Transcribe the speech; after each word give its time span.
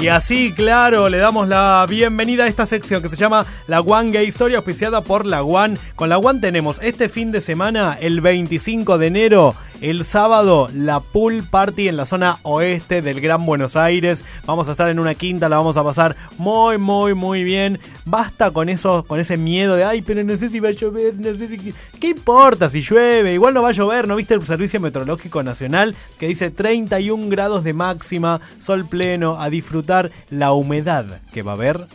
Y 0.00 0.06
así, 0.06 0.52
claro, 0.52 1.08
le 1.08 1.18
damos 1.18 1.48
la 1.48 1.84
bienvenida 1.88 2.44
a 2.44 2.46
esta 2.46 2.66
sección 2.66 3.02
que 3.02 3.08
se 3.08 3.16
llama 3.16 3.44
La 3.66 3.80
One 3.80 4.12
Gay 4.12 4.28
Historia, 4.28 4.58
auspiciada 4.58 5.00
por 5.00 5.26
La 5.26 5.42
One. 5.42 5.76
Con 5.96 6.08
La 6.08 6.18
One 6.18 6.38
tenemos 6.40 6.78
este 6.82 7.08
fin 7.08 7.32
de 7.32 7.40
semana, 7.40 7.98
el 8.00 8.20
25 8.20 8.96
de 8.96 9.06
enero, 9.08 9.56
el 9.80 10.04
sábado, 10.04 10.68
la 10.74 11.00
pool 11.00 11.44
party 11.48 11.88
en 11.88 11.96
la 11.96 12.06
zona 12.06 12.38
oeste 12.42 13.02
del 13.02 13.20
Gran 13.20 13.46
Buenos 13.46 13.76
Aires. 13.76 14.24
Vamos 14.46 14.68
a 14.68 14.72
estar 14.72 14.88
en 14.88 14.98
una 14.98 15.14
quinta, 15.14 15.48
la 15.48 15.56
vamos 15.56 15.76
a 15.76 15.84
pasar 15.84 16.16
muy, 16.36 16.78
muy, 16.78 17.14
muy 17.14 17.44
bien. 17.44 17.78
Basta 18.04 18.50
con 18.50 18.68
eso, 18.68 19.04
con 19.06 19.20
ese 19.20 19.36
miedo 19.36 19.76
de, 19.76 19.84
ay, 19.84 20.02
pero 20.02 20.24
no 20.24 20.36
sé 20.36 20.48
si 20.48 20.60
va 20.60 20.70
a 20.70 20.72
llover, 20.72 21.14
no 21.14 21.36
sé 21.36 21.48
si... 21.48 21.74
¿Qué 22.00 22.08
importa 22.08 22.68
si 22.68 22.80
llueve? 22.80 23.34
Igual 23.34 23.54
no 23.54 23.62
va 23.62 23.68
a 23.68 23.72
llover, 23.72 24.08
¿no 24.08 24.16
viste 24.16 24.34
el 24.34 24.46
Servicio 24.46 24.80
Meteorológico 24.80 25.42
Nacional 25.42 25.94
que 26.18 26.28
dice 26.28 26.50
31 26.50 27.28
grados 27.28 27.64
de 27.64 27.72
máxima, 27.72 28.40
sol 28.60 28.86
pleno, 28.86 29.40
a 29.40 29.50
disfrutar 29.50 30.10
la 30.30 30.52
humedad 30.52 31.20
que 31.32 31.42
va 31.42 31.52
a 31.52 31.56
haber? 31.56 31.86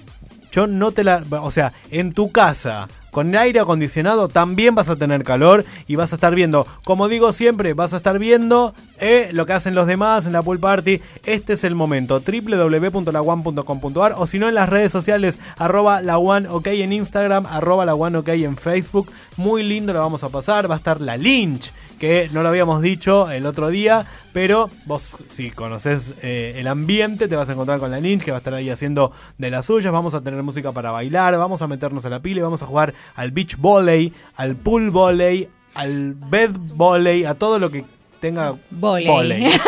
Yo 0.51 0.67
no 0.67 0.91
te 0.91 1.03
la... 1.03 1.23
O 1.41 1.51
sea, 1.51 1.73
en 1.89 2.13
tu 2.13 2.31
casa, 2.31 2.87
con 3.13 3.33
aire 3.35 3.61
acondicionado, 3.61 4.27
también 4.27 4.75
vas 4.75 4.89
a 4.89 4.97
tener 4.97 5.23
calor 5.23 5.63
y 5.87 5.95
vas 5.95 6.11
a 6.11 6.15
estar 6.15 6.35
viendo, 6.35 6.67
como 6.83 7.07
digo 7.07 7.31
siempre, 7.31 7.73
vas 7.73 7.93
a 7.93 7.97
estar 7.97 8.19
viendo 8.19 8.73
eh, 8.99 9.29
lo 9.31 9.45
que 9.45 9.53
hacen 9.53 9.75
los 9.75 9.87
demás 9.87 10.25
en 10.25 10.33
la 10.33 10.41
pool 10.41 10.59
party. 10.59 10.99
Este 11.23 11.53
es 11.53 11.63
el 11.63 11.75
momento, 11.75 12.19
www.lawan.com.ar 12.19 14.15
o 14.17 14.27
si 14.27 14.39
no 14.39 14.49
en 14.49 14.55
las 14.55 14.67
redes 14.67 14.91
sociales, 14.91 15.39
arroba 15.57 16.01
la 16.01 16.17
one 16.17 16.49
ok 16.49 16.67
en 16.67 16.91
Instagram, 16.91 17.45
arroba 17.45 17.85
la 17.85 17.95
one 17.95 18.17
ok 18.17 18.29
en 18.29 18.57
Facebook. 18.57 19.11
Muy 19.37 19.63
lindo 19.63 19.93
lo 19.93 19.99
vamos 19.99 20.23
a 20.23 20.29
pasar, 20.29 20.69
va 20.69 20.73
a 20.75 20.79
estar 20.79 20.99
la 20.99 21.15
Lynch 21.15 21.71
que 22.03 22.29
no 22.33 22.43
lo 22.43 22.49
habíamos 22.49 22.81
dicho 22.81 23.31
el 23.31 23.45
otro 23.45 23.69
día, 23.69 24.05
pero 24.33 24.69
vos 24.85 25.15
si 25.29 25.51
conoces 25.51 26.13
eh, 26.21 26.51
el 26.57 26.67
ambiente 26.67 27.29
te 27.29 27.37
vas 27.37 27.47
a 27.47 27.53
encontrar 27.53 27.79
con 27.79 27.91
la 27.91 28.01
Lynch 28.01 28.23
que 28.23 28.31
va 28.31 28.35
a 28.35 28.39
estar 28.39 28.53
ahí 28.53 28.69
haciendo 28.69 29.13
de 29.37 29.49
las 29.49 29.67
suyas, 29.67 29.93
vamos 29.93 30.13
a 30.13 30.19
tener 30.19 30.43
música 30.43 30.73
para 30.73 30.91
bailar, 30.91 31.37
vamos 31.37 31.61
a 31.61 31.67
meternos 31.67 32.03
a 32.03 32.09
la 32.09 32.19
pila 32.19 32.41
y 32.41 32.43
vamos 32.43 32.61
a 32.61 32.65
jugar 32.65 32.93
al 33.15 33.31
beach 33.31 33.55
volley, 33.55 34.11
al 34.35 34.57
pool 34.57 34.89
volley, 34.89 35.47
al 35.75 36.15
bed 36.15 36.51
volley, 36.73 37.23
a 37.23 37.35
todo 37.35 37.57
lo 37.57 37.71
que 37.71 37.85
tenga 38.19 38.53
Voley. 38.69 39.49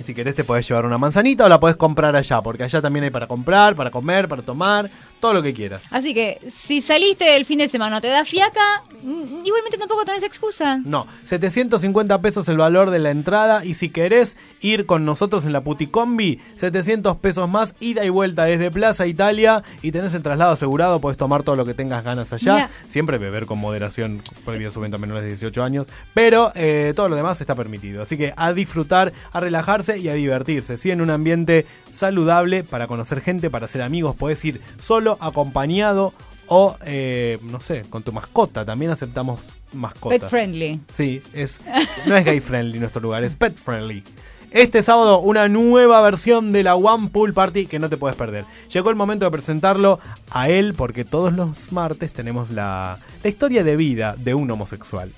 Y 0.00 0.02
si 0.02 0.14
querés 0.14 0.34
te 0.34 0.44
podés 0.44 0.66
llevar 0.66 0.86
una 0.86 0.96
manzanita 0.96 1.44
o 1.44 1.48
la 1.48 1.60
podés 1.60 1.76
comprar 1.76 2.16
allá, 2.16 2.40
porque 2.40 2.64
allá 2.64 2.80
también 2.80 3.04
hay 3.04 3.10
para 3.10 3.26
comprar, 3.26 3.76
para 3.76 3.90
comer, 3.90 4.28
para 4.28 4.40
tomar, 4.40 4.90
todo 5.20 5.34
lo 5.34 5.42
que 5.42 5.54
quieras. 5.54 5.84
Así 5.92 6.14
que 6.14 6.40
si 6.50 6.80
saliste 6.80 7.36
el 7.36 7.44
fin 7.44 7.58
de 7.58 7.68
semana, 7.68 8.00
te 8.00 8.08
da 8.08 8.24
fiaca, 8.24 8.82
mm, 9.02 9.44
igualmente 9.44 9.78
tampoco 9.78 10.04
tenés 10.04 10.22
excusa. 10.22 10.80
No, 10.84 11.06
750 11.26 12.20
pesos 12.20 12.48
el 12.48 12.56
valor 12.56 12.90
de 12.90 12.98
la 12.98 13.10
entrada 13.10 13.64
y 13.64 13.74
si 13.74 13.90
querés 13.90 14.36
ir 14.60 14.86
con 14.86 15.04
nosotros 15.04 15.44
en 15.44 15.52
la 15.52 15.62
Puticombi, 15.62 16.40
700 16.56 17.16
pesos 17.18 17.48
más, 17.48 17.74
ida 17.80 18.04
y 18.04 18.08
vuelta 18.08 18.44
desde 18.44 18.70
Plaza 18.70 19.06
Italia 19.06 19.62
y 19.82 19.92
tenés 19.92 20.14
el 20.14 20.22
traslado 20.22 20.52
asegurado, 20.52 21.00
podés 21.00 21.16
tomar 21.16 21.42
todo 21.42 21.56
lo 21.56 21.64
que 21.64 21.74
tengas 21.74 22.04
ganas 22.04 22.32
allá, 22.32 22.70
siempre 22.88 23.18
beber 23.18 23.46
con 23.46 23.58
moderación 23.58 24.22
previo 24.44 24.70
su 24.70 24.80
venta 24.80 24.96
a 24.96 25.00
menores 25.00 25.22
de 25.22 25.30
18 25.30 25.62
años, 25.62 25.86
pero 26.14 26.52
eh, 26.54 26.92
todo 26.94 27.08
lo 27.08 27.16
demás 27.16 27.40
está 27.40 27.54
permitido, 27.54 28.02
así 28.02 28.16
que 28.16 28.32
a 28.36 28.52
disfrutar, 28.52 29.12
a 29.32 29.40
relajarse 29.40 29.98
y 29.98 30.08
a 30.08 30.14
divertirse, 30.14 30.76
sí, 30.76 30.90
en 30.90 31.00
un 31.00 31.10
ambiente 31.10 31.66
saludable 31.90 32.64
para 32.64 32.86
conocer 32.86 33.20
gente, 33.20 33.50
para 33.50 33.66
hacer 33.66 33.82
amigos, 33.82 34.16
podés 34.16 34.44
ir 34.44 34.60
solo, 34.82 35.09
acompañado 35.20 36.12
o, 36.46 36.76
eh, 36.84 37.38
no 37.42 37.60
sé, 37.60 37.82
con 37.88 38.02
tu 38.02 38.12
mascota, 38.12 38.64
también 38.64 38.90
aceptamos 38.90 39.40
mascotas. 39.72 40.18
Pet 40.18 40.28
friendly. 40.28 40.80
Sí, 40.92 41.22
es, 41.32 41.60
no 42.06 42.16
es 42.16 42.24
gay 42.24 42.40
friendly 42.40 42.78
nuestro 42.78 43.00
lugar, 43.00 43.22
es 43.22 43.36
pet 43.36 43.56
friendly. 43.56 44.02
Este 44.50 44.82
sábado 44.82 45.20
una 45.20 45.46
nueva 45.46 46.00
versión 46.00 46.50
de 46.50 46.64
la 46.64 46.74
One 46.74 47.10
Pool 47.10 47.32
Party 47.32 47.66
que 47.66 47.78
no 47.78 47.88
te 47.88 47.96
puedes 47.96 48.16
perder. 48.16 48.44
Llegó 48.72 48.90
el 48.90 48.96
momento 48.96 49.24
de 49.24 49.30
presentarlo 49.30 50.00
a 50.28 50.48
él 50.48 50.74
porque 50.74 51.04
todos 51.04 51.32
los 51.32 51.70
martes 51.70 52.12
tenemos 52.12 52.50
la, 52.50 52.98
la 53.22 53.30
historia 53.30 53.62
de 53.62 53.76
vida 53.76 54.16
de 54.18 54.34
un 54.34 54.50
homosexual. 54.50 55.12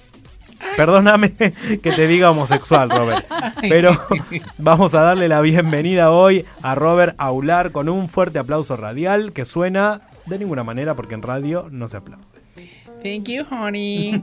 Perdóname 0.77 1.33
que 1.33 1.93
te 1.93 2.07
diga 2.07 2.31
homosexual, 2.31 2.91
Robert. 2.91 3.27
Pero 3.61 4.01
vamos 4.59 4.95
a 4.95 5.03
darle 5.03 5.29
la 5.29 5.41
bienvenida 5.41 6.11
hoy 6.11 6.45
a 6.63 6.75
Robert 6.75 7.15
Aular 7.19 7.73
con 7.73 7.89
un 7.89 8.09
fuerte 8.09 8.39
aplauso 8.39 8.77
radial 8.77 9.33
que 9.33 9.45
suena 9.45 10.03
de 10.27 10.39
ninguna 10.39 10.65
manera 10.65 10.95
porque 10.95 11.15
en 11.15 11.23
radio 11.23 11.69
no 11.71 11.89
se 11.89 11.97
aplaude. 11.99 12.25
Thank 13.03 13.25
you, 13.29 13.45
honey. 13.51 14.23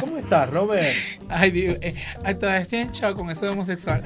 ¿Cómo 0.00 0.18
estás, 0.18 0.48
Robert? 0.48 0.94
Ay, 1.28 1.50
Dios, 1.50 1.76
eh, 1.80 1.96
todavía 2.38 2.60
estoy 2.60 2.78
en 2.78 2.92
shock 2.92 3.16
con 3.16 3.30
eso 3.30 3.46
de 3.46 3.50
homosexual. 3.50 4.04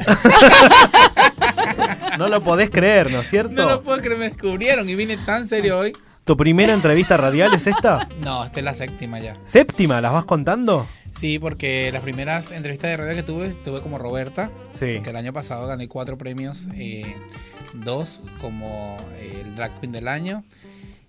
No 2.19 2.29
lo 2.29 2.43
podés 2.43 2.71
creer, 2.71 3.11
¿no 3.11 3.21
es 3.21 3.29
cierto? 3.29 3.53
No 3.55 3.69
lo 3.69 3.83
puedo 3.83 3.99
creer, 3.99 4.19
me 4.19 4.29
descubrieron 4.29 4.89
y 4.89 4.95
vine 4.95 5.19
tan 5.19 5.49
serio 5.49 5.79
hoy. 5.79 5.93
¿Tu 6.25 6.37
primera 6.37 6.73
entrevista 6.73 7.17
radial 7.19 7.53
es 7.55 7.67
esta? 7.67 8.09
No, 8.21 8.45
esta 8.45 8.61
es 8.61 8.65
la 8.65 8.75
séptima 8.75 9.19
ya. 9.21 9.37
¿Séptima? 9.45 10.01
¿Las 10.01 10.13
vas 10.13 10.25
contando? 10.25 10.87
Sí, 11.11 11.39
porque 11.39 11.91
las 11.93 12.03
primeras 12.03 12.51
entrevistas 12.51 12.91
de 12.91 12.97
radio 12.97 13.15
que 13.15 13.23
tuve, 13.23 13.49
tuve 13.65 13.83
como 13.83 13.99
Roberta. 13.99 14.51
Sí. 14.73 15.01
Que 15.03 15.11
el 15.11 15.17
año 15.17 15.33
pasado 15.33 15.67
gané 15.67 15.87
cuatro 15.87 16.17
premios. 16.17 16.69
eh, 16.75 17.15
dos 17.75 18.21
como 18.41 18.97
eh, 19.19 19.43
el 19.45 19.55
Drag 19.55 19.79
Queen 19.81 19.93
del 19.93 20.09
año. 20.09 20.45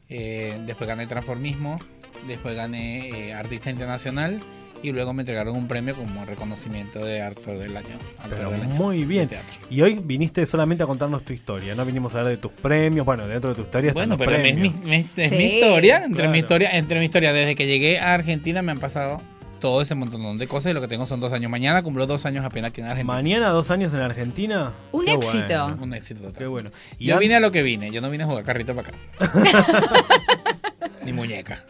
eh, 0.10 0.60
después 0.66 0.88
gané 0.88 1.08
Transformismo. 1.08 1.80
Después 2.28 2.56
gané 2.56 3.34
Artista 3.34 3.70
Internacional. 3.70 4.42
Y 4.84 4.92
luego 4.92 5.14
me 5.14 5.24
entregaron 5.24 5.56
un 5.56 5.68
premio 5.68 5.96
como 5.96 6.26
reconocimiento 6.26 7.04
de 7.04 7.22
actor 7.22 7.58
del 7.58 7.76
año. 7.76 7.96
actor 8.20 8.52
del 8.52 8.62
año 8.62 8.76
muy 8.76 9.04
bien. 9.04 9.30
Y 9.70 9.82
hoy 9.82 10.00
viniste 10.04 10.46
solamente 10.46 10.84
a 10.84 10.86
contarnos 10.86 11.24
tu 11.24 11.34
historia, 11.34 11.74
no 11.74 11.86
vinimos 11.86 12.14
a 12.14 12.20
hablar 12.20 12.32
de 12.34 12.38
tus 12.38 12.52
premios. 12.52 13.06
Bueno, 13.06 13.28
dentro 13.28 13.50
de 13.50 13.56
tu 13.56 13.62
historia 13.64 13.94
Bueno, 13.94 14.18
pero 14.18 14.34
es, 14.36 14.56
mi, 14.58 14.68
es 14.68 15.30
Sí, 15.30 15.36
mi 15.36 15.44
historia. 15.46 15.98
Entre 16.04 16.16
claro. 16.18 16.32
mi 16.32 16.38
historia, 16.38 16.72
entre 16.78 17.00
mi 17.00 17.06
historia, 17.06 17.34
desde 17.34 17.56
que 17.56 17.66
llegué 17.66 18.00
a 18.00 18.14
Argentina 18.14 18.62
me 18.62 18.72
han 18.74 18.80
pasado 18.80 19.22
todo 19.60 19.82
ese 19.82 19.96
montón 19.96 20.38
de 20.38 20.48
cosas 20.48 20.70
y 20.72 20.74
lo 20.76 20.82
que 20.82 20.88
tengo 20.88 21.08
son 21.08 21.20
dos 21.20 21.34
años. 21.34 21.50
Mañana 21.50 21.82
cumplo 21.82 22.06
dos 22.06 22.26
años 22.28 22.46
apenas 22.46 22.70
aquí 22.70 22.82
en 22.82 22.88
Argentina. 22.88 23.14
Mañana 23.14 23.50
dos 23.50 23.72
años 23.72 23.92
en 23.94 24.02
Argentina. 24.02 24.72
Un 24.92 25.06
Qué 25.06 25.14
éxito. 25.14 25.38
bueno, 25.68 25.78
Un 25.82 25.94
éxito 25.96 26.20
total. 26.22 26.38
Qué 26.38 26.46
bueno. 26.46 26.70
Y 27.00 27.06
Yo 27.08 27.16
an- 27.16 27.20
vine 27.22 27.36
a 27.36 27.40
lo 27.40 27.52
que 27.52 27.64
vine, 27.64 27.90
yo 27.90 28.02
no 28.02 28.12
vine 28.12 28.26
a 28.26 28.28
jugar 28.28 28.44
carrito 28.44 28.76
para 28.76 28.90
acá. 28.90 28.96
Ni 31.06 31.14
muñeca. 31.14 31.64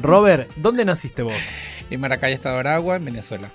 Robert, 0.00 0.50
¿dónde 0.56 0.84
naciste 0.84 1.22
vos? 1.22 1.34
En 1.90 2.00
Maracay, 2.00 2.32
Estado 2.32 2.54
de 2.56 2.60
Aragua, 2.60 2.96
en 2.96 3.04
Venezuela. 3.04 3.50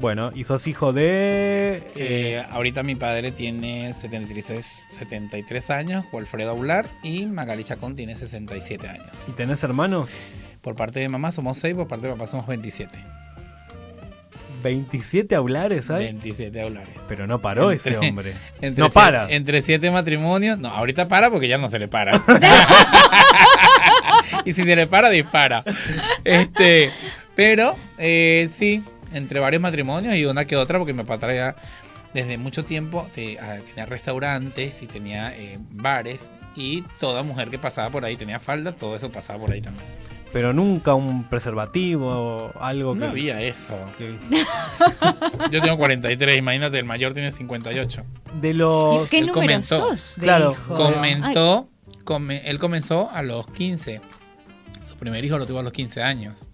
Bueno, 0.00 0.30
y 0.34 0.44
sos 0.44 0.66
hijo 0.68 0.92
de... 0.92 1.82
Eh, 1.96 2.42
ahorita 2.50 2.82
mi 2.84 2.94
padre 2.94 3.32
tiene 3.32 3.92
73, 3.94 4.64
73 4.92 5.70
años, 5.70 6.04
Walfredo 6.12 6.50
Aular, 6.50 6.86
y 7.02 7.26
Magali 7.26 7.64
Chacón 7.64 7.96
tiene 7.96 8.14
67 8.16 8.88
años. 8.88 9.10
¿Y 9.26 9.32
tenés 9.32 9.62
hermanos? 9.64 10.10
Por 10.62 10.76
parte 10.76 11.00
de 11.00 11.08
mamá 11.08 11.32
somos 11.32 11.58
6, 11.58 11.74
por 11.74 11.88
parte 11.88 12.06
de 12.06 12.12
papá 12.12 12.26
somos 12.28 12.46
27. 12.46 12.96
27 14.62 15.34
aulares, 15.34 15.90
¿hay? 15.90 16.04
27 16.04 16.60
aulares. 16.62 16.94
Pero 17.08 17.26
no 17.26 17.40
paró 17.40 17.72
Entre- 17.72 17.96
ese 17.96 18.08
hombre. 18.08 18.34
Entre 18.60 18.80
no 18.82 18.86
siete- 18.88 18.94
para. 18.94 19.30
Entre 19.30 19.62
siete 19.62 19.90
matrimonios. 19.90 20.58
No, 20.58 20.68
ahorita 20.68 21.08
para 21.08 21.30
porque 21.30 21.48
ya 21.48 21.58
no 21.58 21.70
se 21.70 21.78
le 21.78 21.86
para. 21.88 22.22
y 24.44 24.52
si 24.54 24.64
se 24.64 24.76
le 24.76 24.86
para, 24.88 25.10
dispara. 25.10 25.62
Este, 26.24 26.90
pero 27.38 27.76
eh, 27.98 28.48
sí, 28.52 28.82
entre 29.12 29.38
varios 29.38 29.62
matrimonios 29.62 30.16
y 30.16 30.24
una 30.24 30.44
que 30.44 30.56
otra, 30.56 30.76
porque 30.78 30.92
mi 30.92 31.04
papá 31.04 31.18
traía 31.20 31.54
desde 32.12 32.36
mucho 32.36 32.64
tiempo, 32.64 33.08
te- 33.14 33.38
ah, 33.38 33.58
tenía 33.64 33.86
restaurantes 33.86 34.82
y 34.82 34.86
tenía 34.88 35.32
eh, 35.36 35.56
bares. 35.70 36.20
Y 36.56 36.82
toda 36.98 37.22
mujer 37.22 37.48
que 37.48 37.58
pasaba 37.58 37.90
por 37.90 38.04
ahí 38.04 38.16
tenía 38.16 38.40
falda, 38.40 38.72
todo 38.72 38.96
eso 38.96 39.12
pasaba 39.12 39.38
por 39.38 39.52
ahí 39.52 39.60
también. 39.60 39.86
Pero 40.32 40.52
nunca 40.52 40.94
un 40.94 41.22
preservativo, 41.28 42.52
algo 42.60 42.94
No 42.96 43.02
que... 43.02 43.06
había 43.06 43.40
eso. 43.40 43.78
que- 43.96 44.18
Yo 45.52 45.62
tengo 45.62 45.78
43, 45.78 46.36
imagínate, 46.38 46.76
el 46.80 46.84
mayor 46.86 47.14
tiene 47.14 47.30
58. 47.30 48.04
De 48.40 48.52
los... 48.52 49.06
¿Y 49.06 49.10
qué 49.10 49.18
él 49.20 49.26
número 49.26 49.40
comentó. 49.42 49.78
sos 49.96 50.16
de 50.16 50.22
Claro, 50.22 50.52
hijo? 50.52 50.74
Comentó, 50.74 51.68
come- 52.02 52.42
él 52.50 52.58
comenzó 52.58 53.08
a 53.10 53.22
los 53.22 53.46
15. 53.52 54.00
Su 54.84 54.96
primer 54.96 55.24
hijo 55.24 55.38
lo 55.38 55.46
tuvo 55.46 55.60
a 55.60 55.62
los 55.62 55.72
15 55.72 56.02
años. 56.02 56.47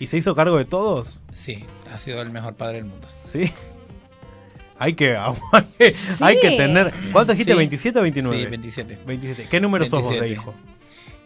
¿Y 0.00 0.06
se 0.08 0.16
hizo 0.16 0.34
cargo 0.34 0.56
de 0.58 0.64
todos? 0.64 1.18
Sí, 1.32 1.64
ha 1.92 1.98
sido 1.98 2.20
el 2.22 2.30
mejor 2.30 2.54
padre 2.54 2.78
del 2.78 2.86
mundo. 2.86 3.06
¿Sí? 3.30 3.52
Hay 4.78 4.94
que, 4.94 5.14
hay, 5.16 5.34
hay 6.20 6.40
que 6.40 6.50
tener. 6.56 6.92
¿Cuánto 7.12 7.32
dijiste? 7.34 7.52
Sí. 7.52 7.58
¿27 7.90 7.96
o 7.98 8.02
29? 8.02 8.38
Sí, 8.42 8.46
27. 8.46 8.98
27. 9.06 9.46
¿Qué 9.50 9.60
número 9.60 9.84
sos 9.84 10.02
vos 10.02 10.14
de 10.14 10.20
27. 10.20 10.32
hijo? 10.32 10.54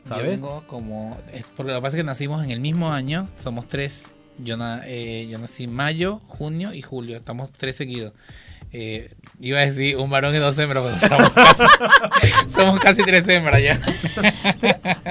Yo 0.04 0.08
¿Sabes? 0.08 0.26
vengo 0.26 0.64
como. 0.66 1.16
Es 1.32 1.46
porque 1.56 1.70
lo 1.72 1.78
que 1.78 1.82
pasa 1.82 1.96
es 1.96 2.00
que 2.02 2.04
nacimos 2.04 2.42
en 2.44 2.50
el 2.50 2.58
mismo 2.60 2.92
año, 2.92 3.28
somos 3.42 3.68
tres. 3.68 4.06
Yo, 4.38 4.56
na- 4.56 4.82
eh, 4.86 5.28
yo 5.30 5.38
nací 5.38 5.68
mayo, 5.68 6.20
junio 6.26 6.74
y 6.74 6.82
julio. 6.82 7.16
Estamos 7.16 7.52
tres 7.52 7.76
seguidos. 7.76 8.12
Eh, 8.72 9.14
iba 9.38 9.60
a 9.60 9.66
decir 9.66 9.96
un 9.98 10.10
varón 10.10 10.34
y 10.34 10.38
dos 10.38 10.58
hembras, 10.58 10.82
pero 10.82 10.96
estamos 10.96 11.30
casi, 11.32 11.62
somos 12.52 12.80
casi 12.80 13.02
tres 13.04 13.26
hembras 13.28 13.62
ya. 13.62 13.80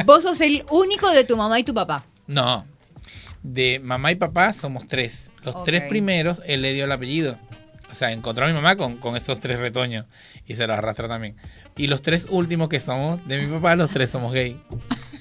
Vos 0.05 0.23
sos 0.23 0.41
el 0.41 0.65
único 0.69 1.09
de 1.11 1.23
tu 1.23 1.37
mamá 1.37 1.57
y 1.59 1.63
tu 1.63 1.73
papá. 1.73 2.03
No, 2.27 2.65
de 3.43 3.79
mamá 3.83 4.11
y 4.11 4.15
papá 4.15 4.53
somos 4.53 4.87
tres. 4.87 5.31
Los 5.43 5.55
Ok. 5.55 5.65
tres 5.65 5.83
primeros, 5.89 6.41
él 6.45 6.61
le 6.61 6.73
dio 6.73 6.85
el 6.85 6.91
apellido. 6.91 7.37
O 7.91 7.95
sea, 7.95 8.11
encontró 8.11 8.45
a 8.45 8.47
mi 8.47 8.53
mamá 8.53 8.75
con, 8.75 8.97
con 8.97 9.15
esos 9.15 9.39
tres 9.39 9.59
retoños 9.59 10.05
y 10.47 10.55
se 10.55 10.65
los 10.65 10.75
arrastra 10.77 11.07
también. 11.07 11.35
Y 11.77 11.87
los 11.87 12.01
tres 12.01 12.25
últimos 12.29 12.69
que 12.69 12.79
somos 12.79 13.25
de 13.27 13.39
mi 13.45 13.53
papá, 13.53 13.75
los 13.75 13.89
tres 13.91 14.09
somos 14.09 14.33
gay. 14.33 14.59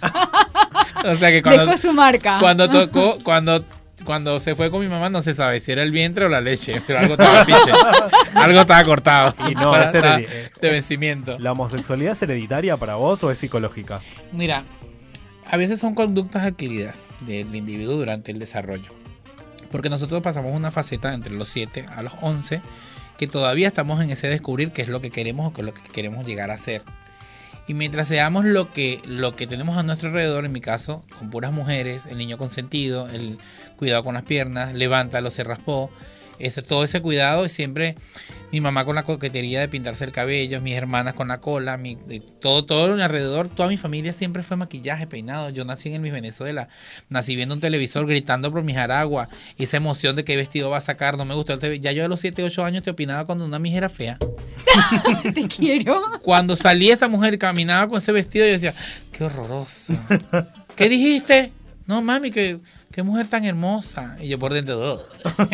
o 1.04 1.16
sea 1.16 1.30
que 1.30 1.42
cuando, 1.42 1.66
Dejó 1.66 1.76
su 1.78 1.92
marca. 1.92 2.38
cuando 2.40 2.68
tocó, 2.70 3.18
cuando, 3.22 3.64
cuando 4.04 4.40
se 4.40 4.54
fue 4.54 4.70
con 4.70 4.80
mi 4.80 4.88
mamá, 4.88 5.10
no 5.10 5.20
se 5.22 5.34
sabe 5.34 5.60
si 5.60 5.72
era 5.72 5.82
el 5.82 5.90
vientre 5.90 6.24
o 6.24 6.28
la 6.28 6.40
leche, 6.40 6.80
pero 6.86 7.00
algo 7.00 7.14
estaba 7.14 7.44
piche. 7.44 7.72
algo 8.34 8.60
estaba 8.60 8.84
cortado. 8.84 9.34
Y 9.50 9.54
no, 9.54 9.72
Para- 9.72 10.18
es 10.18 10.52
de 10.60 10.70
vencimiento. 10.70 11.38
¿La 11.38 11.52
homosexualidad 11.52 12.12
es 12.12 12.22
hereditaria 12.22 12.76
para 12.76 12.94
vos 12.94 13.22
o 13.24 13.30
es 13.30 13.38
psicológica? 13.38 14.00
Mira, 14.32 14.62
a 15.50 15.56
veces 15.56 15.78
son 15.80 15.94
conductas 15.94 16.44
adquiridas 16.46 17.02
del 17.26 17.54
individuo 17.54 17.96
durante 17.96 18.32
el 18.32 18.38
desarrollo. 18.38 18.92
Porque 19.70 19.88
nosotros 19.88 20.22
pasamos 20.22 20.54
una 20.54 20.70
faceta 20.70 21.14
entre 21.14 21.32
los 21.34 21.48
7 21.48 21.86
a 21.88 22.02
los 22.02 22.12
11 22.20 22.60
que 23.18 23.26
todavía 23.26 23.68
estamos 23.68 24.02
en 24.02 24.10
ese 24.10 24.28
descubrir 24.28 24.72
qué 24.72 24.82
es 24.82 24.88
lo 24.88 25.00
que 25.00 25.10
queremos 25.10 25.46
o 25.46 25.52
qué 25.52 25.60
es 25.60 25.66
lo 25.66 25.74
que 25.74 25.82
queremos 25.92 26.26
llegar 26.26 26.50
a 26.50 26.58
ser. 26.58 26.82
Y 27.68 27.74
mientras 27.74 28.08
seamos 28.08 28.44
lo 28.44 28.72
que, 28.72 29.00
lo 29.04 29.36
que 29.36 29.46
tenemos 29.46 29.78
a 29.78 29.82
nuestro 29.84 30.08
alrededor, 30.08 30.44
en 30.44 30.52
mi 30.52 30.60
caso, 30.60 31.04
con 31.18 31.30
puras 31.30 31.52
mujeres, 31.52 32.02
el 32.06 32.18
niño 32.18 32.36
consentido, 32.36 33.08
el 33.08 33.38
cuidado 33.76 34.02
con 34.02 34.14
las 34.14 34.24
piernas, 34.24 34.74
levántalo, 34.74 35.30
se 35.30 35.44
raspó, 35.44 35.90
ese, 36.42 36.60
todo 36.60 36.84
ese 36.84 37.00
cuidado 37.00 37.46
y 37.46 37.48
siempre 37.48 37.94
mi 38.50 38.60
mamá 38.60 38.84
con 38.84 38.94
la 38.94 39.04
coquetería 39.04 39.60
de 39.60 39.68
pintarse 39.68 40.04
el 40.04 40.12
cabello, 40.12 40.60
mis 40.60 40.74
hermanas 40.74 41.14
con 41.14 41.28
la 41.28 41.40
cola, 41.40 41.78
mi, 41.78 41.96
todo, 42.40 42.66
todo 42.66 42.92
alrededor, 43.02 43.48
toda 43.48 43.68
mi 43.70 43.78
familia 43.78 44.12
siempre 44.12 44.42
fue 44.42 44.58
maquillaje, 44.58 45.06
peinado. 45.06 45.48
Yo 45.48 45.64
nací 45.64 45.88
en 45.88 45.94
el 45.94 46.00
Miss 46.02 46.12
Venezuela, 46.12 46.68
nací 47.08 47.34
viendo 47.34 47.54
un 47.54 47.62
televisor 47.62 48.06
gritando 48.06 48.52
por 48.52 48.62
mis 48.62 48.76
araguas, 48.76 49.28
esa 49.56 49.78
emoción 49.78 50.16
de 50.16 50.24
qué 50.24 50.36
vestido 50.36 50.68
va 50.68 50.76
a 50.76 50.82
sacar, 50.82 51.16
no 51.16 51.24
me 51.24 51.34
gustó 51.34 51.54
el 51.54 51.60
TV. 51.60 51.80
Ya 51.80 51.92
yo 51.92 52.04
a 52.04 52.08
los 52.08 52.20
7, 52.20 52.44
8 52.44 52.64
años 52.64 52.84
te 52.84 52.90
opinaba 52.90 53.24
cuando 53.24 53.46
una 53.46 53.58
Miss 53.58 53.74
era 53.74 53.88
fea. 53.88 54.18
Te 55.34 55.48
quiero. 55.48 56.02
Cuando 56.22 56.54
salí 56.56 56.90
esa 56.90 57.08
mujer 57.08 57.38
caminaba 57.38 57.88
con 57.88 57.98
ese 57.98 58.12
vestido, 58.12 58.44
yo 58.44 58.52
decía, 58.52 58.74
qué 59.12 59.24
horroroso. 59.24 59.94
¿Qué 60.76 60.88
dijiste? 60.90 61.52
No, 61.86 62.02
mami, 62.02 62.30
que 62.30 62.58
qué 62.92 63.02
mujer 63.02 63.26
tan 63.28 63.44
hermosa. 63.44 64.16
Y 64.20 64.28
yo 64.28 64.38
por 64.38 64.52
dentro, 64.52 64.94
"Ugh". 64.94 65.48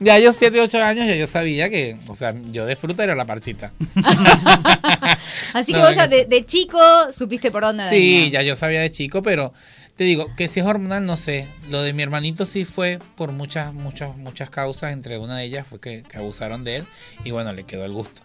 ya 0.00 0.18
yo 0.18 0.32
7, 0.32 0.60
8 0.60 0.82
años, 0.82 1.06
ya 1.06 1.14
yo 1.16 1.26
sabía 1.26 1.70
que, 1.70 1.96
o 2.06 2.14
sea, 2.14 2.34
yo 2.50 2.66
de 2.66 2.76
fruta 2.76 3.04
era 3.04 3.14
la 3.14 3.24
parchita. 3.24 3.72
Así 5.52 5.72
que 5.72 5.78
No, 5.78 5.86
vos 5.86 5.96
ya 5.96 6.08
de, 6.08 6.24
de 6.26 6.44
chico 6.46 6.78
supiste 7.12 7.50
por 7.50 7.62
dónde 7.62 7.88
Sí, 7.88 7.94
venía. 8.24 8.28
ya 8.30 8.42
yo 8.42 8.56
sabía 8.56 8.80
de 8.80 8.90
chico, 8.90 9.22
pero 9.22 9.52
te 9.96 10.04
digo 10.04 10.34
que 10.36 10.48
si 10.48 10.60
es 10.60 10.66
hormonal, 10.66 11.04
no 11.06 11.16
sé. 11.16 11.46
Lo 11.68 11.82
de 11.82 11.92
mi 11.92 12.02
hermanito 12.02 12.46
sí 12.46 12.64
fue 12.64 12.98
por 13.16 13.32
muchas, 13.32 13.72
muchas, 13.74 14.16
muchas 14.16 14.50
causas. 14.50 14.92
Entre 14.92 15.18
una 15.18 15.38
de 15.38 15.44
ellas 15.44 15.66
fue 15.68 15.80
que, 15.80 16.02
que 16.02 16.18
abusaron 16.18 16.64
de 16.64 16.78
él 16.78 16.84
y 17.24 17.30
bueno, 17.30 17.52
le 17.52 17.64
quedó 17.64 17.84
el 17.84 17.92
gusto. 17.92 18.22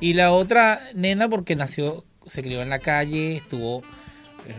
Y 0.00 0.14
la 0.14 0.32
otra 0.32 0.80
nena 0.94 1.28
porque 1.28 1.56
nació, 1.56 2.04
se 2.26 2.42
crió 2.42 2.62
en 2.62 2.70
la 2.70 2.78
calle, 2.78 3.36
estuvo 3.36 3.82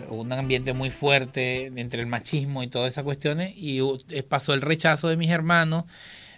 un 0.09 0.31
ambiente 0.33 0.73
muy 0.73 0.89
fuerte 0.89 1.67
entre 1.75 2.01
el 2.01 2.07
machismo 2.07 2.63
y 2.63 2.67
todas 2.67 2.91
esas 2.91 3.03
cuestiones 3.03 3.53
y 3.55 3.79
eh, 4.09 4.23
pasó 4.23 4.53
el 4.53 4.61
rechazo 4.61 5.07
de 5.07 5.17
mis 5.17 5.29
hermanos 5.29 5.85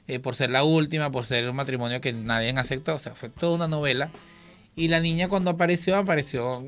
eh, 0.07 0.19
por 0.19 0.35
ser 0.35 0.49
la 0.49 0.63
última, 0.63 1.11
por 1.11 1.25
ser 1.25 1.49
un 1.49 1.55
matrimonio 1.55 2.01
que 2.01 2.13
nadie 2.13 2.51
aceptó, 2.57 2.95
o 2.95 2.99
sea, 2.99 3.13
fue 3.15 3.29
toda 3.29 3.55
una 3.55 3.67
novela. 3.67 4.09
Y 4.75 4.87
la 4.87 4.99
niña 4.99 5.27
cuando 5.29 5.51
apareció, 5.51 5.95
apareció 5.97 6.65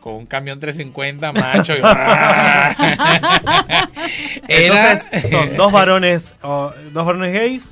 con 0.00 0.14
un 0.14 0.26
camión 0.26 0.60
350 0.60 1.32
macho. 1.32 1.74
y- 1.74 1.76
Era 4.48 4.92
Entonces, 4.92 5.30
son 5.30 5.56
dos 5.56 5.72
varones, 5.72 6.36
dos 6.42 7.04
varones 7.06 7.32
gays 7.32 7.68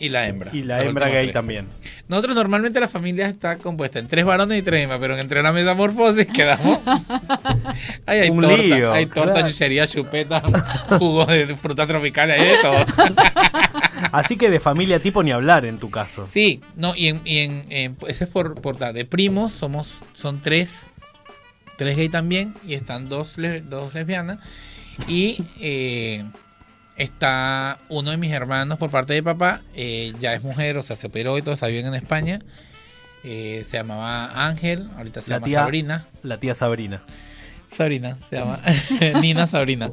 y 0.00 0.08
la 0.08 0.26
hembra. 0.26 0.50
y 0.52 0.62
la 0.62 0.82
hembra 0.82 1.08
gay 1.08 1.26
tres. 1.26 1.34
también. 1.34 1.66
Nosotros 2.08 2.34
normalmente 2.34 2.80
la 2.80 2.88
familia 2.88 3.28
está 3.28 3.56
compuesta 3.56 3.98
en 4.00 4.08
tres 4.08 4.24
varones 4.24 4.58
y 4.58 4.62
tres 4.62 4.82
hembras, 4.82 4.98
pero 5.00 5.16
entre 5.18 5.42
la 5.42 5.52
metamorfosis 5.52 6.26
quedamos. 6.26 6.80
Ahí 8.06 8.20
hay 8.20 8.30
Un 8.30 8.40
torta, 8.40 8.56
lío, 8.56 8.92
hay 8.92 9.06
torta, 9.06 9.32
claro. 9.34 9.48
chuchería, 9.48 9.86
chupeta, 9.86 10.40
jugos 10.98 11.28
de 11.28 11.54
frutas 11.56 11.86
tropicales, 11.86 12.40
hay 12.40 12.48
de 12.48 12.58
todo. 12.58 13.14
Así 14.12 14.36
que 14.36 14.50
de 14.50 14.58
familia 14.60 14.98
tipo 14.98 15.22
ni 15.22 15.30
hablar 15.30 15.64
en 15.66 15.78
tu 15.78 15.90
caso. 15.90 16.26
Sí, 16.28 16.60
no, 16.76 16.96
y 16.96 17.08
en, 17.08 17.20
y 17.24 17.38
en- 17.38 17.66
en- 17.70 17.96
ese 18.08 18.24
es 18.24 18.30
por, 18.30 18.60
por 18.60 18.76
de 18.78 19.04
primos, 19.04 19.52
somos, 19.52 19.92
son 20.14 20.38
tres, 20.40 20.88
tres 21.76 21.96
gay 21.96 22.08
también, 22.08 22.54
y 22.66 22.74
están 22.74 23.08
dos, 23.08 23.36
le- 23.38 23.60
dos 23.60 23.92
lesbianas, 23.94 24.38
y 25.06 25.44
eh, 25.60 26.24
está 27.02 27.78
uno 27.88 28.10
de 28.10 28.16
mis 28.16 28.30
hermanos 28.32 28.78
por 28.78 28.90
parte 28.90 29.14
de 29.14 29.22
papá, 29.22 29.62
eh, 29.74 30.12
ya 30.20 30.34
es 30.34 30.42
mujer, 30.42 30.76
o 30.78 30.82
sea, 30.82 30.96
se 30.96 31.06
operó 31.06 31.38
y 31.38 31.42
todo, 31.42 31.54
está 31.54 31.66
bien 31.68 31.86
en 31.86 31.94
España, 31.94 32.40
eh, 33.24 33.64
se 33.66 33.76
llamaba 33.78 34.46
Ángel, 34.46 34.88
ahorita 34.96 35.20
se 35.22 35.30
La 35.30 35.36
llama 35.36 35.46
tía- 35.46 35.58
Sabrina, 35.60 36.06
La 36.22 36.36
tía 36.38 36.54
Sabrina. 36.54 37.02
Sabrina, 37.66 38.16
se 38.28 38.36
llama 38.36 38.60
Nina 39.20 39.46
Sabrina, 39.46 39.90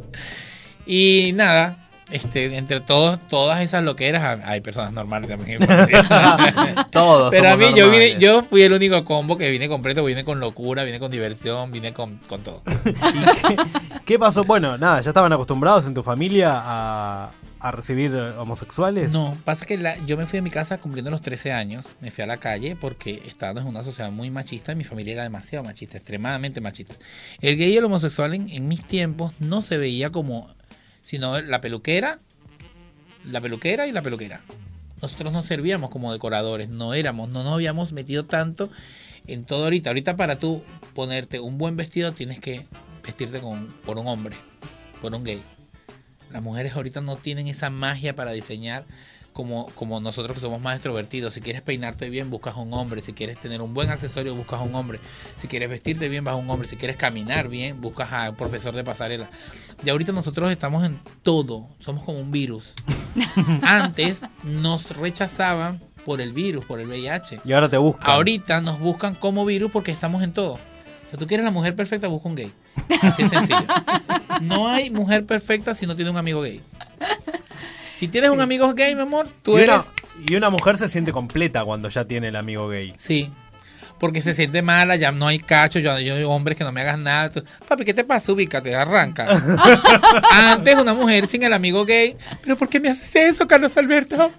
y 0.85 1.31
nada. 1.35 1.83
Este, 2.09 2.55
entre 2.55 2.79
todos, 2.79 3.19
todas 3.27 3.59
esas 3.59 3.83
loqueras, 3.83 4.23
ha- 4.23 4.49
hay 4.49 4.61
personas 4.61 4.93
normales 4.93 5.29
también. 5.29 5.59
Todos. 6.91 7.31
Pero 7.31 7.49
a 7.49 7.57
mí 7.57 7.65
yo 7.75 7.91
vine, 7.91 8.17
yo 8.17 8.43
fui 8.43 8.61
el 8.61 8.71
único 8.71 9.03
combo 9.03 9.37
que 9.37 9.49
vine 9.49 9.67
completo, 9.67 10.05
vine 10.05 10.23
con 10.23 10.39
locura, 10.39 10.85
vine 10.85 10.99
con 10.99 11.11
diversión, 11.11 11.69
vine 11.69 11.91
con, 11.91 12.15
con 12.29 12.43
todo. 12.43 12.63
¿Y 14.07 14.13
qué, 14.13 14.17
pasó? 14.17 14.45
Bueno, 14.45 14.77
nada, 14.77 15.01
¿ya 15.01 15.09
estaban 15.09 15.33
acostumbrados 15.33 15.85
en 15.85 15.93
tu 15.93 16.01
familia 16.01 16.53
a, 16.55 17.31
recibir 17.73 18.15
homosexuales? 18.15 19.11
No, 19.11 19.37
pasa 19.43 19.65
que 19.65 19.77
yo 20.05 20.15
me 20.15 20.25
fui 20.25 20.39
a 20.39 20.41
mi 20.41 20.49
casa 20.49 20.77
cumpliendo 20.77 21.11
los 21.11 21.19
13 21.19 21.51
años, 21.51 21.93
me 21.99 22.09
fui 22.09 22.23
a 22.23 22.27
la 22.27 22.37
calle 22.37 22.77
porque 22.79 23.21
estábamos 23.27 23.63
en 23.63 23.67
una 23.67 23.83
sociedad 23.83 24.09
muy 24.09 24.29
machista 24.29 24.75
mi 24.75 24.85
familia 24.85 25.11
era 25.11 25.23
demasiado 25.23 25.65
machista, 25.65 25.97
extremadamente 25.97 26.61
machista. 26.61 26.95
El 27.41 27.57
gay 27.57 27.73
y 27.73 27.75
el 27.75 27.83
homosexual 27.83 28.33
en, 28.33 28.47
en 28.47 28.69
mis 28.69 28.85
tiempos 28.85 29.33
no 29.39 29.61
se 29.61 29.77
veía 29.77 30.09
como, 30.09 30.55
sino 31.01 31.41
la 31.41 31.59
peluquera, 31.59 32.19
la 33.25 33.41
peluquera 33.41 33.87
y 33.87 33.91
la 33.91 34.03
peluquera. 34.03 34.39
Nosotros 35.01 35.33
no 35.33 35.43
servíamos 35.43 35.89
como 35.89 36.13
decoradores, 36.13 36.69
no 36.69 36.93
éramos, 36.93 37.27
no 37.27 37.43
nos 37.43 37.55
habíamos 37.55 37.91
metido 37.91 38.23
tanto 38.23 38.69
en 39.27 39.43
todo 39.43 39.65
ahorita. 39.65 39.89
Ahorita 39.89 40.15
para 40.15 40.39
tú 40.39 40.63
ponerte 40.95 41.41
un 41.41 41.57
buen 41.57 41.75
vestido 41.75 42.13
tienes 42.13 42.39
que 42.39 42.65
vestirte 43.07 43.39
con, 43.39 43.67
por 43.85 43.97
un 43.97 44.07
hombre, 44.07 44.35
por 45.01 45.15
un 45.15 45.23
gay. 45.23 45.41
Las 46.29 46.43
mujeres 46.43 46.73
ahorita 46.75 47.01
no 47.01 47.15
tienen 47.15 47.47
esa 47.47 47.69
magia 47.69 48.15
para 48.15 48.31
diseñar 48.31 48.85
como, 49.31 49.67
como 49.75 50.01
nosotros 50.01 50.35
que 50.35 50.41
somos 50.41 50.59
más 50.59 50.75
extrovertidos. 50.75 51.33
Si 51.33 51.41
quieres 51.41 51.61
peinarte 51.61 52.09
bien, 52.09 52.29
buscas 52.29 52.55
a 52.55 52.59
un 52.59 52.73
hombre. 52.73 53.01
Si 53.01 53.13
quieres 53.13 53.39
tener 53.39 53.61
un 53.61 53.73
buen 53.73 53.89
accesorio, 53.89 54.35
buscas 54.35 54.59
a 54.59 54.63
un 54.63 54.75
hombre. 54.75 54.99
Si 55.37 55.47
quieres 55.47 55.69
vestirte 55.69 56.09
bien, 56.09 56.25
vas 56.25 56.33
a 56.33 56.35
un 56.35 56.49
hombre. 56.49 56.67
Si 56.67 56.75
quieres 56.75 56.97
caminar 56.97 57.47
bien, 57.47 57.79
buscas 57.79 58.11
a 58.11 58.29
un 58.29 58.35
profesor 58.35 58.75
de 58.75 58.83
pasarela. 58.83 59.29
Y 59.85 59.89
ahorita 59.89 60.11
nosotros 60.11 60.51
estamos 60.51 60.83
en 60.83 60.99
todo. 61.23 61.69
Somos 61.79 62.03
como 62.03 62.19
un 62.19 62.31
virus. 62.31 62.73
Antes 63.61 64.21
nos 64.43 64.91
rechazaban 64.97 65.79
por 66.03 66.19
el 66.19 66.33
virus, 66.33 66.65
por 66.65 66.81
el 66.81 66.87
VIH. 66.87 67.39
Y 67.45 67.53
ahora 67.53 67.69
te 67.69 67.77
buscan. 67.77 68.09
Ahorita 68.09 68.59
nos 68.59 68.79
buscan 68.79 69.15
como 69.15 69.45
virus 69.45 69.71
porque 69.71 69.91
estamos 69.91 70.23
en 70.23 70.33
todo. 70.33 70.53
O 70.55 71.09
sea, 71.09 71.17
tú 71.17 71.25
quieres 71.25 71.45
la 71.45 71.51
mujer 71.51 71.73
perfecta, 71.73 72.07
busca 72.07 72.27
un 72.27 72.35
gay. 72.35 72.51
Así 73.01 73.23
es 73.23 73.29
sencillo. 73.29 73.65
No 74.41 74.67
hay 74.67 74.89
mujer 74.89 75.25
perfecta 75.25 75.73
si 75.73 75.85
no 75.85 75.95
tiene 75.95 76.11
un 76.11 76.17
amigo 76.17 76.41
gay. 76.41 76.61
Si 77.95 78.07
tienes 78.07 78.29
un 78.29 78.41
amigo 78.41 78.73
gay, 78.73 78.93
mi 78.93 79.01
amor, 79.01 79.29
tú 79.41 79.57
y, 79.57 79.61
eres... 79.61 79.75
una, 79.75 79.85
y 80.27 80.35
una 80.35 80.49
mujer 80.49 80.77
se 80.77 80.89
siente 80.89 81.11
completa 81.11 81.65
cuando 81.65 81.89
ya 81.89 82.05
tiene 82.05 82.27
el 82.27 82.35
amigo 82.35 82.67
gay. 82.69 82.93
Sí. 82.97 83.31
Porque 83.99 84.21
se 84.21 84.33
siente 84.33 84.61
mala, 84.61 84.95
ya 84.95 85.11
no 85.11 85.27
hay 85.27 85.39
cacho, 85.39 85.79
yo, 85.79 85.99
yo 85.99 86.29
hombres 86.29 86.57
que 86.57 86.63
no 86.63 86.71
me 86.71 86.81
hagas 86.81 86.97
nada. 86.99 87.29
Tú, 87.29 87.43
Papi, 87.67 87.83
¿qué 87.85 87.93
te 87.93 88.03
pasa? 88.03 88.31
Ubícate, 88.31 88.75
arranca. 88.75 89.27
Antes 90.31 90.75
una 90.75 90.93
mujer 90.93 91.27
sin 91.27 91.43
el 91.43 91.53
amigo 91.53 91.85
gay, 91.85 92.15
pero 92.43 92.55
¿por 92.57 92.69
qué 92.69 92.79
me 92.79 92.89
haces 92.89 93.15
eso, 93.15 93.47
Carlos 93.47 93.75
Alberto? 93.77 94.31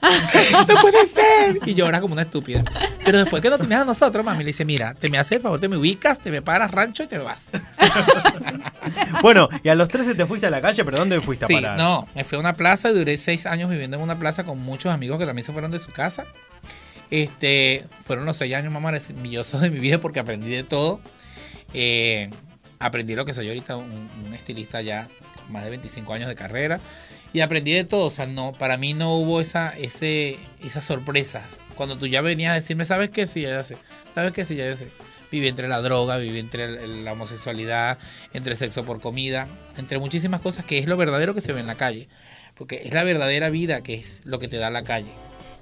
No 0.53 0.81
puede 0.81 1.07
ser. 1.07 1.59
Y 1.67 1.75
llora 1.75 2.01
como 2.01 2.13
una 2.15 2.23
estúpida. 2.23 2.63
Pero 3.05 3.19
después 3.19 3.43
que 3.43 3.51
nos 3.51 3.59
tienes 3.59 3.79
a 3.79 3.85
nosotros, 3.85 4.25
mami, 4.25 4.41
le 4.45 4.49
dice, 4.49 4.65
mira, 4.65 4.95
te 4.95 5.09
me 5.09 5.19
haces 5.19 5.33
el 5.37 5.43
favor, 5.43 5.61
te 5.61 5.69
me 5.69 5.77
ubicas, 5.77 6.19
te 6.19 6.31
me 6.31 6.43
paras 6.43 6.71
rancho 6.71 7.03
y 7.03 7.07
te 7.07 7.19
vas. 7.19 7.47
Bueno, 9.23 9.49
y 9.63 9.69
a 9.69 9.75
los 9.75 9.89
13 9.89 10.15
te 10.15 10.27
fuiste 10.27 10.47
a 10.47 10.51
la 10.51 10.61
calle, 10.61 10.85
pero 10.85 10.99
¿dónde 10.99 11.21
fuiste 11.21 11.45
a 11.45 11.49
Sí, 11.49 11.55
parar? 11.55 11.77
no, 11.79 12.07
me 12.15 12.25
fui 12.25 12.37
a 12.37 12.41
una 12.41 12.55
plaza 12.57 12.91
y 12.91 12.95
duré 12.95 13.17
seis 13.19 13.47
años 13.47 13.69
viviendo 13.71 13.97
en 13.97 14.03
una 14.03 14.19
plaza 14.19 14.45
con 14.45 14.59
muchos 14.59 14.93
amigos 14.93 15.19
que 15.19 15.27
también 15.27 15.45
se 15.45 15.53
fueron 15.53 15.71
de 15.71 15.79
su 15.79 15.91
casa. 15.93 16.25
Este, 17.11 17.87
fueron 18.05 18.27
los 18.27 18.37
seis 18.37 18.55
años 18.55 18.73
más 18.73 18.83
maravillosos 18.83 19.61
de 19.61 19.71
mi 19.71 19.79
vida 19.79 19.99
porque 19.99 20.21
aprendí 20.21 20.51
de 20.51 20.65
todo. 20.65 21.01
Eh, 21.75 22.31
aprendí 22.79 23.15
lo 23.15 23.25
que 23.25 23.35
soy 23.35 23.49
ahorita, 23.49 23.77
un, 23.77 24.11
un 24.25 24.35
estilista 24.35 24.81
ya 24.83 25.09
con 25.37 25.53
más 25.53 25.65
de 25.65 25.71
25 25.71 26.13
años 26.13 26.29
de 26.29 26.35
carrera. 26.35 26.81
Y 27.33 27.41
aprendí 27.41 27.73
de 27.73 27.85
todo, 27.85 28.07
o 28.07 28.11
sea, 28.11 28.27
no, 28.27 28.53
para 28.53 28.77
mí 28.77 28.95
no 28.95 29.15
hubo 29.15 29.41
esa, 29.41 29.77
ese, 29.77 30.39
esas 30.65 30.85
sorpresas. 30.85 31.45
Cuando 31.75 31.99
tú 31.99 32.07
ya 32.07 32.23
venías 32.23 32.53
a 32.53 32.55
decirme, 32.55 32.85
¿sabes 32.85 33.11
qué? 33.11 33.27
Sí, 33.27 33.43
ya 33.43 33.51
yo 33.51 33.63
sé. 33.63 33.77
¿Sabes 34.15 34.33
qué? 34.33 34.45
Sí, 34.45 34.57
ya 34.57 34.69
yo 34.69 34.77
sé. 34.77 34.89
Viví 35.31 35.47
entre 35.47 35.69
la 35.69 35.83
droga, 35.83 36.17
viví 36.17 36.39
entre 36.39 36.87
la 37.03 37.13
homosexualidad, 37.13 37.99
entre 38.33 38.57
sexo 38.57 38.83
por 38.85 39.01
comida, 39.01 39.47
entre 39.77 39.99
muchísimas 39.99 40.41
cosas 40.41 40.65
que 40.65 40.79
es 40.79 40.87
lo 40.87 40.97
verdadero 40.97 41.35
que 41.35 41.43
se 41.43 41.53
ve 41.53 41.61
en 41.61 41.67
la 41.67 41.75
calle. 41.75 42.09
Porque 42.55 42.83
es 42.85 42.95
la 42.95 43.05
verdadera 43.05 43.51
vida 43.51 43.83
que 43.83 43.95
es 43.95 44.25
lo 44.25 44.39
que 44.39 44.49
te 44.49 44.57
da 44.57 44.71
la 44.71 44.85
calle. 44.85 45.13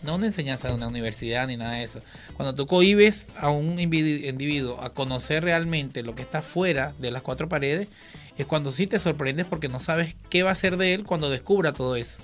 No 0.03 0.17
una 0.17 0.27
enseñanza 0.27 0.69
de 0.69 0.75
una 0.75 0.89
universidad 0.89 1.47
ni 1.47 1.57
nada 1.57 1.73
de 1.77 1.85
eso. 1.85 2.01
Cuando 2.35 2.55
tú 2.55 2.67
cohibes 2.67 3.29
a 3.39 3.51
un 3.51 3.79
individu- 3.79 4.29
individuo 4.29 4.81
a 4.81 4.91
conocer 4.91 5.43
realmente 5.43 6.03
lo 6.03 6.15
que 6.15 6.23
está 6.23 6.43
fuera 6.43 6.95
de 6.99 7.11
las 7.11 7.23
cuatro 7.23 7.49
paredes, 7.49 7.89
es 8.39 8.47
cuando 8.47 8.71
sí 8.71 8.87
te 8.87 8.99
sorprendes 8.99 9.47
porque 9.47 9.69
no 9.69 9.81
sabes 9.81 10.15
qué 10.29 10.43
va 10.43 10.51
a 10.51 10.55
ser 10.55 10.77
de 10.77 10.95
él 10.95 11.05
cuando 11.05 11.31
descubra 11.31 11.73
todo 11.73 11.97
eso. 11.97 12.19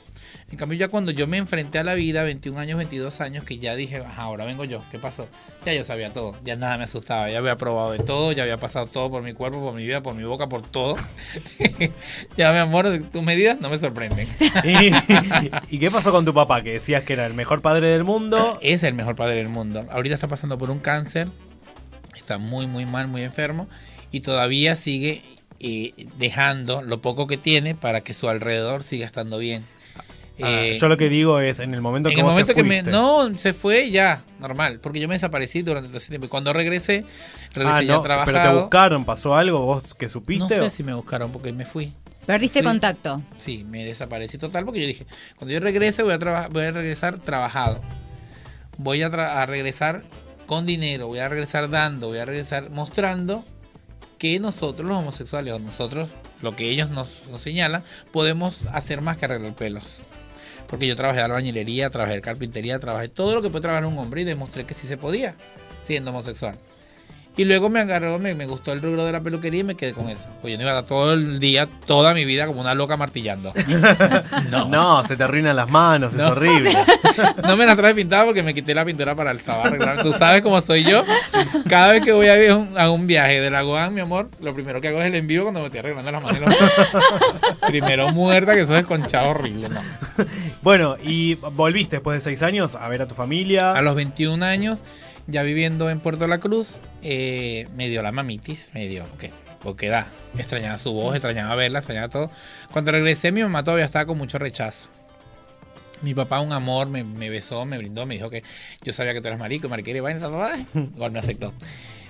En 0.50 0.58
cambio, 0.58 0.78
ya 0.78 0.88
cuando 0.88 1.12
yo 1.12 1.26
me 1.26 1.38
enfrenté 1.38 1.78
a 1.78 1.84
la 1.84 1.94
vida, 1.94 2.22
21 2.22 2.58
años, 2.58 2.76
22 2.76 3.20
años, 3.20 3.44
que 3.44 3.58
ya 3.58 3.74
dije, 3.74 3.98
"Ajá, 3.98 4.22
ahora 4.22 4.44
vengo 4.44 4.64
yo, 4.64 4.82
¿qué 4.90 4.98
pasó? 4.98 5.28
Ya 5.64 5.72
yo 5.72 5.84
sabía 5.84 6.12
todo, 6.12 6.36
ya 6.44 6.56
nada 6.56 6.76
me 6.76 6.84
asustaba, 6.84 7.30
ya 7.30 7.38
había 7.38 7.56
probado 7.56 7.92
de 7.92 8.00
todo, 8.00 8.32
ya 8.32 8.42
había 8.42 8.58
pasado 8.58 8.86
todo 8.86 9.10
por 9.10 9.22
mi 9.22 9.32
cuerpo, 9.32 9.60
por 9.60 9.74
mi 9.74 9.84
vida, 9.86 10.02
por 10.02 10.14
mi 10.14 10.24
boca, 10.24 10.48
por 10.48 10.62
todo. 10.62 10.96
ya, 12.36 12.52
mi 12.52 12.58
amor, 12.58 13.02
tus 13.12 13.22
medidas 13.22 13.60
no 13.60 13.70
me 13.70 13.78
sorprenden. 13.78 14.28
¿Y, 14.64 15.76
y 15.76 15.78
qué 15.78 15.90
pasó 15.90 16.12
con 16.12 16.24
tu 16.24 16.34
papá? 16.34 16.62
Que 16.62 16.72
decías 16.72 17.02
que 17.04 17.12
era 17.14 17.26
el 17.26 17.34
mejor 17.34 17.62
padre 17.62 17.88
del 17.88 18.04
mundo. 18.04 18.58
Es 18.60 18.82
el 18.82 18.94
mejor 18.94 19.14
padre 19.16 19.36
del 19.36 19.48
mundo. 19.48 19.86
Ahorita 19.90 20.14
está 20.14 20.28
pasando 20.28 20.58
por 20.58 20.70
un 20.70 20.80
cáncer, 20.80 21.28
está 22.16 22.38
muy, 22.38 22.66
muy 22.66 22.84
mal, 22.86 23.08
muy 23.08 23.22
enfermo, 23.22 23.68
y 24.10 24.20
todavía 24.20 24.76
sigue 24.76 25.22
eh, 25.60 25.92
dejando 26.18 26.82
lo 26.82 27.00
poco 27.00 27.28
que 27.28 27.36
tiene 27.36 27.76
para 27.76 28.00
que 28.00 28.14
su 28.14 28.28
alrededor 28.28 28.82
siga 28.82 29.06
estando 29.06 29.38
bien. 29.38 29.64
Ah, 30.42 30.64
Eh, 30.64 30.78
yo 30.80 30.88
lo 30.88 30.96
que 30.96 31.08
digo 31.08 31.40
es, 31.40 31.60
en 31.60 31.74
el 31.74 31.80
momento 31.80 32.08
en 32.08 32.14
que 32.14 32.20
el 32.20 32.24
vos 32.24 32.32
momento 32.32 32.52
te 32.54 32.56
que 32.56 32.64
me... 32.68 32.82
No, 32.82 33.36
se 33.38 33.52
fue 33.52 33.90
ya, 33.90 34.22
normal, 34.40 34.80
porque 34.82 35.00
yo 35.00 35.08
me 35.08 35.14
desaparecí 35.14 35.62
durante 35.62 35.88
todo 35.88 35.98
ese 35.98 36.08
tiempo. 36.08 36.26
Y 36.26 36.28
cuando 36.28 36.52
regresé, 36.52 37.04
regresé 37.54 37.78
Ah, 37.78 37.82
ya 37.82 37.94
no, 37.94 38.02
trabajado. 38.02 38.32
pero 38.38 38.50
te 38.54 38.60
buscaron, 38.60 39.04
¿pasó 39.04 39.34
algo 39.36 39.60
vos 39.64 39.82
que 39.94 40.06
No 40.06 40.12
supiste? 40.12 40.62
sé 40.62 40.70
si 40.70 40.82
me 40.82 40.94
buscaron 40.94 41.30
porque 41.32 41.52
me 41.52 41.64
fui. 41.64 41.92
Perdiste 42.26 42.62
contacto. 42.62 43.20
Sí, 43.40 43.64
me 43.64 43.84
desaparecí 43.84 44.38
total 44.38 44.64
porque 44.64 44.80
yo 44.80 44.86
dije, 44.86 45.06
cuando 45.36 45.52
yo 45.52 45.60
regrese 45.60 46.02
voy 46.02 46.12
a, 46.14 46.18
traba- 46.18 46.48
voy 46.48 46.64
a 46.64 46.70
regresar 46.70 47.18
trabajado. 47.18 47.80
Voy 48.78 49.02
a, 49.02 49.10
tra- 49.10 49.34
a 49.36 49.46
regresar 49.46 50.02
con 50.46 50.64
dinero, 50.66 51.06
voy 51.08 51.18
a 51.18 51.28
regresar 51.28 51.68
dando, 51.70 52.08
voy 52.08 52.18
a 52.18 52.24
regresar 52.24 52.70
mostrando 52.70 53.44
que 54.18 54.38
nosotros 54.38 54.86
los 54.88 54.98
homosexuales 54.98 55.52
o 55.52 55.58
nosotros, 55.58 56.08
lo 56.42 56.54
que 56.54 56.68
ellos 56.70 56.90
nos, 56.90 57.08
nos 57.30 57.42
señalan, 57.42 57.82
podemos 58.12 58.60
hacer 58.72 59.00
más 59.00 59.16
que 59.16 59.24
arreglar 59.24 59.54
pelos. 59.54 59.96
Porque 60.68 60.86
yo 60.86 60.96
trabajé 60.96 61.20
en 61.20 61.26
albañilería, 61.26 61.90
trabajé 61.90 62.14
en 62.14 62.20
carpintería, 62.20 62.78
trabajé 62.78 63.08
todo 63.08 63.34
lo 63.34 63.42
que 63.42 63.50
puede 63.50 63.62
trabajar 63.62 63.86
un 63.86 63.98
hombre 63.98 64.22
y 64.22 64.24
demostré 64.24 64.64
que 64.64 64.74
sí 64.74 64.86
se 64.86 64.96
podía, 64.96 65.34
siendo 65.82 66.10
homosexual. 66.10 66.56
Y 67.34 67.44
luego 67.46 67.70
me 67.70 67.80
agarró, 67.80 68.18
me, 68.18 68.34
me 68.34 68.44
gustó 68.44 68.72
el 68.72 68.82
rubro 68.82 69.06
de 69.06 69.12
la 69.12 69.20
peluquería 69.22 69.60
y 69.60 69.64
me 69.64 69.74
quedé 69.74 69.94
con 69.94 70.10
eso. 70.10 70.28
Pues 70.42 70.52
yo 70.52 70.58
no 70.58 70.64
iba 70.64 70.72
a 70.72 70.80
estar 70.80 70.88
todo 70.88 71.14
el 71.14 71.40
día, 71.40 71.66
toda 71.86 72.12
mi 72.12 72.26
vida 72.26 72.46
como 72.46 72.60
una 72.60 72.74
loca 72.74 72.96
martillando. 72.98 73.52
No. 74.50 74.68
No, 74.68 75.04
se 75.04 75.16
te 75.16 75.24
arruinan 75.24 75.56
las 75.56 75.68
manos, 75.70 76.12
No. 76.12 76.24
es 76.26 76.30
horrible. 76.32 76.76
No 77.46 77.56
me 77.56 77.64
la 77.66 77.74
traje 77.76 77.94
pintada 77.94 78.24
porque 78.24 78.42
me 78.42 78.52
quité 78.54 78.74
la 78.74 78.84
pintura 78.84 79.14
para 79.14 79.30
el 79.30 79.40
sábado 79.40 79.68
arreglar. 79.68 80.02
Tú 80.02 80.12
sabes 80.12 80.42
cómo 80.42 80.60
soy 80.60 80.84
yo. 80.84 81.04
Cada 81.68 81.92
vez 81.92 82.02
que 82.02 82.12
voy 82.12 82.28
a 82.28 82.56
un, 82.56 82.78
a 82.78 82.90
un 82.90 83.06
viaje 83.06 83.40
de 83.40 83.50
la 83.50 83.62
Guan, 83.62 83.94
mi 83.94 84.00
amor, 84.00 84.28
lo 84.40 84.52
primero 84.54 84.80
que 84.80 84.88
hago 84.88 85.00
es 85.00 85.06
el 85.06 85.14
envío 85.14 85.42
cuando 85.42 85.60
me 85.60 85.66
estoy 85.66 85.80
arreglando 85.80 86.12
las 86.12 86.22
manos. 86.22 86.40
Primero 87.66 88.08
muerta, 88.10 88.54
que 88.54 88.62
eso 88.62 88.76
es 88.76 88.84
conchado 88.84 89.30
horrible. 89.30 89.68
No. 89.68 89.80
Bueno, 90.62 90.96
y 91.02 91.34
volviste 91.34 91.96
después 91.96 92.18
de 92.18 92.22
seis 92.24 92.42
años 92.42 92.74
a 92.74 92.88
ver 92.88 93.02
a 93.02 93.08
tu 93.08 93.14
familia. 93.14 93.72
A 93.72 93.82
los 93.82 93.94
21 93.94 94.44
años, 94.44 94.82
ya 95.26 95.42
viviendo 95.42 95.90
en 95.90 96.00
Puerto 96.00 96.26
La 96.26 96.38
Cruz, 96.38 96.76
eh, 97.02 97.68
me 97.74 97.88
dio 97.88 98.02
la 98.02 98.12
mamitis, 98.12 98.70
me 98.74 98.86
dio, 98.88 99.06
porque, 99.06 99.30
porque 99.62 99.88
da, 99.88 100.08
extrañaba 100.36 100.78
su 100.78 100.92
voz, 100.92 101.14
extrañaba 101.14 101.54
verla, 101.54 101.78
extrañaba 101.78 102.08
todo. 102.08 102.30
Cuando 102.72 102.92
regresé, 102.92 103.32
mi 103.32 103.42
mamá 103.42 103.62
todavía 103.62 103.86
estaba 103.86 104.06
con 104.06 104.18
mucho 104.18 104.38
rechazo. 104.38 104.88
Mi 106.00 106.14
papá, 106.14 106.40
un 106.40 106.52
amor, 106.52 106.88
me, 106.88 107.04
me 107.04 107.30
besó, 107.30 107.64
me 107.64 107.78
brindó, 107.78 108.06
me 108.06 108.14
dijo 108.14 108.28
que 108.28 108.42
yo 108.82 108.92
sabía 108.92 109.12
que 109.12 109.20
tú 109.20 109.28
eras 109.28 109.38
marico, 109.38 109.68
mariquera 109.68 109.98
y 109.98 110.00
vaina, 110.00 110.26
igual 110.74 111.12
me 111.12 111.20
aceptó. 111.20 111.52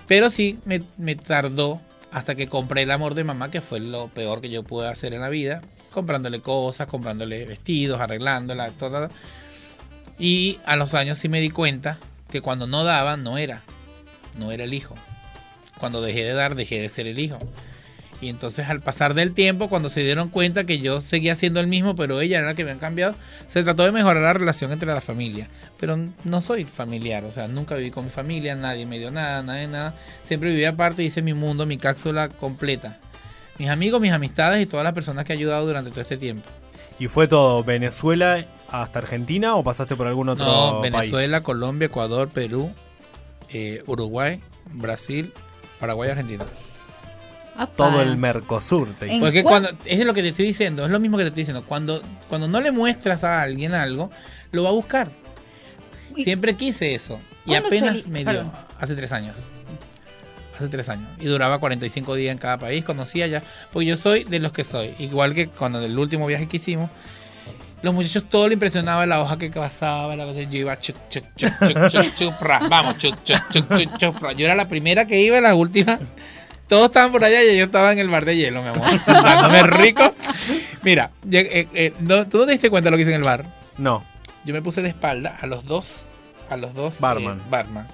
Pero 0.06 0.30
sí, 0.30 0.58
me, 0.64 0.82
me 0.96 1.14
tardó 1.14 1.80
hasta 2.10 2.34
que 2.34 2.48
compré 2.48 2.82
el 2.82 2.90
amor 2.90 3.14
de 3.14 3.24
mamá, 3.24 3.50
que 3.50 3.60
fue 3.60 3.80
lo 3.80 4.08
peor 4.08 4.40
que 4.40 4.50
yo 4.50 4.62
pude 4.62 4.88
hacer 4.88 5.12
en 5.12 5.20
la 5.20 5.28
vida, 5.28 5.62
comprándole 5.90 6.40
cosas, 6.40 6.86
comprándole 6.86 7.44
vestidos, 7.44 8.00
arreglándola, 8.00 8.70
todo. 8.70 9.10
Y 10.18 10.58
a 10.64 10.76
los 10.76 10.94
años 10.94 11.18
sí 11.18 11.28
me 11.28 11.40
di 11.40 11.50
cuenta 11.50 11.98
que 12.32 12.40
cuando 12.40 12.66
no 12.66 12.82
daba, 12.82 13.16
no 13.16 13.38
era. 13.38 13.62
No 14.38 14.50
era 14.50 14.64
el 14.64 14.72
hijo. 14.74 14.96
Cuando 15.78 16.00
dejé 16.00 16.24
de 16.24 16.32
dar, 16.32 16.54
dejé 16.54 16.80
de 16.80 16.88
ser 16.88 17.06
el 17.06 17.18
hijo. 17.18 17.38
Y 18.22 18.28
entonces 18.28 18.68
al 18.68 18.80
pasar 18.80 19.14
del 19.14 19.34
tiempo, 19.34 19.68
cuando 19.68 19.90
se 19.90 20.00
dieron 20.00 20.28
cuenta 20.28 20.64
que 20.64 20.78
yo 20.78 21.00
seguía 21.00 21.34
siendo 21.34 21.60
el 21.60 21.66
mismo, 21.66 21.94
pero 21.94 22.20
ella 22.20 22.38
era 22.38 22.46
la 22.46 22.54
que 22.54 22.64
me 22.64 22.70
habían 22.70 22.80
cambiado, 22.80 23.16
se 23.48 23.64
trató 23.64 23.82
de 23.82 23.92
mejorar 23.92 24.22
la 24.22 24.32
relación 24.32 24.72
entre 24.72 24.94
la 24.94 25.00
familia. 25.00 25.48
Pero 25.78 25.98
no 26.24 26.40
soy 26.40 26.64
familiar, 26.64 27.24
o 27.24 27.32
sea, 27.32 27.48
nunca 27.48 27.74
viví 27.74 27.90
con 27.90 28.04
mi 28.04 28.10
familia, 28.10 28.54
nadie 28.54 28.86
me 28.86 28.98
dio 28.98 29.10
nada, 29.10 29.42
nadie 29.42 29.66
nada. 29.66 29.94
Siempre 30.24 30.50
viví 30.50 30.64
aparte, 30.64 31.02
hice 31.02 31.20
mi 31.20 31.34
mundo, 31.34 31.66
mi 31.66 31.78
cápsula 31.78 32.28
completa. 32.28 32.98
Mis 33.58 33.68
amigos, 33.68 34.00
mis 34.00 34.12
amistades 34.12 34.62
y 34.62 34.66
todas 34.66 34.84
las 34.84 34.94
personas 34.94 35.24
que 35.24 35.32
he 35.32 35.36
ayudado 35.36 35.66
durante 35.66 35.90
todo 35.90 36.00
este 36.00 36.16
tiempo. 36.16 36.48
¿Y 36.98 37.08
fue 37.08 37.26
todo 37.26 37.64
Venezuela 37.64 38.46
hasta 38.72 38.98
Argentina 39.00 39.54
o 39.56 39.62
pasaste 39.62 39.94
por 39.96 40.06
algún 40.06 40.28
otro 40.30 40.44
No, 40.44 40.80
país? 40.80 40.92
Venezuela, 40.92 41.42
Colombia, 41.42 41.86
Ecuador, 41.86 42.28
Perú, 42.28 42.72
eh, 43.50 43.82
Uruguay, 43.86 44.40
Brasil, 44.72 45.32
Paraguay, 45.78 46.10
Argentina. 46.10 46.44
Todo 47.76 48.00
el 48.00 48.16
Mercosur. 48.16 48.94
Te 48.94 49.18
Porque 49.20 49.42
cuando 49.42 49.70
es 49.84 50.04
lo 50.06 50.14
que 50.14 50.22
te 50.22 50.28
estoy 50.30 50.46
diciendo, 50.46 50.84
es 50.86 50.90
lo 50.90 50.98
mismo 50.98 51.18
que 51.18 51.24
te 51.24 51.28
estoy 51.28 51.42
diciendo. 51.42 51.64
Cuando, 51.66 52.02
cuando 52.28 52.48
no 52.48 52.60
le 52.60 52.72
muestras 52.72 53.22
a 53.24 53.42
alguien 53.42 53.74
algo, 53.74 54.10
lo 54.52 54.62
va 54.64 54.70
a 54.70 54.72
buscar. 54.72 55.10
Y- 56.16 56.24
Siempre 56.24 56.56
quise 56.56 56.94
eso. 56.94 57.20
Y 57.44 57.50
¿Cuándo 57.50 57.66
apenas 57.68 58.08
me 58.08 58.20
dio. 58.20 58.26
perdón. 58.26 58.52
Hace 58.80 58.94
tres 58.96 59.12
años. 59.12 59.36
Hace 60.56 60.68
tres 60.68 60.88
años. 60.88 61.08
Y 61.20 61.26
duraba 61.26 61.58
45 61.58 62.14
días 62.14 62.32
en 62.32 62.38
cada 62.38 62.56
país. 62.58 62.84
Conocía 62.84 63.26
ya. 63.26 63.42
Porque 63.72 63.86
yo 63.86 63.96
soy 63.98 64.24
de 64.24 64.38
los 64.38 64.52
que 64.52 64.64
soy. 64.64 64.94
Igual 64.98 65.34
que 65.34 65.48
cuando 65.48 65.84
el 65.84 65.98
último 65.98 66.26
viaje 66.26 66.48
que 66.48 66.56
hicimos. 66.56 66.90
Los 67.82 67.92
muchachos 67.92 68.24
todo 68.30 68.46
le 68.48 68.54
impresionaba 68.54 69.04
la 69.06 69.20
hoja 69.20 69.36
que 69.38 69.50
pasaba, 69.50 70.14
la 70.14 70.24
cosa, 70.24 70.40
yo 70.42 70.58
iba 70.60 70.78
chuc, 70.78 70.96
chuc, 71.08 71.24
chuc, 71.36 71.52
chuc, 71.66 71.88
chuc, 71.88 72.14
chuc, 72.16 72.34
pra, 72.38 72.60
vamos, 72.68 72.96
chuc, 72.98 73.16
chuc, 73.24 73.42
chuc, 73.50 73.68
chuc, 73.76 73.96
chuc, 73.98 74.18
pra. 74.20 74.32
Yo 74.32 74.44
era 74.46 74.54
la 74.54 74.68
primera 74.68 75.04
que 75.06 75.20
iba, 75.20 75.40
la 75.40 75.54
última. 75.54 75.98
Todos 76.68 76.86
estaban 76.86 77.10
por 77.12 77.24
allá 77.24 77.42
y 77.42 77.56
yo 77.58 77.64
estaba 77.64 77.92
en 77.92 77.98
el 77.98 78.08
bar 78.08 78.24
de 78.24 78.36
hielo, 78.36 78.62
mi 78.62 78.68
amor. 78.68 78.88
Dándome 79.06 79.62
rico. 79.64 80.14
Mira, 80.82 81.10
eh, 81.30 81.66
eh, 81.74 81.92
no- 82.00 82.26
¿tú 82.28 82.38
no 82.38 82.46
te 82.46 82.52
diste 82.52 82.70
cuenta 82.70 82.86
de 82.86 82.90
lo 82.92 82.96
que 82.96 83.02
hice 83.02 83.10
en 83.10 83.18
el 83.18 83.24
bar? 83.24 83.44
No. 83.78 84.04
Yo 84.44 84.54
me 84.54 84.62
puse 84.62 84.80
de 84.80 84.88
espalda 84.88 85.36
a 85.40 85.46
los 85.46 85.64
dos, 85.66 86.04
a 86.50 86.56
los 86.56 86.74
dos 86.74 87.00
Barman. 87.00 87.38
eh, 87.38 87.42
barman. 87.50 87.88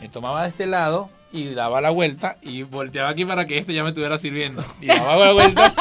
Me 0.00 0.08
tomaba 0.08 0.42
de 0.44 0.48
este 0.50 0.66
lado 0.66 1.10
y 1.34 1.52
daba 1.52 1.80
la 1.80 1.90
vuelta 1.90 2.36
y 2.42 2.62
volteaba 2.62 3.08
aquí 3.08 3.24
para 3.24 3.44
que 3.46 3.58
este 3.58 3.74
ya 3.74 3.82
me 3.82 3.88
estuviera 3.88 4.16
sirviendo. 4.18 4.64
Y 4.80 4.86
daba 4.86 5.16
la 5.16 5.32
vuelta 5.34 5.74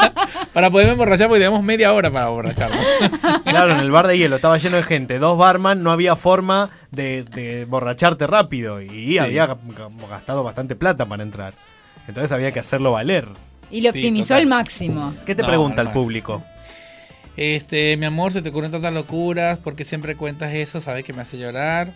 para 0.51 0.72
poderme 0.72 0.93
emborrachar 0.93 1.27
porque 1.27 1.41
teníamos 1.43 1.63
media 1.63 1.93
hora 1.93 2.10
para 2.12 2.27
emborracharnos. 2.27 2.79
Claro, 3.45 3.74
en 3.74 3.79
el 3.79 3.91
bar 3.91 4.07
de 4.07 4.17
hielo 4.17 4.38
estaba 4.38 4.57
lleno 4.57 4.77
de 4.77 4.83
gente, 4.83 5.19
dos 5.19 5.38
barman, 5.38 5.83
no 5.83 5.91
había 5.91 6.15
forma 6.15 6.72
de, 6.89 7.24
de 7.24 7.65
borracharte 7.65 8.25
rápido 8.25 8.81
y 8.81 9.19
había 9.19 9.55
gastado 10.10 10.43
bastante 10.43 10.75
plata 10.75 11.05
para 11.05 11.22
entrar. 11.22 11.53
Entonces 12.07 12.31
había 12.31 12.51
que 12.51 12.60
hacerlo 12.60 12.91
valer. 12.93 13.27
Y 13.69 13.81
lo 13.81 13.89
optimizó 13.89 14.36
al 14.36 14.48
máximo. 14.48 15.13
¿Qué 15.25 15.36
te 15.36 15.43
No, 15.43 15.48
pregunta 15.48 15.81
el 15.81 15.89
público? 15.89 16.43
Este, 17.38 17.98
mi 17.98 18.05
amor, 18.05 18.31
se 18.31 18.41
te 18.41 18.50
ocurren 18.50 18.72
tantas 18.72 18.93
locuras, 18.93 19.60
porque 19.60 19.83
siempre 19.83 20.15
cuentas 20.15 20.53
eso, 20.53 20.81
sabes 20.81 21.03
que 21.03 21.13
me 21.13 21.22
hace 21.22 21.38
llorar. 21.38 21.91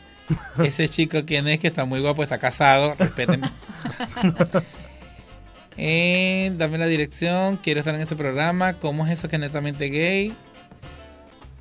Ese 0.64 0.90
chico, 0.90 1.20
¿quién 1.26 1.48
es? 1.48 1.60
Que 1.60 1.68
está 1.68 1.86
muy 1.86 2.00
guapo, 2.02 2.24
está 2.24 2.38
casado, 2.38 2.96
respétenme. 2.98 3.50
Eh, 5.80 6.52
dame 6.58 6.80
la 6.80 6.88
dirección, 6.88 7.58
quiero 7.58 7.82
estar 7.82 7.94
en 7.94 8.02
ese 8.02 8.16
programa. 8.16 8.74
¿Cómo 8.74 9.06
es 9.06 9.20
eso 9.20 9.30
que 9.30 9.36
es 9.36 9.40
netamente 9.40 9.90
gay? 9.90 10.36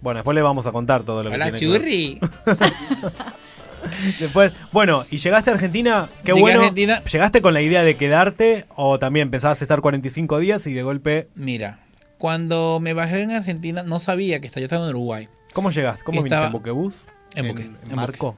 Bueno, 0.01 0.19
después 0.19 0.35
le 0.35 0.41
vamos 0.41 0.67
a 0.67 0.73
contar 0.73 1.03
todo 1.03 1.23
lo 1.23 1.29
que 1.29 1.37
Hola, 1.37 1.53
tiene 1.53 1.61
que 1.61 1.69
ver. 1.69 1.81
churri. 1.83 2.21
Después, 4.19 4.53
bueno, 4.73 5.05
y 5.11 5.19
llegaste 5.19 5.51
a 5.51 5.53
Argentina, 5.55 6.09
qué 6.25 6.33
Llegué 6.33 6.41
bueno. 6.41 6.61
Argentina. 6.61 7.03
¿Llegaste 7.05 7.41
con 7.43 7.55
la 7.55 7.61
idea 7.61 7.85
de 7.85 7.97
quedarte 7.97 8.65
o 8.75 8.99
también 8.99 9.31
pensabas 9.31 9.61
estar 9.63 9.81
45 9.81 10.39
días 10.41 10.67
y 10.67 10.73
de 10.73 10.83
golpe... 10.83 11.29
Mira, 11.35 11.81
cuando 12.19 12.81
me 12.81 12.95
bajé 12.95 13.23
en 13.23 13.31
Argentina, 13.33 13.83
no 13.85 13.99
sabía 14.01 14.41
que 14.41 14.47
estaba, 14.49 14.63
yo 14.63 14.65
estaba 14.65 14.85
en 14.85 14.91
Uruguay. 14.91 15.29
¿Cómo 15.53 15.71
llegaste? 15.71 16.03
¿Cómo 16.05 16.23
viniste? 16.23 16.45
¿En 16.47 16.53
buquebús? 16.53 16.95
En 17.35 17.49
buque, 17.49 17.63
¿En 17.63 17.77
en 17.91 17.97
Marco? 17.97 18.37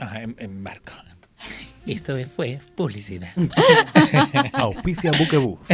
Ajá, 0.00 0.22
en, 0.22 0.36
en 0.38 0.64
barco. 0.64 0.92
Esto 1.86 2.16
fue 2.26 2.60
publicidad. 2.74 3.30
Auspicia 4.52 5.12
buquebús. 5.12 5.60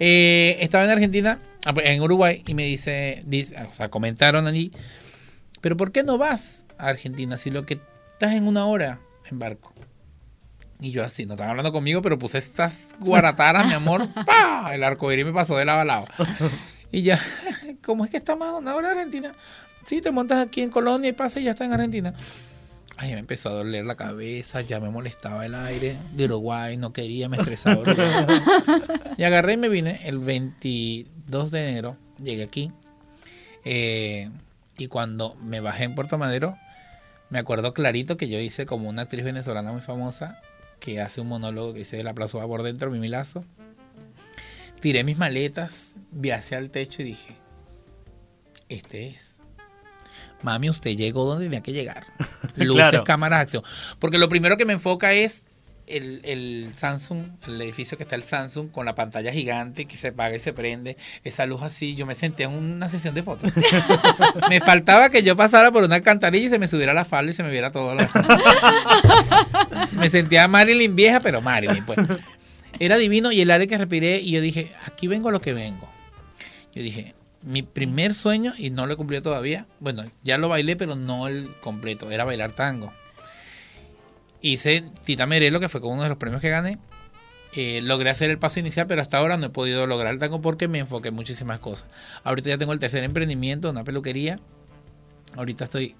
Eh, 0.00 0.56
estaba 0.60 0.82
en 0.84 0.90
Argentina, 0.90 1.38
ah, 1.64 1.72
pues, 1.72 1.86
en 1.86 2.02
Uruguay, 2.02 2.42
y 2.48 2.54
me 2.54 2.64
dice, 2.64 3.22
dice, 3.26 3.56
o 3.62 3.72
sea, 3.74 3.88
comentaron 3.88 4.48
allí, 4.48 4.72
pero 5.60 5.76
¿por 5.76 5.92
qué 5.92 6.02
no 6.02 6.18
vas 6.18 6.64
a 6.78 6.88
Argentina 6.88 7.36
si 7.36 7.50
lo 7.52 7.64
que 7.64 7.78
estás 8.14 8.32
en 8.32 8.48
una 8.48 8.66
hora 8.66 8.98
en 9.30 9.38
barco? 9.38 9.72
Y 10.80 10.90
yo 10.90 11.04
así, 11.04 11.26
no 11.26 11.34
están 11.34 11.48
hablando 11.48 11.72
conmigo, 11.72 12.02
pero 12.02 12.18
puse 12.18 12.38
estas 12.38 12.76
guarataras, 12.98 13.68
mi 13.68 13.74
amor, 13.74 14.08
¡pa! 14.26 14.74
El 14.74 14.82
arco 14.82 15.12
iris 15.12 15.24
me 15.24 15.32
pasó 15.32 15.56
de 15.56 15.64
lado 15.64 15.80
a 15.80 15.84
lado. 15.84 16.06
Y 16.90 17.02
ya, 17.02 17.20
¿cómo 17.84 18.04
es 18.04 18.10
que 18.10 18.16
estamos 18.16 18.48
a 18.48 18.54
una 18.54 18.74
hora 18.74 18.88
de 18.88 18.94
Argentina? 18.94 19.32
Sí, 19.86 20.00
te 20.00 20.10
montas 20.10 20.44
aquí 20.44 20.60
en 20.60 20.70
Colonia 20.70 21.08
y 21.08 21.12
pasa 21.12 21.38
y 21.38 21.44
ya 21.44 21.52
está 21.52 21.64
en 21.64 21.72
Argentina. 21.72 22.14
Ay, 22.96 23.12
me 23.12 23.18
empezó 23.18 23.48
a 23.48 23.52
doler 23.52 23.84
la 23.84 23.96
cabeza, 23.96 24.60
ya 24.60 24.78
me 24.78 24.88
molestaba 24.88 25.44
el 25.44 25.54
aire 25.54 25.96
de 26.12 26.24
Uruguay, 26.26 26.76
no 26.76 26.92
quería, 26.92 27.28
me 27.28 27.36
estresaba. 27.36 27.82
Y 29.16 29.22
agarré 29.24 29.54
y 29.54 29.56
me 29.56 29.68
vine 29.68 30.00
el 30.08 30.18
22 30.18 31.50
de 31.50 31.68
enero, 31.68 31.96
llegué 32.22 32.42
aquí. 32.44 32.72
eh, 33.64 34.30
y 34.76 34.88
cuando 34.88 35.36
me 35.36 35.60
bajé 35.60 35.84
en 35.84 35.94
Puerto 35.94 36.18
Madero, 36.18 36.56
me 37.30 37.38
acuerdo 37.38 37.72
clarito 37.74 38.16
que 38.16 38.28
yo 38.28 38.38
hice 38.40 38.66
como 38.66 38.88
una 38.88 39.02
actriz 39.02 39.24
venezolana 39.24 39.70
muy 39.72 39.80
famosa 39.82 40.40
que 40.80 41.00
hace 41.00 41.20
un 41.20 41.28
monólogo 41.28 41.72
que 41.72 41.80
dice 41.80 42.00
el 42.00 42.08
aplauso 42.08 42.38
va 42.38 42.46
por 42.46 42.62
dentro, 42.64 42.90
mi 42.90 42.98
milazo. 42.98 43.44
Tiré 44.80 45.04
mis 45.04 45.16
maletas, 45.16 45.94
vi 46.10 46.30
hacia 46.30 46.58
el 46.58 46.70
techo 46.70 47.02
y 47.02 47.04
dije, 47.06 47.36
este 48.68 49.08
es. 49.08 49.33
Mami, 50.44 50.70
usted 50.70 50.96
llegó 50.96 51.24
donde 51.24 51.46
tenía 51.46 51.62
que 51.62 51.72
llegar. 51.72 52.04
Luces, 52.56 52.74
Claro. 52.74 53.04
cámaras, 53.04 53.40
acción. 53.40 53.64
Porque 53.98 54.18
lo 54.18 54.28
primero 54.28 54.56
que 54.56 54.64
me 54.64 54.74
enfoca 54.74 55.12
es 55.12 55.42
el, 55.86 56.20
el 56.24 56.70
Samsung, 56.76 57.24
el 57.46 57.60
edificio 57.60 57.96
que 57.98 58.04
está 58.04 58.14
el 58.14 58.22
Samsung 58.22 58.70
con 58.70 58.86
la 58.86 58.94
pantalla 58.94 59.32
gigante 59.32 59.84
que 59.86 59.96
se 59.98 60.08
apaga 60.08 60.34
y 60.34 60.38
se 60.38 60.52
prende, 60.54 60.96
esa 61.24 61.44
luz 61.44 61.62
así, 61.62 61.94
yo 61.94 62.06
me 62.06 62.14
senté 62.14 62.44
en 62.44 62.52
una 62.52 62.88
sesión 62.88 63.14
de 63.14 63.22
fotos. 63.22 63.50
me 64.48 64.60
faltaba 64.60 65.10
que 65.10 65.22
yo 65.22 65.36
pasara 65.36 65.70
por 65.72 65.82
una 65.84 65.96
alcantarilla 65.96 66.46
y 66.46 66.50
se 66.50 66.58
me 66.58 66.68
subiera 66.68 66.94
la 66.94 67.04
falda 67.04 67.32
y 67.32 67.34
se 67.34 67.42
me 67.42 67.50
viera 67.50 67.70
todo. 67.72 67.94
lo- 67.94 68.08
me 69.98 70.08
sentía 70.08 70.48
Marilyn 70.48 70.94
vieja, 70.96 71.20
pero 71.20 71.40
Marilyn, 71.42 71.84
pues. 71.84 71.98
Era 72.78 72.96
divino 72.96 73.30
y 73.30 73.40
el 73.40 73.50
aire 73.50 73.66
que 73.68 73.78
respiré 73.78 74.20
y 74.20 74.32
yo 74.32 74.40
dije, 74.40 74.72
aquí 74.86 75.06
vengo 75.06 75.28
a 75.28 75.32
lo 75.32 75.40
que 75.40 75.52
vengo. 75.52 75.88
Yo 76.74 76.82
dije, 76.82 77.14
mi 77.44 77.62
primer 77.62 78.14
sueño, 78.14 78.54
y 78.56 78.70
no 78.70 78.86
lo 78.86 78.94
he 78.94 78.96
cumplido 78.96 79.22
todavía, 79.22 79.66
bueno, 79.80 80.04
ya 80.22 80.38
lo 80.38 80.48
bailé, 80.48 80.76
pero 80.76 80.96
no 80.96 81.28
el 81.28 81.50
completo, 81.60 82.10
era 82.10 82.24
bailar 82.24 82.52
tango. 82.52 82.92
Hice 84.40 84.84
Tita 85.04 85.26
Merelo, 85.26 85.60
que 85.60 85.68
fue 85.68 85.80
con 85.80 85.92
uno 85.92 86.02
de 86.02 86.08
los 86.08 86.18
premios 86.18 86.40
que 86.40 86.50
gané. 86.50 86.78
Eh, 87.56 87.80
logré 87.82 88.10
hacer 88.10 88.30
el 88.30 88.38
paso 88.38 88.60
inicial, 88.60 88.86
pero 88.86 89.00
hasta 89.00 89.18
ahora 89.18 89.36
no 89.36 89.46
he 89.46 89.50
podido 89.50 89.86
lograr 89.86 90.12
el 90.12 90.18
tango 90.18 90.40
porque 90.40 90.68
me 90.68 90.80
enfoqué 90.80 91.08
en 91.08 91.14
muchísimas 91.14 91.60
cosas. 91.60 91.88
Ahorita 92.24 92.50
ya 92.50 92.58
tengo 92.58 92.72
el 92.72 92.80
tercer 92.80 93.04
emprendimiento, 93.04 93.70
una 93.70 93.84
peluquería. 93.84 94.40
Ahorita 95.36 95.64
estoy, 95.64 95.94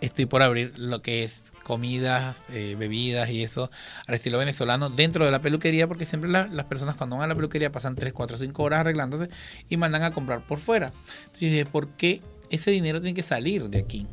estoy 0.00 0.26
por 0.26 0.42
abrir 0.42 0.78
lo 0.78 1.00
que 1.00 1.24
es 1.24 1.52
comidas, 1.68 2.42
eh, 2.52 2.74
bebidas 2.76 3.30
y 3.30 3.42
eso 3.44 3.70
al 4.08 4.16
estilo 4.16 4.38
venezolano 4.38 4.90
dentro 4.90 5.24
de 5.24 5.30
la 5.30 5.40
peluquería, 5.40 5.86
porque 5.86 6.04
siempre 6.04 6.28
la- 6.28 6.48
las 6.48 6.64
personas 6.66 6.96
cuando 6.96 7.16
van 7.16 7.26
a 7.26 7.28
la 7.28 7.34
peluquería 7.36 7.70
pasan 7.70 7.94
3, 7.94 8.12
4, 8.12 8.36
5 8.38 8.64
horas 8.64 8.80
arreglándose 8.80 9.28
y 9.68 9.76
mandan 9.76 10.02
a 10.02 10.10
comprar 10.12 10.40
por 10.46 10.58
fuera. 10.58 10.92
Entonces 11.26 11.40
yo 11.40 11.48
dije, 11.48 11.66
¿por 11.66 11.88
qué 11.90 12.20
ese 12.50 12.70
dinero 12.72 13.00
tiene 13.00 13.14
que 13.14 13.22
salir 13.22 13.68
de 13.68 13.78
aquí? 13.78 14.06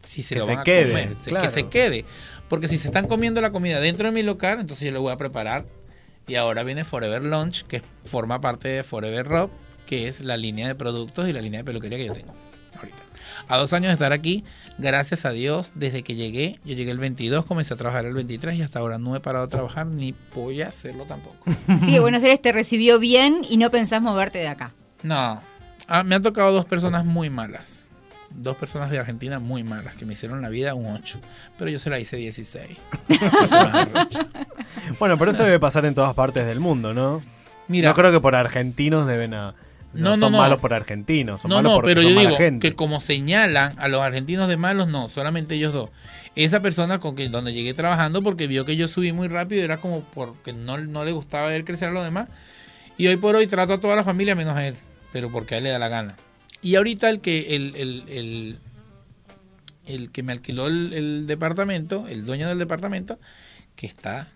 Si 0.00 0.22
se 0.22 0.34
Que 0.36 0.38
lo 0.40 0.46
se 0.46 0.52
van 0.52 0.60
a 0.60 0.64
quede, 0.64 0.88
comer, 0.88 1.16
se- 1.22 1.30
claro. 1.30 1.46
que 1.46 1.52
se 1.52 1.66
quede. 1.68 2.04
Porque 2.48 2.68
si 2.68 2.78
se 2.78 2.88
están 2.88 3.08
comiendo 3.08 3.40
la 3.40 3.50
comida 3.50 3.80
dentro 3.80 4.06
de 4.06 4.12
mi 4.14 4.22
local, 4.22 4.60
entonces 4.60 4.86
yo 4.86 4.92
lo 4.92 5.02
voy 5.02 5.12
a 5.12 5.16
preparar. 5.16 5.66
Y 6.28 6.36
ahora 6.36 6.62
viene 6.62 6.84
Forever 6.84 7.22
Lunch, 7.24 7.64
que 7.66 7.82
forma 8.04 8.40
parte 8.40 8.68
de 8.68 8.82
Forever 8.84 9.26
Rob, 9.26 9.50
que 9.86 10.08
es 10.08 10.20
la 10.20 10.36
línea 10.36 10.68
de 10.68 10.74
productos 10.74 11.28
y 11.28 11.32
la 11.32 11.40
línea 11.42 11.60
de 11.60 11.64
peluquería 11.64 11.98
que 11.98 12.06
yo 12.06 12.12
tengo 12.14 12.34
ahorita. 12.76 12.98
A 13.48 13.56
dos 13.58 13.72
años 13.72 13.88
de 13.88 13.94
estar 13.94 14.12
aquí, 14.12 14.44
gracias 14.78 15.24
a 15.24 15.30
Dios, 15.30 15.70
desde 15.74 16.02
que 16.02 16.14
llegué, 16.14 16.58
yo 16.64 16.74
llegué 16.74 16.90
el 16.90 16.98
22, 16.98 17.44
comencé 17.44 17.74
a 17.74 17.76
trabajar 17.76 18.06
el 18.06 18.14
23 18.14 18.56
y 18.56 18.62
hasta 18.62 18.78
ahora 18.78 18.98
no 18.98 19.14
he 19.16 19.20
parado 19.20 19.46
de 19.46 19.50
trabajar 19.50 19.86
ni 19.86 20.14
voy 20.34 20.62
a 20.62 20.68
hacerlo 20.68 21.04
tampoco. 21.04 21.36
Así 21.68 21.92
que 21.92 22.00
Buenos 22.00 22.22
Aires 22.22 22.40
te 22.40 22.52
recibió 22.52 22.98
bien 22.98 23.42
y 23.48 23.56
no 23.56 23.70
pensás 23.70 24.00
moverte 24.00 24.38
de 24.38 24.48
acá. 24.48 24.72
No, 25.02 25.42
Ah, 25.86 26.02
me 26.02 26.14
han 26.14 26.22
tocado 26.22 26.52
dos 26.52 26.64
personas 26.64 27.04
muy 27.04 27.28
malas. 27.28 27.82
Dos 28.30 28.56
personas 28.56 28.90
de 28.90 28.98
Argentina 28.98 29.38
muy 29.38 29.62
malas 29.62 29.94
que 29.96 30.06
me 30.06 30.14
hicieron 30.14 30.40
la 30.42 30.48
vida 30.48 30.74
un 30.74 30.86
8. 30.86 31.20
Pero 31.58 31.70
yo 31.70 31.78
se 31.78 31.90
la 31.90 31.98
hice 31.98 32.16
16. 32.16 32.76
Bueno, 34.98 35.16
pero 35.18 35.30
eso 35.30 35.44
debe 35.44 35.58
pasar 35.60 35.84
en 35.86 35.94
todas 35.94 36.14
partes 36.14 36.46
del 36.46 36.60
mundo, 36.60 36.94
¿no? 36.94 37.22
Mira, 37.68 37.90
no 37.90 37.94
creo 37.94 38.12
que 38.12 38.20
por 38.20 38.34
argentinos 38.34 39.06
deben 39.06 39.34
a... 39.34 39.54
No, 39.94 40.10
No, 40.10 40.16
no, 40.16 40.26
son 40.26 40.32
no. 40.32 40.38
malos 40.38 40.60
por 40.60 40.74
argentinos, 40.74 41.40
son 41.42 41.48
no, 41.50 41.56
malos 41.56 41.70
no, 41.70 41.76
porque 41.76 41.90
pero 41.90 42.02
son 42.02 42.10
yo 42.10 42.16
mala 42.16 42.28
digo 42.28 42.38
gente. 42.38 42.68
que 42.70 42.76
como 42.76 43.00
señalan 43.00 43.78
a 43.78 43.88
los 43.88 44.02
argentinos 44.02 44.48
de 44.48 44.56
malos, 44.56 44.88
no, 44.88 45.08
solamente 45.08 45.54
ellos 45.54 45.72
dos. 45.72 45.90
Esa 46.36 46.60
persona 46.60 46.98
con 46.98 47.14
que 47.16 47.28
donde 47.28 47.52
llegué 47.52 47.74
trabajando 47.74 48.22
porque 48.22 48.46
vio 48.48 48.64
que 48.64 48.76
yo 48.76 48.88
subí 48.88 49.12
muy 49.12 49.28
rápido 49.28 49.62
era 49.62 49.76
como 49.78 50.00
porque 50.02 50.52
no, 50.52 50.76
no 50.78 51.04
le 51.04 51.12
gustaba 51.12 51.48
ver 51.48 51.64
crecer 51.64 51.88
a 51.88 51.92
los 51.92 52.04
demás. 52.04 52.28
Y 52.98 53.06
hoy 53.06 53.16
por 53.16 53.36
hoy 53.36 53.46
trato 53.46 53.72
a 53.74 53.80
toda 53.80 53.96
la 53.96 54.04
familia 54.04 54.34
menos 54.34 54.56
a 54.56 54.66
él, 54.66 54.74
pero 55.12 55.30
porque 55.30 55.54
a 55.54 55.58
él 55.58 55.64
le 55.64 55.70
da 55.70 55.78
la 55.78 55.88
gana. 55.88 56.16
Y 56.62 56.76
ahorita 56.76 57.08
el 57.10 57.20
que 57.20 57.54
el, 57.56 57.74
el, 57.76 58.04
el, 58.08 58.58
el 59.86 60.10
que 60.10 60.22
me 60.22 60.32
alquiló 60.32 60.66
el, 60.66 60.92
el 60.92 61.26
departamento, 61.26 62.06
el 62.08 62.24
dueño 62.24 62.48
del 62.48 62.58
departamento, 62.58 63.18
que 63.76 63.86
está, 63.86 64.28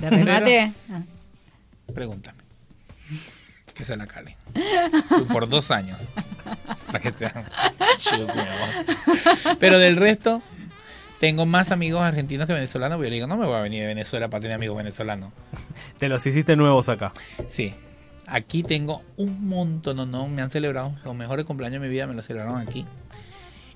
¿De 0.00 0.10
remate? 0.10 0.72
Ah. 0.90 1.02
pregúntame. 1.94 2.38
Que 3.76 3.84
se 3.84 3.96
la 3.96 4.06
cale. 4.06 4.36
Por 5.32 5.48
dos 5.48 5.70
años. 5.70 5.98
Que 7.02 7.12
huevón. 8.14 9.58
Pero 9.58 9.78
del 9.78 9.96
resto, 9.96 10.42
tengo 11.20 11.46
más 11.46 11.70
amigos 11.70 12.02
argentinos 12.02 12.46
que 12.46 12.52
venezolanos. 12.52 12.98
Yo 13.02 13.10
digo, 13.10 13.26
no 13.26 13.36
me 13.36 13.46
voy 13.46 13.56
a 13.56 13.60
venir 13.60 13.82
de 13.82 13.88
Venezuela 13.88 14.28
para 14.28 14.40
tener 14.40 14.54
amigos 14.54 14.76
venezolanos. 14.76 15.32
Te 15.98 16.08
los 16.08 16.24
hiciste 16.26 16.56
nuevos 16.56 16.88
acá. 16.88 17.12
Sí. 17.48 17.74
Aquí 18.26 18.62
tengo 18.62 19.02
un 19.16 19.48
montón, 19.48 19.98
no, 19.98 20.06
no, 20.06 20.26
me 20.26 20.42
han 20.42 20.50
celebrado 20.50 20.96
los 21.04 21.14
mejores 21.14 21.46
cumpleaños 21.46 21.80
de 21.80 21.86
mi 21.86 21.92
vida, 21.92 22.08
me 22.08 22.14
los 22.14 22.26
celebraron 22.26 22.60
aquí. 22.60 22.84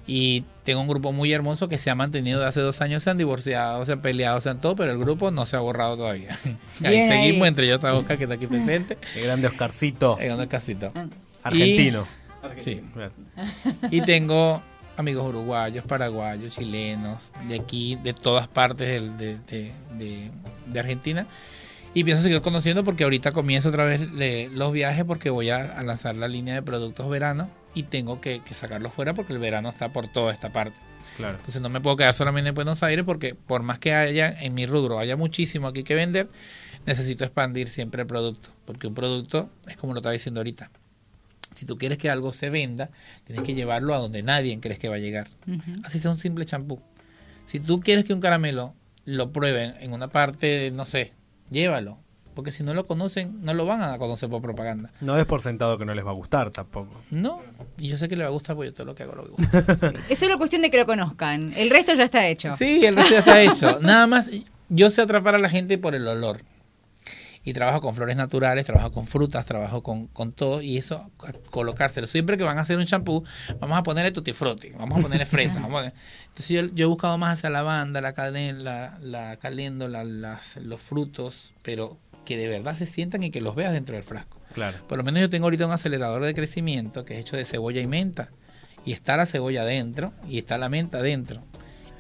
Y 0.07 0.45
tengo 0.65 0.81
un 0.81 0.89
grupo 0.89 1.13
muy 1.13 1.33
hermoso 1.33 1.69
que 1.69 1.79
se 1.79 1.89
ha 1.91 1.95
mantenido 1.95 2.41
de 2.41 2.47
hace 2.47 2.61
dos 2.61 2.81
años, 2.81 3.03
se 3.03 3.11
han 3.11 3.19
divorciado, 3.19 3.85
se 3.87 3.93
han 3.93 4.01
peleado, 4.03 4.41
se 4.41 4.51
han 4.51 4.61
todo, 4.61 4.75
pero 4.75 4.91
el 4.91 4.99
grupo 4.99 5.31
no 5.31 5.47
se 5.47 5.57
ha 5.57 5.61
borrado 5.61 5.97
todavía. 5.97 6.37
Ahí 6.83 6.95
Bien 6.97 7.13
ahí. 7.13 7.23
seguimos 7.27 7.47
entre 7.49 7.67
yo 7.69 7.75
y 7.75 7.87
Oscar, 7.87 8.17
que 8.19 8.25
está 8.25 8.35
aquí 8.35 8.47
presente, 8.49 8.99
El 9.15 9.25
grande 9.25 9.47
Oscarcito, 9.49 10.17
en 10.21 10.33
un 10.39 10.47
casito. 10.47 10.93
argentino. 11.43 12.07
Sí. 12.59 12.81
Y 13.91 14.01
tengo 14.05 14.63
amigos 14.97 15.29
uruguayos, 15.29 15.85
paraguayos, 15.85 16.55
chilenos, 16.57 17.31
de 17.49 17.57
aquí, 17.61 17.97
de 18.03 18.13
todas 18.15 18.49
partes 18.49 18.89
de, 18.89 19.37
de- 19.49 19.73
de- 19.99 20.31
de 20.67 20.81
Argentina. 20.81 21.27
Y 21.95 22.05
pienso 22.05 22.23
seguir 22.23 22.41
conociendo 22.41 22.85
porque 22.85 23.05
ahorita 23.05 23.33
comienzo 23.33 23.69
otra 23.69 23.85
vez 23.85 24.11
le- 24.13 24.49
los 24.49 24.73
viajes 24.73 25.05
porque 25.05 25.29
voy 25.31 25.51
a, 25.51 25.57
a 25.73 25.83
lanzar 25.83 26.15
la 26.17 26.29
línea 26.29 26.55
de 26.55 26.63
productos 26.63 27.09
verano 27.11 27.49
y 27.75 27.85
tengo 27.85 28.21
que, 28.21 28.41
que 28.41 28.55
sacarlos 28.55 28.93
fuera 28.93 29.15
porque 29.15 29.33
el 29.33 29.39
verano 29.39 29.69
está 29.69 29.93
por 29.93 30.09
toda 30.09 30.33
esta 30.33 30.53
parte. 30.53 30.77
Claro. 31.17 31.37
Entonces 31.39 31.61
no 31.61 31.69
me 31.69 31.81
puedo 31.81 31.97
quedar 31.97 32.15
solamente 32.15 32.49
en 32.49 32.55
Buenos 32.55 32.83
Aires 32.83 33.05
porque 33.05 33.35
por 33.35 33.63
más 33.63 33.79
que 33.79 33.95
haya 33.95 34.31
en 34.41 34.55
mi 34.55 34.67
rubro 34.67 34.99
haya 34.99 35.17
muchísimo 35.17 35.69
aquí 35.69 35.83
que 35.83 35.95
vender, 35.95 36.29
necesito 36.87 37.25
expandir 37.25 37.69
siempre 37.69 38.03
el 38.03 38.07
producto. 38.07 38.51
Porque 38.65 38.87
un 38.87 38.95
producto 38.95 39.51
es 39.69 39.77
como 39.77 39.93
lo 39.93 39.99
estaba 39.99 40.13
diciendo 40.13 40.41
ahorita. 40.41 40.71
Si 41.55 41.67
tú 41.67 41.79
quieres 41.79 41.99
que 41.99 42.09
algo 42.09 42.33
se 42.33 42.49
venda, 42.49 42.91
tienes 43.25 43.45
que 43.45 43.55
llevarlo 43.55 43.95
a 43.95 43.99
donde 43.99 44.23
nadie 44.23 44.59
crees 44.61 44.79
que 44.79 44.89
va 44.89 44.97
a 44.97 45.01
llegar. 45.01 45.29
Así 45.85 45.99
sea 45.99 46.11
un 46.11 46.19
simple 46.19 46.47
champú. 46.47 46.81
Si 47.45 47.59
tú 47.59 47.81
quieres 47.81 48.05
que 48.05 48.15
un 48.15 48.21
caramelo 48.21 48.75
lo 49.05 49.33
prueben 49.33 49.75
en 49.81 49.93
una 49.93 50.09
parte, 50.09 50.71
no 50.71 50.87
sé, 50.87 51.13
llévalo. 51.51 51.99
Porque 52.41 52.53
si 52.53 52.63
no 52.63 52.73
lo 52.73 52.87
conocen, 52.87 53.39
no 53.43 53.53
lo 53.53 53.67
van 53.67 53.83
a 53.83 53.99
conocer 53.99 54.29
por 54.31 54.41
propaganda. 54.41 54.91
No 55.03 55.19
es 55.19 55.27
por 55.27 55.43
sentado 55.43 55.77
que 55.77 55.85
no 55.85 55.95
les 55.95 56.05
va 56.07 56.11
a 56.11 56.15
gustar 56.15 56.51
tampoco. 56.51 56.91
No, 57.11 57.43
y 57.79 57.89
yo 57.89 57.99
sé 57.99 58.09
que 58.09 58.17
le 58.17 58.23
va 58.25 58.29
a 58.29 58.33
gustar 58.33 58.57
porque 58.57 58.71
yo 58.71 58.75
todo 58.75 58.87
lo 58.87 58.95
que 58.95 59.03
hago 59.03 59.15
lo 59.15 59.25
que 59.25 59.31
gusta. 59.61 59.93
Es 60.09 60.19
solo 60.19 60.39
cuestión 60.39 60.63
de 60.63 60.71
que 60.71 60.79
lo 60.79 60.87
conozcan. 60.87 61.53
El 61.55 61.69
resto 61.71 61.93
ya 61.95 62.05
está 62.05 62.27
hecho. 62.27 62.57
Sí, 62.57 62.85
el 62.87 62.97
resto 62.97 63.13
ya 63.13 63.19
está 63.19 63.43
hecho. 63.43 63.79
Nada 63.83 64.07
más, 64.07 64.31
yo 64.71 64.89
sé 64.91 65.03
atrapar 65.03 65.35
a 65.35 65.39
la 65.39 65.51
gente 65.51 65.77
por 65.77 65.95
el 65.95 66.09
olor. 66.09 66.39
Y 67.43 67.55
trabajo 67.55 67.81
con 67.81 67.95
flores 67.95 68.17
naturales, 68.17 68.67
trabajo 68.67 68.93
con 68.93 69.07
frutas, 69.07 69.47
trabajo 69.47 69.83
con, 69.83 70.09
con 70.09 70.33
todo. 70.33 70.61
Y 70.61 70.77
eso, 70.77 71.11
colocárselo. 71.51 72.07
Siempre 72.07 72.37
que 72.37 72.45
van 72.45 72.59
a 72.59 72.61
hacer 72.61 72.77
un 72.77 72.85
champú, 72.85 73.25
vamos 73.59 73.79
a 73.79 73.83
ponerle 73.83 74.13
tutti 74.13 74.35
frutti, 74.35 74.69
vamos 74.79 74.99
a 74.99 75.03
ponerle 75.03 75.25
fresa. 75.25 75.55
vamos 75.55 75.71
a 75.71 75.73
poner- 75.73 75.93
Entonces 76.29 76.49
yo, 76.49 76.63
yo 76.75 76.85
he 76.85 76.87
buscado 76.89 77.17
más 77.17 77.39
hacia 77.39 77.49
la 77.49 77.61
lavanda, 77.61 78.03
la 78.03 78.13
canela, 78.13 78.99
la 79.01 79.37
caléndula, 79.39 80.05
las, 80.05 80.57
los 80.59 80.83
frutos, 80.83 81.55
pero 81.63 81.97
que 82.31 82.37
de 82.37 82.47
verdad 82.47 82.77
se 82.77 82.87
sientan 82.87 83.25
y 83.25 83.33
que 83.33 83.41
los 83.41 83.57
veas 83.57 83.73
dentro 83.73 83.97
del 83.97 84.05
frasco. 84.05 84.39
Claro. 84.55 84.79
Por 84.87 84.99
lo 84.99 85.03
menos 85.03 85.21
yo 85.21 85.29
tengo 85.29 85.47
ahorita 85.47 85.67
un 85.67 85.73
acelerador 85.73 86.23
de 86.23 86.33
crecimiento 86.33 87.05
que 87.05 87.15
es 87.15 87.23
hecho 87.23 87.37
de 87.37 87.45
cebolla 87.45 87.81
y 87.81 87.89
menta. 87.89 88.29
Y 88.85 88.93
está 88.93 89.17
la 89.17 89.27
cebolla 89.27 89.65
dentro 89.65 90.13
y 90.29 90.39
está 90.39 90.57
la 90.57 90.69
menta 90.69 91.03
dentro. 91.03 91.43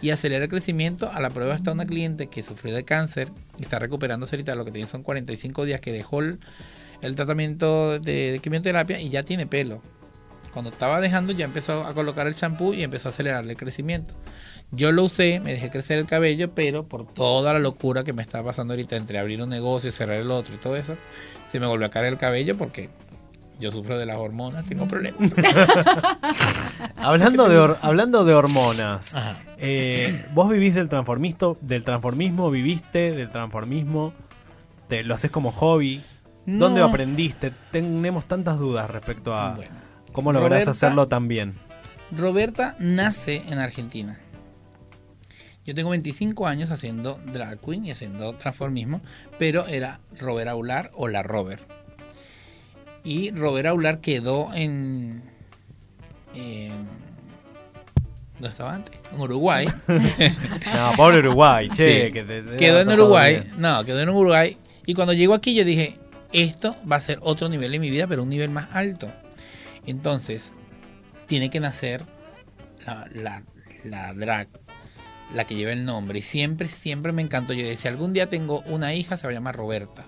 Y 0.00 0.10
acelera 0.10 0.44
el 0.44 0.48
crecimiento. 0.48 1.10
A 1.10 1.18
la 1.18 1.30
prueba 1.30 1.56
está 1.56 1.72
una 1.72 1.84
cliente 1.84 2.28
que 2.28 2.44
sufrió 2.44 2.72
de 2.72 2.84
cáncer 2.84 3.32
y 3.58 3.64
está 3.64 3.80
recuperándose 3.80 4.36
ahorita. 4.36 4.54
Lo 4.54 4.64
que 4.64 4.70
tiene 4.70 4.86
son 4.86 5.02
45 5.02 5.64
días 5.64 5.80
que 5.80 5.90
dejó 5.90 6.20
el, 6.20 6.38
el 7.02 7.16
tratamiento 7.16 7.98
de, 7.98 8.30
de 8.30 8.38
quimioterapia 8.38 9.00
y 9.00 9.08
ya 9.08 9.24
tiene 9.24 9.48
pelo. 9.48 9.82
Cuando 10.52 10.70
estaba 10.70 11.00
dejando 11.00 11.32
ya 11.32 11.44
empezó 11.44 11.84
a 11.84 11.92
colocar 11.92 12.28
el 12.28 12.36
champú 12.36 12.72
y 12.72 12.84
empezó 12.84 13.08
a 13.08 13.10
acelerarle 13.10 13.50
el 13.54 13.58
crecimiento. 13.58 14.14
Yo 14.72 14.92
lo 14.92 15.04
usé, 15.04 15.40
me 15.40 15.52
dejé 15.52 15.70
crecer 15.70 15.98
el 15.98 16.06
cabello, 16.06 16.52
pero 16.54 16.84
por 16.86 17.04
toda 17.06 17.52
la 17.52 17.58
locura 17.58 18.04
que 18.04 18.12
me 18.12 18.22
está 18.22 18.42
pasando 18.44 18.72
ahorita 18.74 18.96
entre 18.96 19.18
abrir 19.18 19.42
un 19.42 19.48
negocio 19.50 19.88
y 19.88 19.92
cerrar 19.92 20.18
el 20.18 20.30
otro 20.30 20.54
y 20.54 20.58
todo 20.58 20.76
eso, 20.76 20.96
se 21.48 21.58
me 21.58 21.66
volvió 21.66 21.86
a 21.86 21.90
caer 21.90 22.06
el 22.06 22.18
cabello 22.18 22.56
porque 22.56 22.88
yo 23.58 23.72
sufro 23.72 23.98
de 23.98 24.06
las 24.06 24.16
hormonas, 24.16 24.64
tengo 24.66 24.86
problemas. 24.86 25.20
Hablando 26.96 27.48
de, 27.48 27.76
hablando 27.82 28.24
de 28.24 28.34
hormonas, 28.34 29.12
eh, 29.58 30.24
vos 30.34 30.50
vivís 30.50 30.74
del 30.74 30.88
transformisto, 30.88 31.58
del 31.60 31.84
transformismo, 31.84 32.50
viviste 32.50 33.12
del 33.12 33.30
transformismo, 33.30 34.12
te, 34.88 35.02
lo 35.02 35.14
haces 35.14 35.30
como 35.30 35.52
hobby. 35.52 36.02
¿Dónde 36.46 36.80
No. 36.80 36.86
aprendiste? 36.86 37.52
Tenemos 37.70 38.24
tantas 38.26 38.58
dudas 38.58 38.90
respecto 38.90 39.34
a 39.34 39.54
Bueno. 39.54 39.70
cómo 40.12 40.32
lográs 40.32 40.50
Roberta- 40.52 40.70
hacerlo 40.70 41.06
tan 41.08 41.28
bien. 41.28 41.54
Roberta 42.16 42.76
nace 42.80 43.42
en 43.48 43.58
Argentina. 43.58 44.18
Yo 45.66 45.74
tengo 45.74 45.90
25 45.90 46.46
años 46.46 46.70
haciendo 46.70 47.18
drag 47.32 47.58
queen 47.60 47.84
y 47.86 47.90
haciendo 47.90 48.32
transformismo, 48.34 49.00
pero 49.38 49.66
era 49.66 50.00
Robert 50.18 50.48
Aular 50.48 50.90
o 50.94 51.06
la 51.08 51.22
Robert. 51.22 51.62
Y 53.04 53.30
Robert 53.30 53.66
Aular 53.66 54.00
quedó 54.00 54.52
en... 54.54 55.22
en- 56.34 56.88
¿Dónde 58.34 58.52
estaba 58.52 58.74
antes? 58.74 58.98
En 59.12 59.20
Uruguay. 59.20 59.68
No, 60.74 60.92
pobre 60.96 61.18
Uruguay, 61.18 61.68
che. 61.70 62.06
Sí. 62.06 62.12
que 62.12 62.22
te- 62.24 62.42
te 62.42 62.56
quedó 62.56 62.80
en 62.80 62.88
Uruguay. 62.88 63.42
No, 63.58 63.84
quedó 63.84 64.00
en 64.00 64.08
Uruguay. 64.08 64.56
Y 64.86 64.94
cuando 64.94 65.12
llego 65.12 65.34
aquí 65.34 65.54
yo 65.54 65.64
dije, 65.64 65.98
esto 66.32 66.74
va 66.90 66.96
a 66.96 67.00
ser 67.00 67.18
otro 67.22 67.48
nivel 67.50 67.74
en 67.74 67.80
mi 67.82 67.90
vida, 67.90 68.06
pero 68.06 68.22
un 68.22 68.30
nivel 68.30 68.48
más 68.50 68.68
alto. 68.74 69.08
Entonces, 69.86 70.54
tiene 71.26 71.50
que 71.50 71.60
nacer 71.60 72.02
la, 72.86 73.06
la, 73.12 73.42
la 73.84 74.14
drag, 74.14 74.48
la 75.34 75.44
que 75.46 75.54
lleva 75.54 75.72
el 75.72 75.84
nombre. 75.84 76.18
Y 76.18 76.22
siempre, 76.22 76.68
siempre 76.68 77.12
me 77.12 77.22
encantó. 77.22 77.52
Yo 77.52 77.66
decía, 77.66 77.90
algún 77.90 78.12
día 78.12 78.28
tengo 78.28 78.60
una 78.66 78.94
hija, 78.94 79.16
se 79.16 79.26
va 79.26 79.30
a 79.30 79.34
llamar 79.34 79.56
Roberta. 79.56 80.04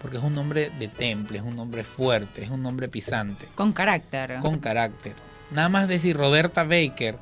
Porque 0.00 0.16
es 0.16 0.22
un 0.22 0.34
nombre 0.34 0.70
de 0.78 0.88
temple, 0.88 1.38
es 1.38 1.44
un 1.44 1.56
nombre 1.56 1.84
fuerte, 1.84 2.42
es 2.42 2.48
un 2.50 2.62
nombre 2.62 2.88
pisante 2.88 3.46
Con 3.54 3.72
carácter. 3.72 4.38
con 4.40 4.58
carácter. 4.58 5.12
Nada 5.50 5.68
más 5.68 5.88
decir 5.88 6.16
Roberta 6.16 6.64
Baker, 6.64 7.18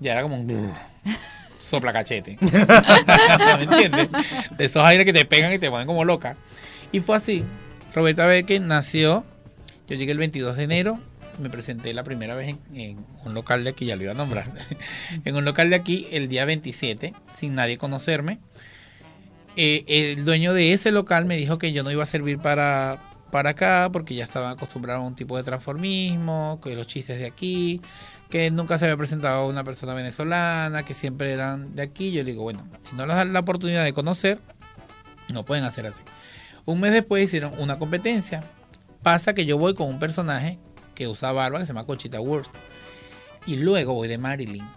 ya 0.00 0.12
era 0.12 0.22
como 0.22 0.36
un 0.36 0.72
sopla 1.60 1.92
cachete. 1.92 2.38
¿Me 2.40 3.62
entiendes? 3.64 4.08
De 4.56 4.64
esos 4.64 4.82
aires 4.82 5.04
que 5.04 5.12
te 5.12 5.24
pegan 5.26 5.52
y 5.52 5.58
te 5.58 5.68
ponen 5.68 5.86
como 5.86 6.04
loca. 6.04 6.36
Y 6.90 7.00
fue 7.00 7.16
así. 7.16 7.44
Roberta 7.94 8.24
Baker 8.26 8.60
nació, 8.62 9.24
yo 9.88 9.96
llegué 9.96 10.12
el 10.12 10.18
22 10.18 10.56
de 10.56 10.62
enero, 10.64 10.98
me 11.38 11.50
presenté 11.50 11.92
la 11.94 12.04
primera 12.04 12.34
vez 12.34 12.56
en, 12.74 13.04
un 13.24 13.34
local 13.34 13.64
de 13.64 13.70
aquí, 13.70 13.86
ya 13.86 13.96
lo 13.96 14.02
iba 14.02 14.12
a 14.12 14.14
nombrar, 14.14 14.50
en 15.24 15.36
un 15.36 15.44
local 15.44 15.70
de 15.70 15.76
aquí 15.76 16.08
el 16.10 16.28
día 16.28 16.44
27, 16.44 17.14
sin 17.34 17.54
nadie 17.54 17.78
conocerme. 17.78 18.38
Eh, 19.56 19.84
el 20.16 20.24
dueño 20.24 20.52
de 20.52 20.72
ese 20.72 20.92
local 20.92 21.24
me 21.24 21.36
dijo 21.36 21.58
que 21.58 21.72
yo 21.72 21.82
no 21.82 21.90
iba 21.90 22.02
a 22.02 22.06
servir 22.06 22.38
para, 22.38 22.98
para 23.30 23.50
acá 23.50 23.88
porque 23.92 24.14
ya 24.14 24.24
estaba 24.24 24.50
acostumbrado 24.50 25.00
a 25.00 25.06
un 25.06 25.14
tipo 25.14 25.36
de 25.36 25.42
transformismo, 25.42 26.60
que 26.62 26.74
los 26.74 26.86
chistes 26.86 27.18
de 27.18 27.26
aquí, 27.26 27.80
que 28.28 28.50
nunca 28.50 28.76
se 28.76 28.84
había 28.84 28.96
presentado 28.96 29.46
una 29.46 29.64
persona 29.64 29.94
venezolana, 29.94 30.82
que 30.82 30.94
siempre 30.94 31.32
eran 31.32 31.74
de 31.74 31.82
aquí. 31.82 32.12
Yo 32.12 32.22
le 32.22 32.32
digo, 32.32 32.42
bueno, 32.42 32.66
si 32.82 32.94
no 32.96 33.06
les 33.06 33.16
dan 33.16 33.32
la 33.32 33.40
oportunidad 33.40 33.84
de 33.84 33.92
conocer, 33.92 34.38
no 35.28 35.44
pueden 35.44 35.64
hacer 35.64 35.86
así. 35.86 36.02
Un 36.64 36.80
mes 36.80 36.92
después 36.92 37.24
hicieron 37.24 37.52
una 37.58 37.78
competencia. 37.78 38.44
Pasa 39.02 39.34
que 39.34 39.46
yo 39.46 39.56
voy 39.56 39.74
con 39.74 39.88
un 39.88 39.98
personaje 39.98 40.58
que 40.96 41.06
usa 41.06 41.30
barba 41.30 41.60
que 41.60 41.66
se 41.66 41.72
llama 41.72 41.86
Conchita 41.86 42.20
Wurst. 42.20 42.50
Y 43.46 43.54
luego 43.56 43.94
voy 43.94 44.08
de 44.08 44.18
Marilyn. 44.18 44.68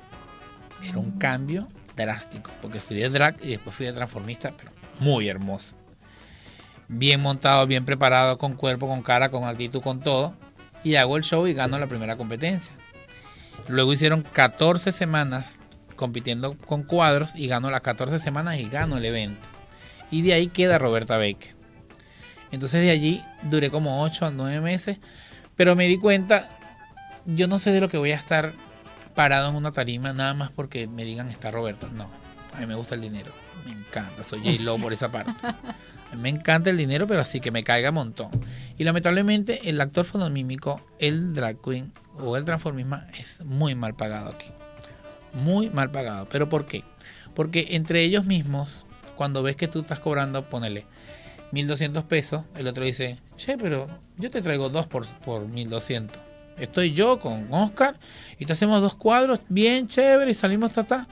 Era 0.88 1.00
un 1.00 1.18
cambio 1.18 1.68
drástico, 1.96 2.52
porque 2.62 2.80
fui 2.80 2.98
de 2.98 3.10
drag 3.10 3.38
y 3.44 3.50
después 3.50 3.76
fui 3.76 3.88
de 3.88 3.94
transformista, 3.94 4.54
pero 4.56 4.72
muy 5.00 5.28
hermoso. 5.28 5.76
Bien 6.88 7.22
montado, 7.22 7.66
bien 7.66 7.86
preparado, 7.86 8.38
con 8.38 8.54
cuerpo, 8.54 8.88
con 8.88 9.02
cara, 9.02 9.30
con 9.30 9.44
actitud, 9.46 9.82
con 9.82 10.00
todo. 10.00 10.36
Y 10.84 10.96
hago 10.96 11.18
el 11.18 11.24
show 11.24 11.48
y 11.48 11.54
gano 11.54 11.78
la 11.80 11.88
primera 11.88 12.16
competencia. 12.16 12.74
Luego 13.68 13.94
hicieron 13.94 14.22
14 14.22 14.92
semanas 14.92 15.60
compitiendo 15.96 16.58
con 16.58 16.84
cuadros 16.84 17.36
y 17.36 17.48
gano 17.48 17.70
las 17.70 17.82
14 17.82 18.20
semanas 18.20 18.58
y 18.58 18.70
gano 18.70 18.98
el 18.98 19.06
evento. 19.06 19.46
Y 20.10 20.22
de 20.22 20.34
ahí 20.34 20.48
queda 20.48 20.78
Roberta 20.78 21.18
Baker. 21.18 21.54
Entonces 22.52 22.82
de 22.82 22.90
allí 22.90 23.24
duré 23.44 23.70
como 23.70 24.02
8 24.02 24.28
a 24.28 24.32
9 24.32 24.62
meses, 24.62 24.98
pero 25.60 25.76
me 25.76 25.90
di 25.90 25.98
cuenta, 25.98 26.50
yo 27.26 27.50
no 27.50 27.60
sé 27.60 27.72
de 27.72 27.82
lo 27.82 27.90
que 27.90 27.98
voy 27.98 28.14
a 28.14 28.16
estar 28.16 28.54
parado 29.14 29.50
en 29.50 29.56
una 29.56 29.74
tarima 29.74 30.14
nada 30.14 30.34
más 30.34 30.52
porque 30.52 30.88
me 30.88 31.04
digan 31.04 31.30
está 31.30 31.52
Roberta. 31.52 31.90
No, 31.94 32.10
a 32.54 32.62
mí 32.62 32.66
me 32.66 32.76
gusta 32.76 32.96
el 32.96 33.02
dinero, 33.02 33.34
me 33.66 33.74
encanta, 33.74 34.24
soy 34.24 34.40
J-Lo 34.40 34.78
por 34.82 34.94
esa 34.94 35.12
parte. 35.12 35.34
A 35.46 36.16
mí 36.16 36.22
me 36.22 36.30
encanta 36.30 36.70
el 36.70 36.78
dinero, 36.78 37.08
pero 37.08 37.20
así 37.20 37.42
que 37.42 37.52
me 37.52 37.66
caiga 37.66 37.90
un 37.90 37.96
montón. 37.96 38.30
Y 38.78 38.86
lamentablemente 38.86 39.68
el 39.70 39.82
actor 39.82 40.06
fonomímico, 40.06 40.80
el 40.98 41.34
drag 41.34 41.58
queen 41.62 41.92
o 42.18 42.38
el 42.38 42.46
transformismo 42.46 43.02
es 43.20 43.44
muy 43.44 43.76
mal 43.76 43.96
pagado 43.96 44.30
aquí. 44.30 44.48
Muy 45.34 45.70
mal 45.70 45.92
pagado. 45.92 46.30
¿Pero 46.30 46.48
por 46.48 46.68
qué? 46.68 46.86
Porque 47.36 47.68
entre 47.72 48.02
ellos 48.06 48.24
mismos, 48.24 48.86
cuando 49.18 49.44
ves 49.44 49.58
que 49.58 49.68
tú 49.68 49.82
estás 49.82 50.00
cobrando, 50.00 50.50
ponele 50.50 50.86
1200 51.52 52.04
pesos, 52.04 52.44
el 52.56 52.68
otro 52.68 52.84
dice, 52.84 53.18
che, 53.38 53.58
pero 53.58 53.88
yo 54.18 54.30
te 54.30 54.42
traigo 54.42 54.70
dos 54.70 54.86
por, 54.88 55.06
por 55.26 55.48
1200. 55.48 56.18
Estoy 56.58 56.94
yo 56.94 57.20
con 57.20 57.52
Oscar 57.54 57.98
y 58.38 58.46
te 58.46 58.54
hacemos 58.54 58.82
dos 58.82 58.96
cuadros 58.96 59.40
bien 59.50 59.88
chévere 59.88 60.32
y 60.32 60.34
salimos 60.34 60.74
tata. 60.74 61.08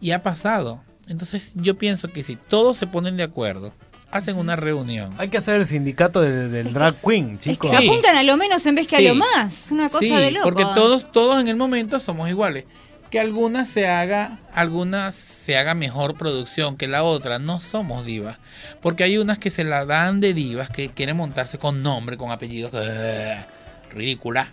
Y 0.00 0.12
ha 0.12 0.22
pasado. 0.22 0.80
Entonces 1.08 1.52
yo 1.54 1.76
pienso 1.76 2.08
que 2.08 2.22
si 2.22 2.36
todos 2.36 2.76
se 2.76 2.86
ponen 2.86 3.16
de 3.16 3.22
acuerdo, 3.24 3.72
hacen 4.10 4.36
una 4.36 4.56
reunión. 4.56 5.14
Hay 5.18 5.28
que 5.28 5.38
hacer 5.38 5.56
el 5.56 5.66
sindicato 5.66 6.20
del, 6.20 6.50
del 6.52 6.72
drag 6.72 6.94
queen, 7.00 7.34
Es 7.34 7.40
chicos. 7.40 7.70
que 7.70 7.78
Sí. 7.78 7.88
apuntan 7.88 8.16
a 8.16 8.22
lo 8.22 8.36
menos 8.36 8.64
en 8.66 8.74
vez 8.76 8.86
que 8.86 8.96
Sí. 8.96 9.06
a 9.06 9.12
lo 9.12 9.18
más. 9.18 9.70
Una 9.72 9.88
cosa 9.88 10.00
Sí, 10.04 10.14
de 10.14 10.30
loco. 10.30 10.44
porque 10.44 10.64
todos, 10.74 11.10
todos 11.12 11.40
en 11.40 11.48
el 11.48 11.56
momento 11.56 11.98
somos 12.00 12.28
iguales. 12.28 12.64
Que 13.12 13.20
alguna 13.20 13.66
se 13.66 13.86
haga, 13.86 14.38
algunas 14.54 15.14
se 15.14 15.58
haga 15.58 15.74
mejor 15.74 16.14
producción 16.14 16.76
que 16.76 16.88
la 16.88 17.04
otra. 17.04 17.38
No 17.38 17.60
somos 17.60 18.06
divas. 18.06 18.38
Porque 18.80 19.04
hay 19.04 19.18
unas 19.18 19.38
que 19.38 19.50
se 19.50 19.64
la 19.64 19.84
dan 19.84 20.20
de 20.20 20.32
divas, 20.32 20.70
que 20.70 20.88
quieren 20.88 21.18
montarse 21.18 21.58
con 21.58 21.82
nombre, 21.82 22.16
con 22.16 22.32
apellidos. 22.32 22.72
¡eh! 22.74 23.44
ridícula. 23.90 24.48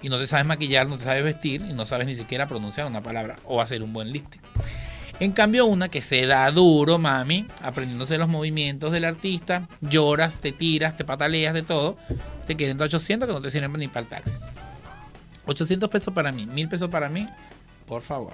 Y 0.00 0.08
no 0.08 0.18
te 0.20 0.28
sabes 0.28 0.46
maquillar, 0.46 0.86
no 0.86 0.96
te 0.96 1.04
sabes 1.04 1.24
vestir 1.24 1.64
y 1.68 1.72
no 1.72 1.84
sabes 1.84 2.06
ni 2.06 2.14
siquiera 2.14 2.46
pronunciar 2.46 2.86
una 2.86 3.02
palabra 3.02 3.36
o 3.44 3.60
hacer 3.60 3.82
un 3.82 3.92
buen 3.92 4.12
lifting. 4.12 4.40
En 5.20 5.32
cambio, 5.32 5.66
una 5.66 5.88
que 5.88 6.02
se 6.02 6.24
da 6.26 6.48
duro, 6.52 6.98
mami, 6.98 7.46
aprendiéndose 7.62 8.16
los 8.16 8.28
movimientos 8.28 8.92
del 8.92 9.04
artista, 9.04 9.68
lloras, 9.80 10.36
te 10.36 10.52
tiras, 10.52 10.96
te 10.96 11.04
pataleas 11.04 11.52
de 11.52 11.62
todo, 11.62 11.96
te 12.46 12.54
quieren 12.54 12.78
dar 12.78 12.86
800 12.86 13.28
que 13.28 13.32
no 13.34 13.42
te 13.42 13.50
sirven 13.50 13.72
ni 13.72 13.88
para 13.88 14.00
el 14.00 14.06
taxi. 14.06 14.36
800 15.46 15.90
pesos 15.90 16.14
para 16.14 16.30
mí, 16.30 16.46
1000 16.46 16.68
pesos 16.68 16.88
para 16.88 17.08
mí, 17.08 17.26
por 17.86 18.02
favor. 18.02 18.32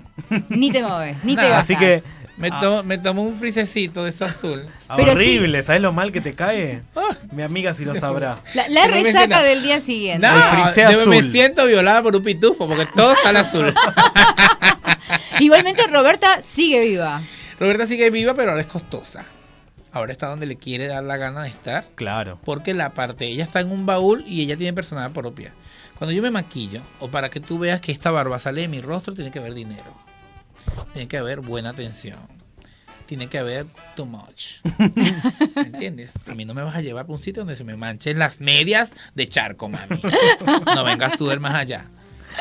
Ni 0.48 0.70
te 0.70 0.82
mueves, 0.82 1.16
ni 1.24 1.36
te 1.36 1.42
bajas. 1.42 1.60
Así 1.60 1.76
que, 1.76 2.02
Me, 2.38 2.50
Ah. 2.52 2.60
tomo, 2.60 2.82
me 2.84 2.98
tomo 2.98 3.22
un 3.22 3.36
frisecito 3.36 4.04
de 4.04 4.10
eso 4.10 4.24
azul. 4.24 4.68
Pero 4.96 5.10
horrible, 5.10 5.60
¿sabes 5.64 5.82
lo 5.82 5.92
mal 5.92 6.12
que 6.12 6.20
te 6.20 6.34
cae? 6.34 6.82
Ah. 6.94 7.16
Mi 7.32 7.42
amiga 7.42 7.74
sí 7.74 7.84
lo 7.84 7.96
sabrá. 7.96 8.38
La, 8.68 8.86
resaca 8.86 9.42
del 9.42 9.60
día 9.64 9.80
siguiente. 9.80 10.24
No, 10.24 10.90
yo 10.92 11.06
me 11.08 11.20
siento 11.22 11.66
violada 11.66 12.00
por 12.00 12.14
un 12.14 12.22
pitufo 12.22 12.68
porque 12.68 12.86
todo 12.94 13.16
sale 13.24 13.40
azul. 13.40 13.74
Igualmente 15.40 15.84
Roberta 15.88 16.40
sigue 16.42 16.80
viva. 16.80 17.22
Roberta 17.58 17.86
sigue 17.88 18.08
viva, 18.10 18.34
pero 18.34 18.50
ahora 18.50 18.62
es 18.62 18.68
costosa. 18.68 19.24
ahora 19.92 20.12
está 20.12 20.28
donde 20.28 20.46
le 20.46 20.56
quiere 20.56 20.86
dar 20.86 21.02
la 21.02 21.16
gana 21.16 21.42
de 21.42 21.48
estar. 21.48 21.86
Claro. 21.96 22.38
Porque 22.44 22.72
la 22.72 22.90
parte, 22.90 23.26
ella 23.26 23.44
está 23.44 23.60
en 23.60 23.72
un 23.72 23.84
baúl 23.84 24.22
y 24.28 24.42
ella 24.42 24.56
tiene 24.56 24.72
personalidad 24.72 25.12
propia. 25.12 25.52
Cuando 25.98 26.12
yo 26.12 26.22
me 26.22 26.30
maquillo, 26.30 26.80
o 27.00 27.08
para 27.08 27.28
que 27.28 27.40
tú 27.40 27.58
veas 27.58 27.80
que 27.80 27.90
esta 27.90 28.12
barba 28.12 28.38
sale 28.38 28.60
de 28.60 28.68
mi 28.68 28.80
rostro, 28.80 29.14
tiene 29.14 29.32
que 29.32 29.40
haber 29.40 29.52
dinero. 29.52 29.92
Tiene 30.92 31.08
que 31.08 31.18
haber 31.18 31.40
buena 31.40 31.70
atención. 31.70 32.20
Tiene 33.06 33.28
que 33.28 33.38
haber 33.38 33.66
too 33.96 34.06
much. 34.06 34.58
¿Me 35.56 35.62
entiendes? 35.62 36.12
A 36.28 36.34
mí 36.34 36.44
no 36.44 36.54
me 36.54 36.62
vas 36.62 36.76
a 36.76 36.82
llevar 36.82 37.06
para 37.06 37.16
un 37.16 37.22
sitio 37.22 37.42
donde 37.42 37.56
se 37.56 37.64
me 37.64 37.74
manchen 37.74 38.18
las 38.18 38.40
medias 38.40 38.92
de 39.14 39.26
charco, 39.26 39.68
mami. 39.68 40.00
No 40.74 40.84
vengas 40.84 41.16
tú 41.16 41.26
del 41.26 41.40
más 41.40 41.54
allá. 41.54 41.86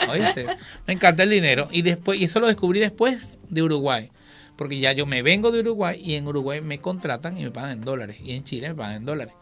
¿Oíste? 0.08 0.46
Me 0.86 0.94
encanta 0.94 1.24
el 1.24 1.30
dinero. 1.32 1.68
Y 1.72 1.82
después, 1.82 2.20
y 2.20 2.26
eso 2.26 2.40
lo 2.40 2.48
descubrí 2.48 2.80
después 2.80 3.34
de 3.50 3.64
Uruguay. 3.64 4.12
Porque 4.56 4.78
ya 4.78 4.92
yo 4.92 5.06
me 5.08 5.24
vengo 5.24 5.52
de 5.52 5.62
Uruguay 5.62 6.00
y 6.04 6.16
en 6.16 6.28
Uruguay 6.28 6.62
me 6.62 6.80
contratan 6.80 7.40
y 7.40 7.44
me 7.44 7.52
pagan 7.52 7.72
en 7.72 7.82
dólares. 7.82 8.18
Y 8.24 8.34
en 8.34 8.44
Chile 8.44 8.70
me 8.70 8.76
pagan 8.76 8.98
en 8.98 9.06
dólares. 9.06 9.34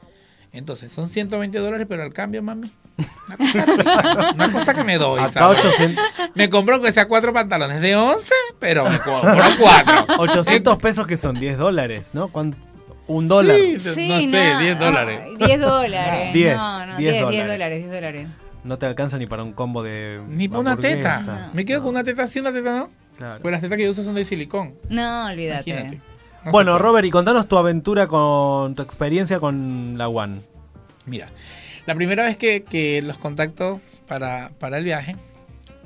Entonces, 0.53 0.93
son 0.93 1.09
120 1.09 1.57
dólares, 1.57 1.85
pero 1.89 2.03
al 2.03 2.13
cambio, 2.13 2.41
mami. 2.41 2.71
Una 2.97 3.37
cosa, 3.37 3.65
rica, 3.65 4.31
una 4.35 4.51
cosa 4.51 4.73
que 4.73 4.83
me 4.83 4.97
doy. 4.97 5.19
Acá 5.21 5.39
¿sabes? 5.39 5.65
800, 5.65 6.05
Me 6.35 6.49
compro 6.49 6.81
que 6.81 6.91
sea 6.91 7.07
cuatro 7.07 7.33
pantalones 7.33 7.81
de 7.81 7.95
11, 7.95 8.33
pero 8.59 8.89
me 8.89 8.99
compro 8.99 9.35
cuatro. 9.59 10.05
800 10.19 10.77
pesos 10.77 11.05
que 11.07 11.17
son 11.17 11.39
10 11.39 11.57
dólares, 11.57 12.11
¿no? 12.13 12.29
¿Cuán- 12.29 12.55
Un 13.07 13.27
dólar. 13.27 13.57
Sí, 13.77 14.07
no 14.07 14.19
sé, 14.21 14.55
10 14.59 14.79
dólares. 14.79 15.19
Ay, 15.25 15.35
10 15.37 15.59
dólares. 15.59 16.27
No. 16.27 16.33
10, 16.33 16.57
No, 16.57 16.85
no, 16.87 16.97
10 16.97 17.11
10 17.11 17.21
dólares. 17.23 17.47
dólares, 17.51 17.79
10 17.79 17.91
dólares. 17.91 18.27
No 18.63 18.77
te 18.79 18.85
alcanza 18.87 19.17
ni 19.17 19.27
para 19.27 19.43
un 19.43 19.51
combo 19.53 19.83
de. 19.83 20.21
Ni 20.27 20.47
para 20.47 20.61
una 20.61 20.75
teta. 20.77 21.17
hamburguesa. 21.17 21.49
Me 21.53 21.65
quedo 21.65 21.79
No, 21.79 21.83
con 21.83 21.95
una 21.95 22.03
teta 22.03 22.25
sí, 22.27 22.39
una 22.39 22.51
teta 22.51 22.75
no. 22.77 22.89
claro. 23.17 23.39
Pues 23.41 23.51
las 23.51 23.61
tetas 23.61 23.77
que 23.77 23.83
yo 23.83 23.91
uso 23.91 24.03
son 24.03 24.15
de 24.15 24.25
silicón. 24.25 24.73
No, 24.89 25.27
olvídate. 25.27 25.99
No 26.45 26.51
Bueno. 26.51 26.79
Robert, 26.79 27.05
y 27.05 27.11
contanos 27.11 27.47
tu 27.47 27.57
aventura 27.57 28.07
con 28.07 28.73
tu 28.73 28.81
experiencia 28.81 29.39
con 29.39 29.95
la 29.97 30.07
One. 30.07 30.41
Mira, 31.05 31.27
la 31.85 31.95
primera 31.95 32.23
vez 32.23 32.35
que, 32.37 32.63
que 32.63 33.01
los 33.01 33.17
contacto 33.17 33.81
para, 34.07 34.51
para 34.59 34.77
el 34.77 34.83
viaje, 34.83 35.15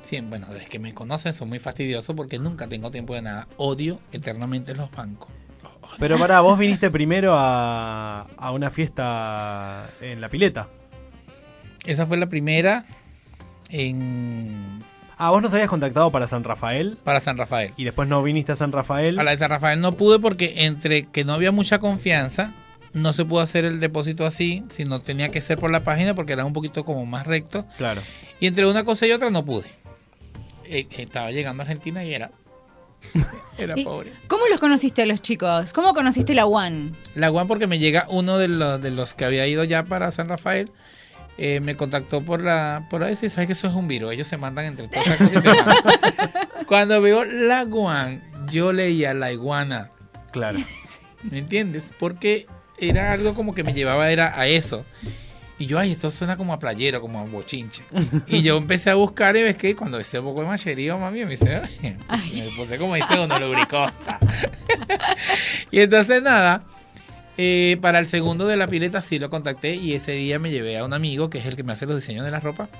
sí, 0.02 0.20
bueno, 0.20 0.46
desde 0.52 0.66
que 0.66 0.78
me 0.78 0.94
conocen 0.94 1.32
son 1.32 1.48
muy 1.48 1.58
fastidiosos 1.58 2.14
porque 2.16 2.38
nunca 2.38 2.66
tengo 2.68 2.90
tiempo 2.90 3.14
de 3.14 3.22
nada. 3.22 3.48
Odio 3.56 4.00
eternamente 4.12 4.74
los 4.74 4.90
bancos. 4.90 5.30
Pero 5.98 6.18
pará, 6.18 6.40
vos 6.40 6.58
viniste 6.58 6.90
primero 6.90 7.34
a, 7.36 8.26
a 8.36 8.52
una 8.52 8.70
fiesta 8.70 9.90
en 10.00 10.20
la 10.20 10.28
pileta. 10.28 10.68
Esa 11.84 12.06
fue 12.06 12.16
la 12.16 12.28
primera 12.28 12.84
en 13.70 14.82
Ah, 15.22 15.28
vos 15.30 15.42
nos 15.42 15.52
habías 15.52 15.68
contactado 15.68 16.10
para 16.10 16.26
San 16.28 16.44
Rafael 16.44 16.96
para 17.04 17.20
San 17.20 17.36
Rafael. 17.36 17.74
y 17.76 17.84
después 17.84 18.08
no 18.08 18.22
viniste 18.22 18.52
a 18.52 18.56
San 18.56 18.72
Rafael. 18.72 19.18
A 19.18 19.22
la 19.22 19.32
de 19.32 19.36
San 19.36 19.50
Rafael 19.50 19.78
no 19.80 19.92
pude 19.92 20.18
porque 20.18 20.64
entre 20.64 21.08
que 21.08 21.24
no 21.24 21.34
había 21.34 21.52
mucha 21.52 21.78
confianza, 21.78 22.52
no 22.92 23.12
se 23.12 23.24
pudo 23.24 23.40
hacer 23.40 23.64
el 23.64 23.80
depósito 23.80 24.26
así, 24.26 24.64
sino 24.70 25.00
tenía 25.00 25.30
que 25.30 25.40
ser 25.40 25.58
por 25.58 25.70
la 25.70 25.80
página 25.84 26.14
porque 26.14 26.32
era 26.32 26.44
un 26.44 26.52
poquito 26.52 26.84
como 26.84 27.06
más 27.06 27.26
recto. 27.26 27.66
Claro. 27.78 28.02
Y 28.40 28.46
entre 28.46 28.66
una 28.66 28.84
cosa 28.84 29.06
y 29.06 29.12
otra 29.12 29.30
no 29.30 29.44
pude. 29.44 29.66
Eh, 30.64 30.86
estaba 30.98 31.30
llegando 31.30 31.62
a 31.62 31.64
Argentina 31.64 32.04
y 32.04 32.14
era... 32.14 32.30
Era 33.58 33.78
¿Y 33.78 33.84
pobre. 33.84 34.12
¿Cómo 34.26 34.46
los 34.48 34.60
conociste 34.60 35.02
a 35.02 35.06
los 35.06 35.22
chicos? 35.22 35.72
¿Cómo 35.72 35.94
conociste 35.94 36.34
la 36.34 36.44
One? 36.46 36.92
La 37.14 37.28
Guan 37.30 37.48
porque 37.48 37.66
me 37.66 37.78
llega 37.78 38.06
uno 38.10 38.36
de 38.36 38.48
los, 38.48 38.80
de 38.82 38.90
los 38.90 39.14
que 39.14 39.24
había 39.24 39.46
ido 39.46 39.64
ya 39.64 39.84
para 39.84 40.10
San 40.10 40.28
Rafael. 40.28 40.70
eh, 41.38 41.60
me 41.60 41.76
contactó 41.76 42.20
por 42.22 42.42
la 42.42 42.86
por 42.90 43.02
eso 43.02 43.24
y 43.24 43.30
sabes 43.30 43.46
que 43.46 43.52
eso 43.54 43.66
es 43.68 43.74
un 43.74 43.88
virus. 43.88 44.12
Ellos 44.12 44.28
se 44.28 44.36
mandan 44.36 44.66
entre 44.66 44.88
todas 44.88 45.06
esas 45.06 45.18
cosas 45.18 45.36
y 45.36 45.40
te 45.40 45.48
mandan. 45.48 45.76
Cuando 46.66 47.00
veo 47.00 47.24
la 47.24 47.64
Guan, 47.64 48.22
yo 48.50 48.72
leía 48.72 49.14
la 49.14 49.32
iguana. 49.32 49.90
Claro. 50.30 50.58
¿Me 51.22 51.38
entiendes? 51.38 51.92
Porque 51.98 52.46
era 52.80 53.12
algo 53.12 53.34
como 53.34 53.54
que 53.54 53.64
me 53.64 53.74
llevaba 53.74 54.10
era 54.10 54.38
a 54.38 54.46
eso. 54.46 54.84
Y 55.58 55.66
yo, 55.66 55.78
ay, 55.78 55.92
esto 55.92 56.10
suena 56.10 56.38
como 56.38 56.54
a 56.54 56.58
playero, 56.58 57.02
como 57.02 57.20
a 57.20 57.24
bochinche. 57.24 57.82
Y 58.26 58.40
yo 58.40 58.56
empecé 58.56 58.88
a 58.88 58.94
buscar 58.94 59.36
y 59.36 59.42
ves 59.42 59.56
que 59.56 59.76
cuando 59.76 59.98
ese 59.98 60.18
un 60.18 60.24
poco 60.24 60.40
de 60.40 60.46
macherío, 60.46 60.98
mami, 60.98 61.22
me 61.26 61.32
dice, 61.32 61.60
ay, 62.08 62.32
me 62.48 62.56
puse 62.56 62.78
como 62.78 62.94
dice 62.94 63.20
uno, 63.20 63.38
lubricosa. 63.38 64.18
y 65.70 65.80
entonces 65.80 66.22
nada, 66.22 66.64
eh, 67.36 67.76
para 67.82 67.98
el 67.98 68.06
segundo 68.06 68.46
de 68.46 68.56
la 68.56 68.68
pileta 68.68 69.02
sí 69.02 69.18
lo 69.18 69.28
contacté 69.28 69.74
y 69.74 69.92
ese 69.92 70.12
día 70.12 70.38
me 70.38 70.50
llevé 70.50 70.78
a 70.78 70.84
un 70.84 70.94
amigo 70.94 71.28
que 71.28 71.38
es 71.38 71.44
el 71.44 71.56
que 71.56 71.62
me 71.62 71.74
hace 71.74 71.84
los 71.84 71.96
diseños 71.96 72.24
de 72.24 72.30
la 72.30 72.40
ropa. 72.40 72.70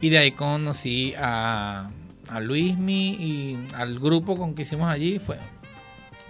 Y 0.00 0.10
de 0.10 0.18
ahí 0.18 0.30
conocí 0.30 1.12
a, 1.18 1.90
a 2.28 2.40
Luismi 2.40 3.16
y 3.18 3.68
al 3.74 3.98
grupo 3.98 4.38
con 4.38 4.54
que 4.54 4.62
hicimos 4.62 4.88
allí. 4.88 5.18
Fue. 5.18 5.38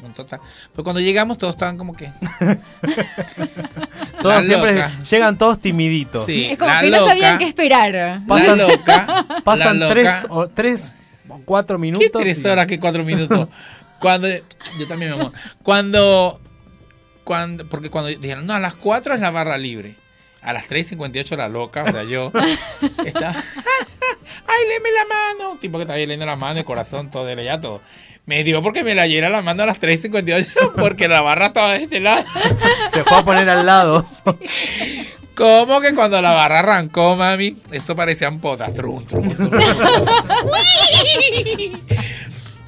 Pero 0.01 0.85
cuando 0.85 1.01
llegamos 1.01 1.39
todos 1.39 1.55
estaban 1.55 1.77
como 1.77 1.95
que... 1.95 2.11
Todos 4.23 4.45
siempre 4.47 4.85
llegan 5.09 5.39
todos 5.39 5.61
timiditos. 5.61 6.27
Sí, 6.27 6.47
es 6.47 6.59
como 6.59 6.71
la 6.73 6.81
que 6.81 6.91
no 6.91 6.97
loca, 6.99 7.11
sabían 7.11 7.39
qué 7.39 7.45
esperar. 7.45 8.21
Pasan- 8.27 8.59
la 8.59 8.69
loca. 8.69 9.27
Pasan 9.45 9.79
la 9.81 9.89
loca. 9.89 9.95
tres 9.95 10.27
o, 10.29 10.49
tres 10.49 10.93
o 11.29 11.41
cuatro 11.45 11.77
¿Qué 11.77 11.81
minutos. 11.83 12.21
tres 12.23 12.39
y- 12.45 12.47
horas 12.49 12.67
que 12.67 12.81
cuatro 12.81 13.05
minutos? 13.05 13.49
Cuando 14.01 14.29
yo 14.29 14.87
también 14.87 15.13
mi 15.13 15.19
amor. 15.21 15.33
Cuando 15.63 16.41
cuando 17.25 17.67
porque 17.69 17.91
cuando 17.91 18.09
dijeron, 18.11 18.47
"No, 18.47 18.55
a 18.55 18.61
las 18.61 18.75
4 18.75 19.15
es 19.15 19.21
la 19.21 19.31
barra 19.33 19.59
libre." 19.59 19.97
A 20.41 20.53
las 20.53 20.69
3.58 20.69 21.37
la 21.37 21.49
loca, 21.49 21.83
o 21.83 21.91
sea, 21.91 22.05
yo 22.05 22.31
estaba 23.05 23.35
Ay, 23.35 24.69
léeme 24.69 24.89
la 24.93 25.05
mano. 25.45 25.59
Tipo 25.61 25.79
que 25.79 25.83
estaba 25.83 25.97
ahí 25.97 26.07
leyendo 26.07 26.27
la 26.27 26.37
mano, 26.37 26.61
el 26.61 26.65
corazón, 26.65 27.11
todo, 27.11 27.27
le 27.35 27.45
ya 27.45 27.61
todo. 27.61 27.83
Me 28.29 28.45
dio 28.45 28.63
porque 28.63 28.85
me 28.85 28.95
la 28.95 29.07
llena 29.07 29.31
la 29.31 29.41
mano 29.41 29.63
a 29.63 29.67
las 29.67 29.81
3.58 29.81 30.73
porque 30.77 31.09
la 31.09 31.23
barra 31.23 31.47
estaba 31.47 31.73
de 31.73 31.85
este 31.85 31.99
lado. 31.99 32.27
Se 32.93 33.03
fue 33.03 33.17
a 33.17 33.25
poner 33.25 33.49
al 33.49 33.65
lado. 33.65 34.05
¿Cómo 35.35 35.81
que 35.81 35.95
cuando 35.95 36.21
la 36.21 36.35
barra 36.35 36.59
arrancó, 36.59 37.17
mami? 37.17 37.57
Eso 37.71 37.97
parecían 37.97 38.39
potas. 38.39 38.75
Trum, 38.75 39.07
trum, 39.07 39.31
trum, 39.31 39.49
trum. 39.49 39.65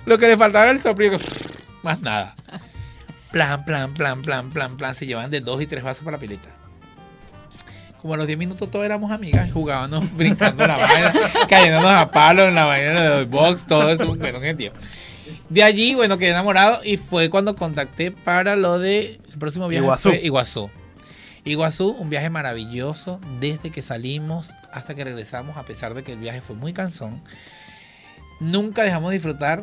Lo 0.06 0.16
que 0.16 0.28
le 0.28 0.38
faltaba 0.38 0.64
era 0.64 0.72
el 0.72 0.80
soplido. 0.80 1.18
Más 1.82 2.00
nada. 2.00 2.36
Plan, 3.30 3.62
plan, 3.66 3.92
plan, 3.92 4.22
plan, 4.22 4.48
plan, 4.48 4.78
plan. 4.78 4.94
Se 4.94 5.04
llevan 5.04 5.30
de 5.30 5.42
dos 5.42 5.60
y 5.60 5.66
tres 5.66 5.84
vasos 5.84 6.02
para 6.02 6.16
la 6.16 6.20
pileta. 6.22 6.48
Como 8.00 8.14
a 8.14 8.16
los 8.16 8.26
10 8.26 8.38
minutos 8.38 8.70
todos 8.70 8.86
éramos 8.86 9.12
amigas 9.12 9.46
y 9.46 9.50
jugábamos 9.50 10.10
brincando 10.16 10.64
en 10.64 10.70
la 10.70 10.78
vaina, 10.78 11.12
cayéndonos 11.50 11.90
a 11.90 12.10
palo 12.10 12.44
en 12.44 12.54
la 12.54 12.64
vaina 12.64 13.02
de 13.02 13.10
los 13.10 13.28
box, 13.28 13.66
todo 13.66 13.90
eso. 13.90 14.16
Bueno, 14.16 14.40
qué 14.40 14.54
tío. 14.54 14.72
De 15.50 15.62
allí, 15.62 15.94
bueno, 15.94 16.16
quedé 16.16 16.30
enamorado 16.30 16.80
y 16.84 16.96
fue 16.96 17.28
cuando 17.28 17.56
contacté 17.56 18.10
para 18.12 18.56
lo 18.56 18.78
de 18.78 19.20
el 19.32 19.38
próximo 19.38 19.68
viaje 19.68 19.84
Iguazú. 19.84 20.08
fue 20.10 20.20
Iguazú. 20.22 20.70
Iguazú, 21.44 21.90
un 21.90 22.08
viaje 22.10 22.30
maravilloso 22.30 23.20
desde 23.40 23.70
que 23.70 23.82
salimos 23.82 24.50
hasta 24.72 24.94
que 24.94 25.04
regresamos, 25.04 25.56
a 25.56 25.64
pesar 25.64 25.94
de 25.94 26.02
que 26.04 26.12
el 26.12 26.18
viaje 26.18 26.40
fue 26.40 26.54
muy 26.56 26.72
cansón. 26.72 27.22
Nunca 28.38 28.82
dejamos 28.82 29.10
de 29.10 29.14
disfrutar. 29.16 29.62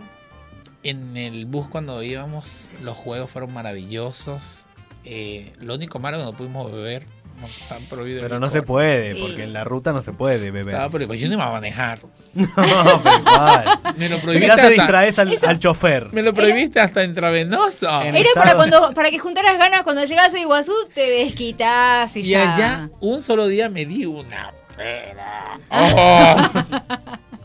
En 0.83 1.17
el 1.17 1.45
bus 1.45 1.67
cuando 1.67 2.01
íbamos, 2.03 2.71
los 2.83 2.95
juegos 2.95 3.29
fueron 3.29 3.51
maravillosos. 3.53 4.65
Eh, 5.05 5.53
lo 5.59 5.75
único 5.75 5.99
malo 5.99 6.17
que 6.17 6.23
no 6.23 6.33
pudimos 6.33 6.71
beber, 6.71 7.03
no 7.39 7.47
están 7.47 7.81
prohibido. 7.83 8.21
Pero 8.21 8.39
no 8.39 8.49
se 8.49 8.61
puede, 8.61 9.15
Sí. 9.15 9.21
porque 9.21 9.43
en 9.43 9.53
la 9.53 9.63
ruta 9.63 9.91
no 9.93 10.01
se 10.03 10.13
puede 10.13 10.51
beber. 10.51 10.73
Estaba 10.73 10.89
prohibido. 10.89 11.15
Yo 11.15 11.27
no 11.29 11.33
iba 11.35 11.47
a 11.47 11.51
manejar. 11.51 12.01
No, 12.55 13.01
pero 13.03 13.17
igual. 13.19 13.79
Me 13.97 14.09
lo 14.09 14.15
Ya 14.17 14.21
prohibiste 14.21 14.45
se 14.55 14.61
hasta, 14.61 14.69
distraes 14.69 15.19
al, 15.43 15.59
chofer. 15.59 16.13
me 16.13 16.21
lo 16.21 16.33
prohibiste 16.33 16.79
hasta 16.79 17.03
intravenoso. 17.03 17.87
En- 18.01 18.15
Era 18.15 18.29
estado- 18.29 18.35
para 18.45 18.55
cuando 18.55 18.93
para 18.93 19.09
que 19.09 19.17
juntaras 19.19 19.57
ganas 19.57 19.81
cuando 19.83 20.03
llegas 20.05 20.33
a 20.33 20.39
Iguazú, 20.39 20.73
te 20.93 21.01
desquitas 21.01 22.15
y, 22.15 22.19
Y 22.21 22.23
ya. 22.25 22.53
allá, 22.55 22.89
un 22.99 23.21
solo 23.21 23.47
día 23.47 23.69
me 23.69 23.85
di 23.85 24.05
una 24.05 24.51
pera. 24.75 25.59
¡Oh! 25.71 26.37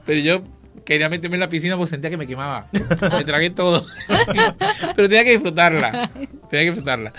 Pero 0.05 0.21
yo 0.21 0.43
quería 0.85 1.09
meterme 1.09 1.37
en 1.37 1.41
la 1.41 1.49
piscina 1.49 1.77
porque 1.77 1.91
sentía 1.91 2.11
que 2.11 2.17
me 2.17 2.27
quemaba. 2.27 2.67
Me 2.73 3.25
tragué 3.25 3.51
todo. 3.51 3.87
Pero 4.97 5.09
tenía 5.09 5.25
que 5.25 5.31
disfrutarla. 5.31 6.11
Tenía 6.51 6.65
que 6.65 6.71
disfrutarla. 6.71 7.13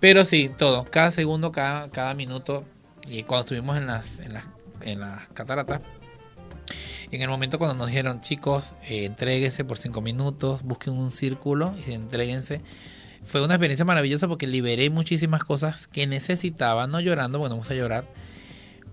Pero 0.00 0.24
sí, 0.24 0.50
todo. 0.58 0.84
Cada 0.84 1.10
segundo, 1.12 1.52
cada, 1.52 1.88
cada 1.90 2.14
minuto. 2.14 2.64
Y 3.08 3.22
cuando 3.24 3.42
estuvimos 3.44 3.76
en 3.76 3.86
las, 3.86 4.18
en 4.20 4.32
las, 4.32 4.44
en 4.80 4.98
las 5.00 5.28
cataratas, 5.34 5.80
en 7.16 7.22
el 7.22 7.28
momento 7.28 7.58
cuando 7.58 7.76
nos 7.76 7.88
dijeron, 7.88 8.20
chicos, 8.20 8.74
eh, 8.88 9.10
por 9.66 9.78
cinco 9.78 10.00
minutos, 10.00 10.62
busquen 10.62 10.94
un 10.94 11.10
círculo 11.10 11.74
y 11.86 11.92
entréguense. 11.92 12.60
Fue 13.24 13.44
una 13.44 13.54
experiencia 13.54 13.84
maravillosa 13.84 14.28
porque 14.28 14.46
liberé 14.46 14.90
muchísimas 14.90 15.44
cosas 15.44 15.86
que 15.86 16.06
necesitaba, 16.06 16.86
no 16.86 17.00
llorando, 17.00 17.38
bueno, 17.38 17.54
me 17.54 17.60
gusta 17.60 17.74
llorar, 17.74 18.06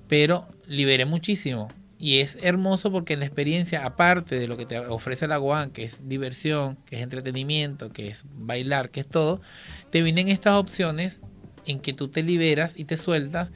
pero 0.08 0.48
liberé 0.68 1.06
muchísimo. 1.06 1.70
Y 1.98 2.20
es 2.20 2.38
hermoso 2.42 2.92
porque 2.92 3.14
en 3.14 3.20
la 3.20 3.26
experiencia, 3.26 3.86
aparte 3.86 4.40
de 4.40 4.48
lo 4.48 4.56
que 4.56 4.66
te 4.66 4.80
ofrece 4.80 5.28
la 5.28 5.38
Guan, 5.38 5.72
que 5.72 5.84
es 5.84 6.08
diversión, 6.08 6.78
que 6.86 6.96
es 6.96 7.02
entretenimiento, 7.02 7.92
que 7.92 8.08
es 8.08 8.24
bailar, 8.26 8.90
que 8.90 9.02
es 9.02 9.08
todo, 9.08 9.42
te 9.90 10.02
vienen 10.02 10.30
estas 10.30 10.54
opciones 10.54 11.22
en 11.66 11.80
que 11.80 11.94
tú 11.94 12.08
te 12.08 12.24
liberas 12.24 12.80
y 12.80 12.86
te 12.86 12.96
sueltas. 12.96 13.52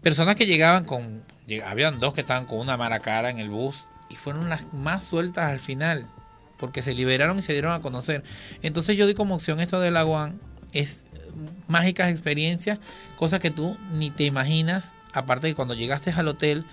Personas 0.00 0.36
que 0.36 0.46
llegaban 0.46 0.84
con, 0.84 1.22
habían 1.64 2.00
dos 2.00 2.12
que 2.14 2.20
estaban 2.22 2.46
con 2.46 2.58
una 2.58 2.76
mala 2.76 3.00
cara 3.00 3.30
en 3.30 3.38
el 3.38 3.48
bus 3.50 3.84
y 4.08 4.16
fueron 4.16 4.48
las 4.48 4.72
más 4.72 5.04
sueltas 5.04 5.50
al 5.50 5.60
final, 5.60 6.06
porque 6.56 6.82
se 6.82 6.94
liberaron 6.94 7.38
y 7.38 7.42
se 7.42 7.52
dieron 7.52 7.72
a 7.72 7.80
conocer. 7.80 8.22
Entonces 8.62 8.96
yo 8.96 9.06
di 9.06 9.14
como 9.14 9.34
opción 9.34 9.60
esto 9.60 9.80
de 9.80 9.90
la 9.90 10.02
Guan, 10.02 10.40
es 10.72 11.04
mágicas 11.68 12.10
experiencias, 12.10 12.78
cosas 13.16 13.40
que 13.40 13.50
tú 13.50 13.76
ni 13.92 14.10
te 14.10 14.24
imaginas. 14.24 14.92
Aparte 15.12 15.46
de 15.46 15.54
cuando 15.54 15.74
llegaste 15.74 16.10
al 16.10 16.28
hotel, 16.28 16.64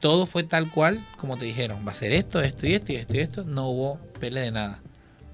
todo 0.00 0.26
fue 0.26 0.42
tal 0.42 0.70
cual 0.70 1.06
como 1.16 1.36
te 1.36 1.44
dijeron. 1.44 1.86
Va 1.86 1.92
a 1.92 1.94
ser 1.94 2.12
esto, 2.12 2.40
esto 2.40 2.66
y 2.66 2.74
esto 2.74 2.92
y 2.92 2.96
esto 2.96 3.16
y 3.16 3.20
esto. 3.20 3.44
No 3.44 3.68
hubo 3.68 3.98
pele 4.20 4.40
de 4.40 4.50
nada. 4.50 4.80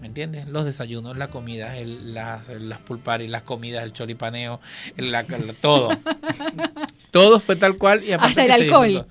¿Me 0.00 0.06
entiendes? 0.06 0.48
Los 0.48 0.64
desayunos, 0.64 1.16
la 1.18 1.28
comida, 1.28 1.76
el, 1.76 2.14
las, 2.14 2.48
las 2.48 2.78
pulparis, 2.78 3.30
las 3.30 3.42
comidas, 3.42 3.84
el 3.84 3.92
choripaneo, 3.92 4.60
el- 4.96 5.14
todo. 5.60 5.90
todo 7.10 7.40
fue 7.40 7.56
tal 7.56 7.76
cual 7.76 8.04
y 8.04 8.12
aparte 8.12 8.40
Hasta 8.40 8.54
el 8.54 8.62
alcohol. 8.62 9.06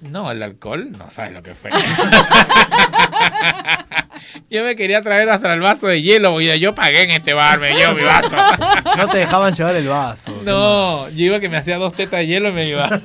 No, 0.00 0.30
el 0.30 0.42
alcohol, 0.42 0.92
no 0.92 1.08
sabes 1.08 1.32
lo 1.32 1.42
que 1.42 1.54
fue. 1.54 1.70
yo 4.50 4.62
me 4.62 4.76
quería 4.76 5.02
traer 5.02 5.30
hasta 5.30 5.54
el 5.54 5.60
vaso 5.60 5.86
de 5.86 6.02
hielo 6.02 6.32
porque 6.32 6.60
yo 6.60 6.74
pagué 6.74 7.04
en 7.04 7.12
este 7.12 7.32
bar, 7.32 7.58
me 7.58 7.72
llevo 7.72 7.94
mi 7.94 8.04
vaso. 8.04 8.36
No 8.96 9.08
te 9.08 9.18
dejaban 9.18 9.54
llevar 9.54 9.74
el 9.74 9.88
vaso. 9.88 10.38
no, 10.44 11.08
yo 11.10 11.24
iba 11.24 11.40
que 11.40 11.48
me 11.48 11.56
hacía 11.56 11.78
dos 11.78 11.94
tetas 11.94 12.20
de 12.20 12.26
hielo 12.26 12.50
y 12.50 12.52
me 12.52 12.68
iba. 12.68 12.88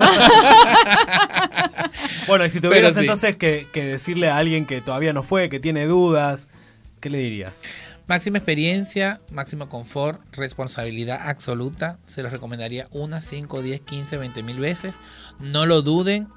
Bueno, 2.28 2.46
y 2.46 2.50
si 2.50 2.62
tuvieras 2.62 2.94
sí. 2.94 3.02
entonces 3.02 3.36
que, 3.36 3.68
que 3.74 3.84
decirle 3.84 4.30
a 4.30 4.38
alguien 4.38 4.66
que 4.66 4.80
todavía 4.80 5.12
no 5.12 5.24
fue, 5.24 5.50
que 5.50 5.60
tiene 5.60 5.86
dudas, 5.86 6.48
¿qué 7.02 7.10
le 7.10 7.18
dirías? 7.18 7.54
Máxima 8.12 8.40
experiencia, 8.40 9.22
máximo 9.32 9.70
confort, 9.70 10.20
responsabilidad 10.36 11.30
absoluta. 11.30 11.98
Se 12.08 12.22
los 12.22 12.34
recomendaría 12.34 12.90
una, 12.92 13.22
5, 13.22 13.62
10, 13.62 13.80
15, 13.80 14.18
20 14.18 14.44
mil 14.44 14.60
veces. 14.60 14.96
No 15.40 15.66
lo 15.66 15.82
duden. 15.82 16.28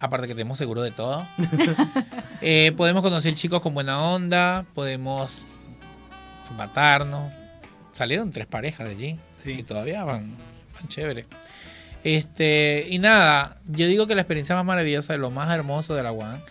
Aparte 0.00 0.26
que 0.26 0.34
tenemos 0.34 0.58
seguro 0.58 0.82
de 0.82 0.90
todo. 0.90 1.24
Eh, 2.40 2.72
podemos 2.76 3.02
conocer 3.02 3.32
chicos 3.36 3.62
con 3.62 3.74
buena 3.74 4.02
onda. 4.02 4.66
Podemos 4.74 5.44
matarnos. 6.56 7.32
Salieron 7.92 8.32
tres 8.32 8.48
parejas 8.48 8.88
de 8.88 8.92
allí. 8.92 9.18
Sí. 9.36 9.52
Y 9.52 9.62
todavía 9.62 10.02
van, 10.02 10.36
van 10.74 10.88
chévere. 10.88 11.26
Este, 12.02 12.88
y 12.90 12.98
nada, 12.98 13.58
yo 13.68 13.86
digo 13.86 14.08
que 14.08 14.16
la 14.16 14.22
experiencia 14.22 14.56
más 14.56 14.64
maravillosa, 14.64 15.16
lo 15.16 15.30
más 15.30 15.48
hermoso 15.54 15.94
de 15.94 16.02
la 16.02 16.10
UAN 16.10 16.42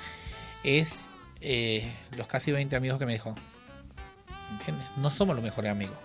es 0.64 1.10
eh, 1.42 1.94
los 2.16 2.28
casi 2.28 2.54
20 2.54 2.78
amigos 2.78 2.98
que 2.98 3.06
me 3.06 3.12
dejó. 3.12 3.36
No 4.98 5.12
somos 5.12 5.36
los 5.36 5.44
mejores 5.44 5.72
amigos. 5.72 5.96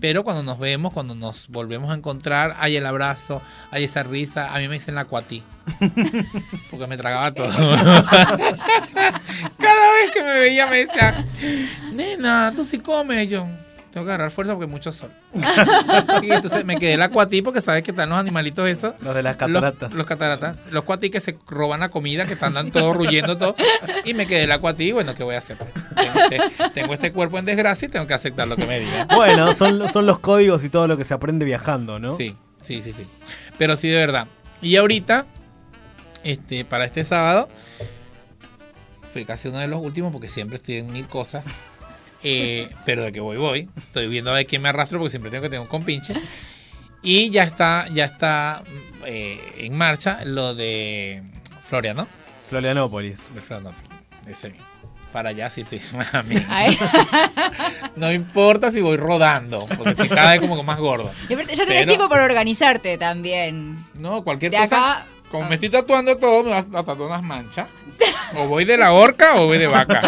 Pero 0.00 0.24
cuando 0.24 0.42
nos 0.42 0.58
vemos, 0.58 0.92
cuando 0.92 1.14
nos 1.14 1.48
volvemos 1.48 1.90
a 1.90 1.94
encontrar, 1.94 2.56
hay 2.58 2.76
el 2.76 2.86
abrazo, 2.86 3.42
hay 3.70 3.84
esa 3.84 4.02
risa. 4.02 4.54
A 4.54 4.58
mí 4.58 4.66
me 4.68 4.74
dicen 4.74 4.94
la 4.94 5.04
cuatí. 5.04 5.42
Porque 6.70 6.86
me 6.86 6.96
tragaba 6.96 7.32
todo. 7.32 7.48
Cada 9.58 9.92
vez 9.92 10.10
que 10.12 10.22
me 10.22 10.34
veía 10.34 10.66
me 10.66 10.86
decía, 10.86 11.24
nena, 11.92 12.52
tú 12.54 12.64
sí 12.64 12.78
comes. 12.78 13.24
Y 13.24 13.28
yo, 13.28 13.46
tengo 13.92 14.04
que 14.04 14.12
agarrar 14.12 14.30
fuerza 14.30 14.52
porque 14.54 14.66
mucho 14.66 14.92
sol. 14.92 15.10
y 16.22 16.30
entonces 16.30 16.64
me 16.64 16.76
quedé 16.76 16.96
la 16.96 17.08
cuatí 17.08 17.40
porque 17.42 17.60
sabes 17.60 17.82
que 17.82 17.90
están 17.90 18.10
los 18.10 18.18
animalitos 18.18 18.68
esos. 18.68 18.94
Los 19.00 19.14
de 19.14 19.22
las 19.22 19.36
cataratas. 19.36 19.90
Los, 19.90 19.98
los 19.98 20.06
cataratas. 20.06 20.58
Los 20.70 20.84
cuatí 20.84 21.10
que 21.10 21.20
se 21.20 21.36
roban 21.46 21.80
la 21.80 21.88
comida, 21.88 22.26
que 22.26 22.34
están 22.34 22.54
dando 22.54 22.78
todo 22.78 22.92
ruyendo 22.92 23.38
todo. 23.38 23.56
Y 24.04 24.14
me 24.14 24.26
quedé 24.26 24.46
la 24.46 24.58
cuatí. 24.58 24.92
Bueno, 24.92 25.14
¿qué 25.14 25.22
voy 25.24 25.34
a 25.34 25.38
hacer? 25.38 25.56
Tengo 25.56 26.20
este, 26.20 26.70
tengo 26.74 26.94
este 26.94 27.12
cuerpo 27.12 27.38
en 27.38 27.46
desgracia 27.46 27.86
y 27.86 27.90
tengo 27.90 28.06
que 28.06 28.14
aceptar 28.14 28.46
lo 28.46 28.56
que 28.56 28.66
me 28.66 28.80
digan. 28.80 29.08
Bueno, 29.08 29.54
son, 29.54 29.88
son 29.88 30.06
los 30.06 30.18
códigos 30.18 30.64
y 30.64 30.68
todo 30.68 30.86
lo 30.86 30.96
que 30.96 31.04
se 31.04 31.14
aprende 31.14 31.44
viajando, 31.44 31.98
¿no? 31.98 32.12
Sí, 32.12 32.36
sí, 32.62 32.82
sí, 32.82 32.92
sí. 32.92 33.06
Pero 33.56 33.76
sí, 33.76 33.88
de 33.88 33.96
verdad. 33.96 34.28
Y 34.60 34.76
ahorita, 34.76 35.26
este, 36.24 36.64
para 36.64 36.84
este 36.84 37.04
sábado, 37.04 37.48
fui 39.12 39.24
casi 39.24 39.48
uno 39.48 39.58
de 39.58 39.68
los 39.68 39.80
últimos 39.80 40.12
porque 40.12 40.28
siempre 40.28 40.56
estoy 40.56 40.76
en 40.76 40.92
mil 40.92 41.06
cosas. 41.08 41.44
Eh, 42.22 42.68
pero 42.84 43.04
de 43.04 43.12
que 43.12 43.20
voy, 43.20 43.36
voy. 43.36 43.68
Estoy 43.76 44.08
viendo 44.08 44.30
a 44.30 44.34
ver 44.34 44.46
quién 44.46 44.62
me 44.62 44.68
arrastro 44.68 44.98
porque 44.98 45.10
siempre 45.10 45.30
tengo 45.30 45.42
que 45.42 45.48
tener 45.48 45.60
un 45.60 45.66
compinche. 45.68 46.14
Y 47.02 47.30
ya 47.30 47.44
está, 47.44 47.86
ya 47.92 48.06
está 48.06 48.62
eh, 49.06 49.40
en 49.58 49.76
marcha 49.76 50.20
lo 50.24 50.54
de 50.54 51.22
Floriano. 51.66 52.06
Florianópolis. 52.50 53.32
De 53.34 53.40
Florianópolis, 53.40 53.88
ese 54.26 54.50
mismo. 54.50 54.66
Para 55.12 55.30
allá 55.30 55.48
sí 55.48 55.62
estoy. 55.62 55.80
No 57.96 58.12
importa 58.12 58.70
si 58.70 58.80
voy 58.80 58.96
rodando, 58.96 59.66
porque 59.66 59.90
estoy 59.90 60.08
cada 60.08 60.30
vez 60.32 60.40
como 60.40 60.56
que 60.56 60.62
más 60.62 60.78
gordo. 60.78 61.10
Y 61.28 61.34
aparte, 61.34 61.54
ya 61.56 61.64
tenés 61.64 61.82
Pero- 61.84 61.92
tiempo 61.92 62.08
para 62.08 62.24
organizarte 62.24 62.98
también. 62.98 63.76
No, 63.94 64.22
cualquier 64.22 64.52
De 64.52 64.58
cosa. 64.58 64.92
acá- 64.98 65.06
Como 65.30 65.44
Ah. 65.44 65.48
me 65.48 65.54
estoy 65.56 65.68
tatuando 65.68 66.16
todo, 66.16 66.42
me 66.44 66.50
vas 66.50 66.66
a 66.66 66.82
tatuar 66.84 67.00
unas 67.08 67.22
manchas. 67.22 67.68
O 68.36 68.46
voy 68.46 68.64
de 68.64 68.76
la 68.76 68.92
horca 68.92 69.36
o 69.36 69.46
voy 69.46 69.58
de 69.58 69.66
vaca. 69.66 70.02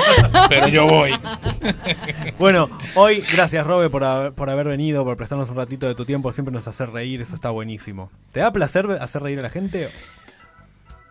Pero 0.48 0.68
yo 0.68 0.86
voy. 0.86 1.12
Bueno, 2.38 2.70
hoy, 2.94 3.22
gracias 3.32 3.66
Robe 3.66 3.90
por 3.90 4.02
haber, 4.04 4.32
por 4.32 4.48
haber 4.48 4.66
venido, 4.66 5.04
por 5.04 5.16
prestarnos 5.16 5.50
un 5.50 5.56
ratito 5.56 5.86
de 5.86 5.94
tu 5.94 6.06
tiempo, 6.06 6.32
siempre 6.32 6.52
nos 6.54 6.66
hace 6.68 6.86
reír, 6.86 7.20
eso 7.20 7.34
está 7.34 7.50
buenísimo. 7.50 8.10
¿Te 8.32 8.40
da 8.40 8.50
placer 8.50 8.90
hacer 9.00 9.22
reír 9.22 9.38
a 9.40 9.42
la 9.42 9.50
gente? 9.50 9.90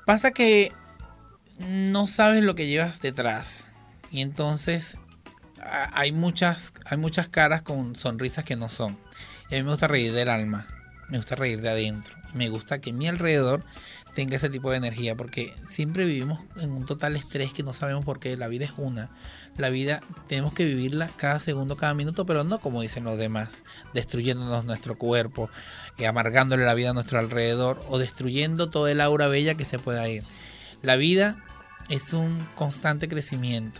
Pasa 0.06 0.32
que 0.32 0.72
no 1.60 2.08
sabes 2.08 2.44
lo 2.44 2.56
que 2.56 2.68
llevas 2.68 3.00
detrás. 3.02 3.68
Y 4.12 4.22
entonces 4.22 4.98
hay 5.94 6.12
muchas, 6.12 6.74
hay 6.86 6.98
muchas 6.98 7.28
caras 7.30 7.62
con 7.62 7.96
sonrisas 7.96 8.44
que 8.44 8.56
no 8.56 8.70
son. 8.70 8.98
Y 9.52 9.56
a 9.56 9.58
mí 9.60 9.64
me 9.64 9.72
gusta 9.72 9.88
reír 9.88 10.14
del 10.14 10.30
alma. 10.30 10.66
Me 11.10 11.18
gusta 11.18 11.36
reír 11.36 11.62
de 11.62 11.70
adentro. 11.70 12.16
Me 12.34 12.50
gusta 12.50 12.80
que 12.80 12.92
mi 12.94 13.08
alrededor 13.08 13.64
tenga 14.20 14.36
ese 14.36 14.50
tipo 14.50 14.70
de 14.70 14.76
energía. 14.76 15.16
Porque 15.16 15.54
siempre 15.70 16.04
vivimos 16.04 16.42
en 16.58 16.72
un 16.72 16.84
total 16.84 17.16
estrés 17.16 17.54
que 17.54 17.64
no 17.64 17.72
sabemos 17.72 18.04
por 18.04 18.20
qué. 18.20 18.36
La 18.36 18.50
vida 18.50 18.66
es 18.66 18.74
una. 18.76 19.12
La 19.56 19.70
vida 19.70 20.02
tenemos 20.28 20.54
que 20.54 20.66
vivirla 20.66 21.10
cada 21.16 21.40
segundo, 21.40 21.78
cada 21.78 21.94
minuto, 21.94 22.26
pero 22.26 22.44
no 22.44 22.60
como 22.60 22.82
dicen 22.82 23.06
los 23.06 23.18
demás, 23.18 23.64
destruyéndonos 23.94 24.66
nuestro 24.66 24.98
cuerpo, 24.98 25.50
eh, 25.98 26.06
amargándole 26.06 26.66
la 26.66 26.74
vida 26.74 26.90
a 26.90 26.94
nuestro 26.94 27.18
alrededor 27.18 27.82
o 27.88 27.98
destruyendo 27.98 28.70
toda 28.70 28.92
el 28.92 29.00
aura 29.00 29.30
bella 29.30 29.56
que 29.56 29.64
se 29.64 29.80
pueda 29.80 30.10
ir. 30.10 30.24
La 30.82 30.98
vida 30.98 31.42
es 31.88 32.12
un 32.12 32.46
constante 32.56 33.08
crecimiento 33.08 33.80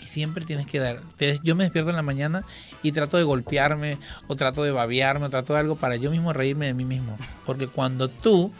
y 0.00 0.06
siempre 0.06 0.44
tienes 0.44 0.68
que 0.68 0.78
dar. 0.78 1.02
yo 1.42 1.56
me 1.56 1.64
despierto 1.64 1.90
en 1.90 1.96
la 1.96 2.02
mañana 2.02 2.44
y 2.84 2.92
trato 2.92 3.16
de 3.16 3.24
golpearme 3.24 3.98
o 4.28 4.36
trato 4.36 4.62
de 4.62 4.70
babearme 4.70 5.26
o 5.26 5.30
trato 5.30 5.54
de 5.54 5.58
algo 5.58 5.74
para 5.74 5.96
yo 5.96 6.12
mismo 6.12 6.32
reírme 6.32 6.66
de 6.66 6.74
mí 6.74 6.84
mismo. 6.84 7.18
Porque 7.44 7.66
cuando 7.66 8.08
tú 8.08 8.52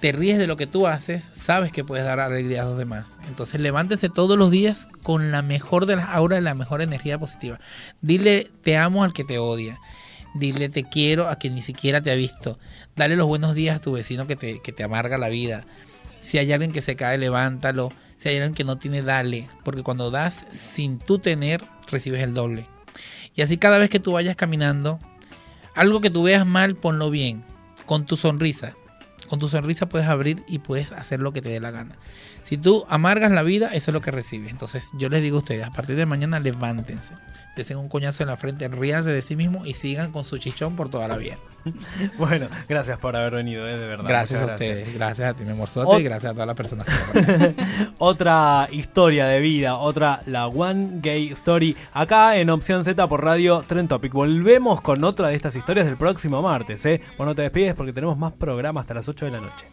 te 0.00 0.12
ríes 0.12 0.38
de 0.38 0.46
lo 0.46 0.56
que 0.56 0.66
tú 0.66 0.86
haces, 0.86 1.24
sabes 1.34 1.72
que 1.72 1.84
puedes 1.84 2.04
dar 2.04 2.20
alegría 2.20 2.62
a 2.62 2.66
los 2.66 2.78
demás. 2.78 3.08
Entonces 3.28 3.60
levántense 3.60 4.08
todos 4.08 4.38
los 4.38 4.50
días 4.50 4.88
con 5.02 5.32
la 5.32 5.42
mejor 5.42 5.86
de 5.86 5.96
las 5.96 6.08
auras, 6.08 6.42
la 6.42 6.54
mejor 6.54 6.82
energía 6.82 7.18
positiva. 7.18 7.58
Dile 8.02 8.50
te 8.62 8.76
amo 8.76 9.04
al 9.04 9.12
que 9.12 9.24
te 9.24 9.38
odia. 9.38 9.78
Dile 10.34 10.68
te 10.68 10.84
quiero 10.84 11.28
a 11.28 11.36
quien 11.36 11.54
ni 11.54 11.62
siquiera 11.62 12.02
te 12.02 12.10
ha 12.10 12.14
visto. 12.14 12.58
Dale 12.94 13.16
los 13.16 13.26
buenos 13.26 13.54
días 13.54 13.76
a 13.76 13.80
tu 13.80 13.92
vecino 13.92 14.26
que 14.26 14.36
te, 14.36 14.60
que 14.60 14.72
te 14.72 14.84
amarga 14.84 15.16
la 15.16 15.28
vida. 15.28 15.64
Si 16.20 16.38
hay 16.38 16.52
alguien 16.52 16.72
que 16.72 16.82
se 16.82 16.96
cae, 16.96 17.16
levántalo. 17.16 17.92
Si 18.18 18.28
hay 18.28 18.36
alguien 18.36 18.54
que 18.54 18.64
no 18.64 18.76
tiene, 18.76 19.02
dale. 19.02 19.48
Porque 19.64 19.82
cuando 19.82 20.10
das 20.10 20.44
sin 20.50 20.98
tú 20.98 21.18
tener, 21.18 21.64
recibes 21.90 22.22
el 22.22 22.34
doble. 22.34 22.66
Y 23.34 23.42
así 23.42 23.56
cada 23.56 23.78
vez 23.78 23.90
que 23.90 24.00
tú 24.00 24.12
vayas 24.12 24.36
caminando, 24.36 24.98
algo 25.74 26.00
que 26.00 26.10
tú 26.10 26.22
veas 26.22 26.46
mal, 26.46 26.76
ponlo 26.76 27.10
bien. 27.10 27.44
Con 27.86 28.04
tu 28.04 28.16
sonrisa. 28.16 28.74
Con 29.28 29.38
tu 29.38 29.48
sonrisa 29.48 29.88
puedes 29.88 30.08
abrir 30.08 30.42
y 30.46 30.58
puedes 30.58 30.92
hacer 30.92 31.20
lo 31.20 31.32
que 31.32 31.42
te 31.42 31.48
dé 31.48 31.60
la 31.60 31.70
gana. 31.70 31.96
Si 32.46 32.56
tú 32.56 32.86
amargas 32.88 33.32
la 33.32 33.42
vida, 33.42 33.70
eso 33.74 33.90
es 33.90 33.92
lo 33.92 34.00
que 34.00 34.12
recibes. 34.12 34.52
Entonces 34.52 34.88
yo 34.96 35.08
les 35.08 35.20
digo 35.20 35.36
a 35.36 35.40
ustedes, 35.40 35.66
a 35.66 35.70
partir 35.72 35.96
de 35.96 36.06
mañana 36.06 36.38
levántense. 36.38 37.12
Desen 37.56 37.76
un 37.78 37.88
coñazo 37.88 38.22
en 38.22 38.28
la 38.28 38.36
frente, 38.36 38.68
ríanse 38.68 39.10
de 39.10 39.20
sí 39.20 39.34
mismos 39.34 39.66
y 39.66 39.74
sigan 39.74 40.12
con 40.12 40.24
su 40.24 40.38
chichón 40.38 40.76
por 40.76 40.88
toda 40.88 41.08
la 41.08 41.16
vida. 41.16 41.36
Bueno, 42.16 42.46
gracias 42.68 42.96
por 43.00 43.16
haber 43.16 43.32
venido, 43.34 43.66
eh, 43.66 43.76
de 43.76 43.86
verdad. 43.88 44.04
Gracias 44.06 44.40
a 44.40 44.46
ustedes, 44.52 44.94
gracias 44.94 45.30
a 45.30 45.34
ti, 45.34 45.42
mi 45.44 45.50
amorzote, 45.50 45.88
Ot- 45.88 45.98
y 46.00 46.04
gracias 46.04 46.30
a 46.30 46.34
todas 46.34 46.46
las 46.46 46.54
personas 46.56 46.86
que. 46.86 47.54
Otra 47.98 48.68
historia 48.70 49.26
de 49.26 49.40
vida, 49.40 49.76
otra 49.76 50.20
La 50.26 50.46
One 50.46 51.00
Gay 51.00 51.32
Story, 51.32 51.76
acá 51.92 52.36
en 52.36 52.50
Opción 52.50 52.84
Z 52.84 53.04
por 53.08 53.24
Radio 53.24 53.64
Trend 53.66 53.88
Topic. 53.88 54.12
Volvemos 54.12 54.80
con 54.80 55.02
otra 55.02 55.26
de 55.28 55.34
estas 55.34 55.56
historias 55.56 55.88
el 55.88 55.96
próximo 55.96 56.40
martes, 56.40 56.86
¿eh? 56.86 57.00
Bueno, 57.16 57.32
no 57.32 57.34
te 57.34 57.42
despides 57.42 57.74
porque 57.74 57.92
tenemos 57.92 58.16
más 58.16 58.32
programas 58.34 58.82
hasta 58.82 58.94
las 58.94 59.08
8 59.08 59.24
de 59.24 59.30
la 59.32 59.40
noche. 59.40 59.66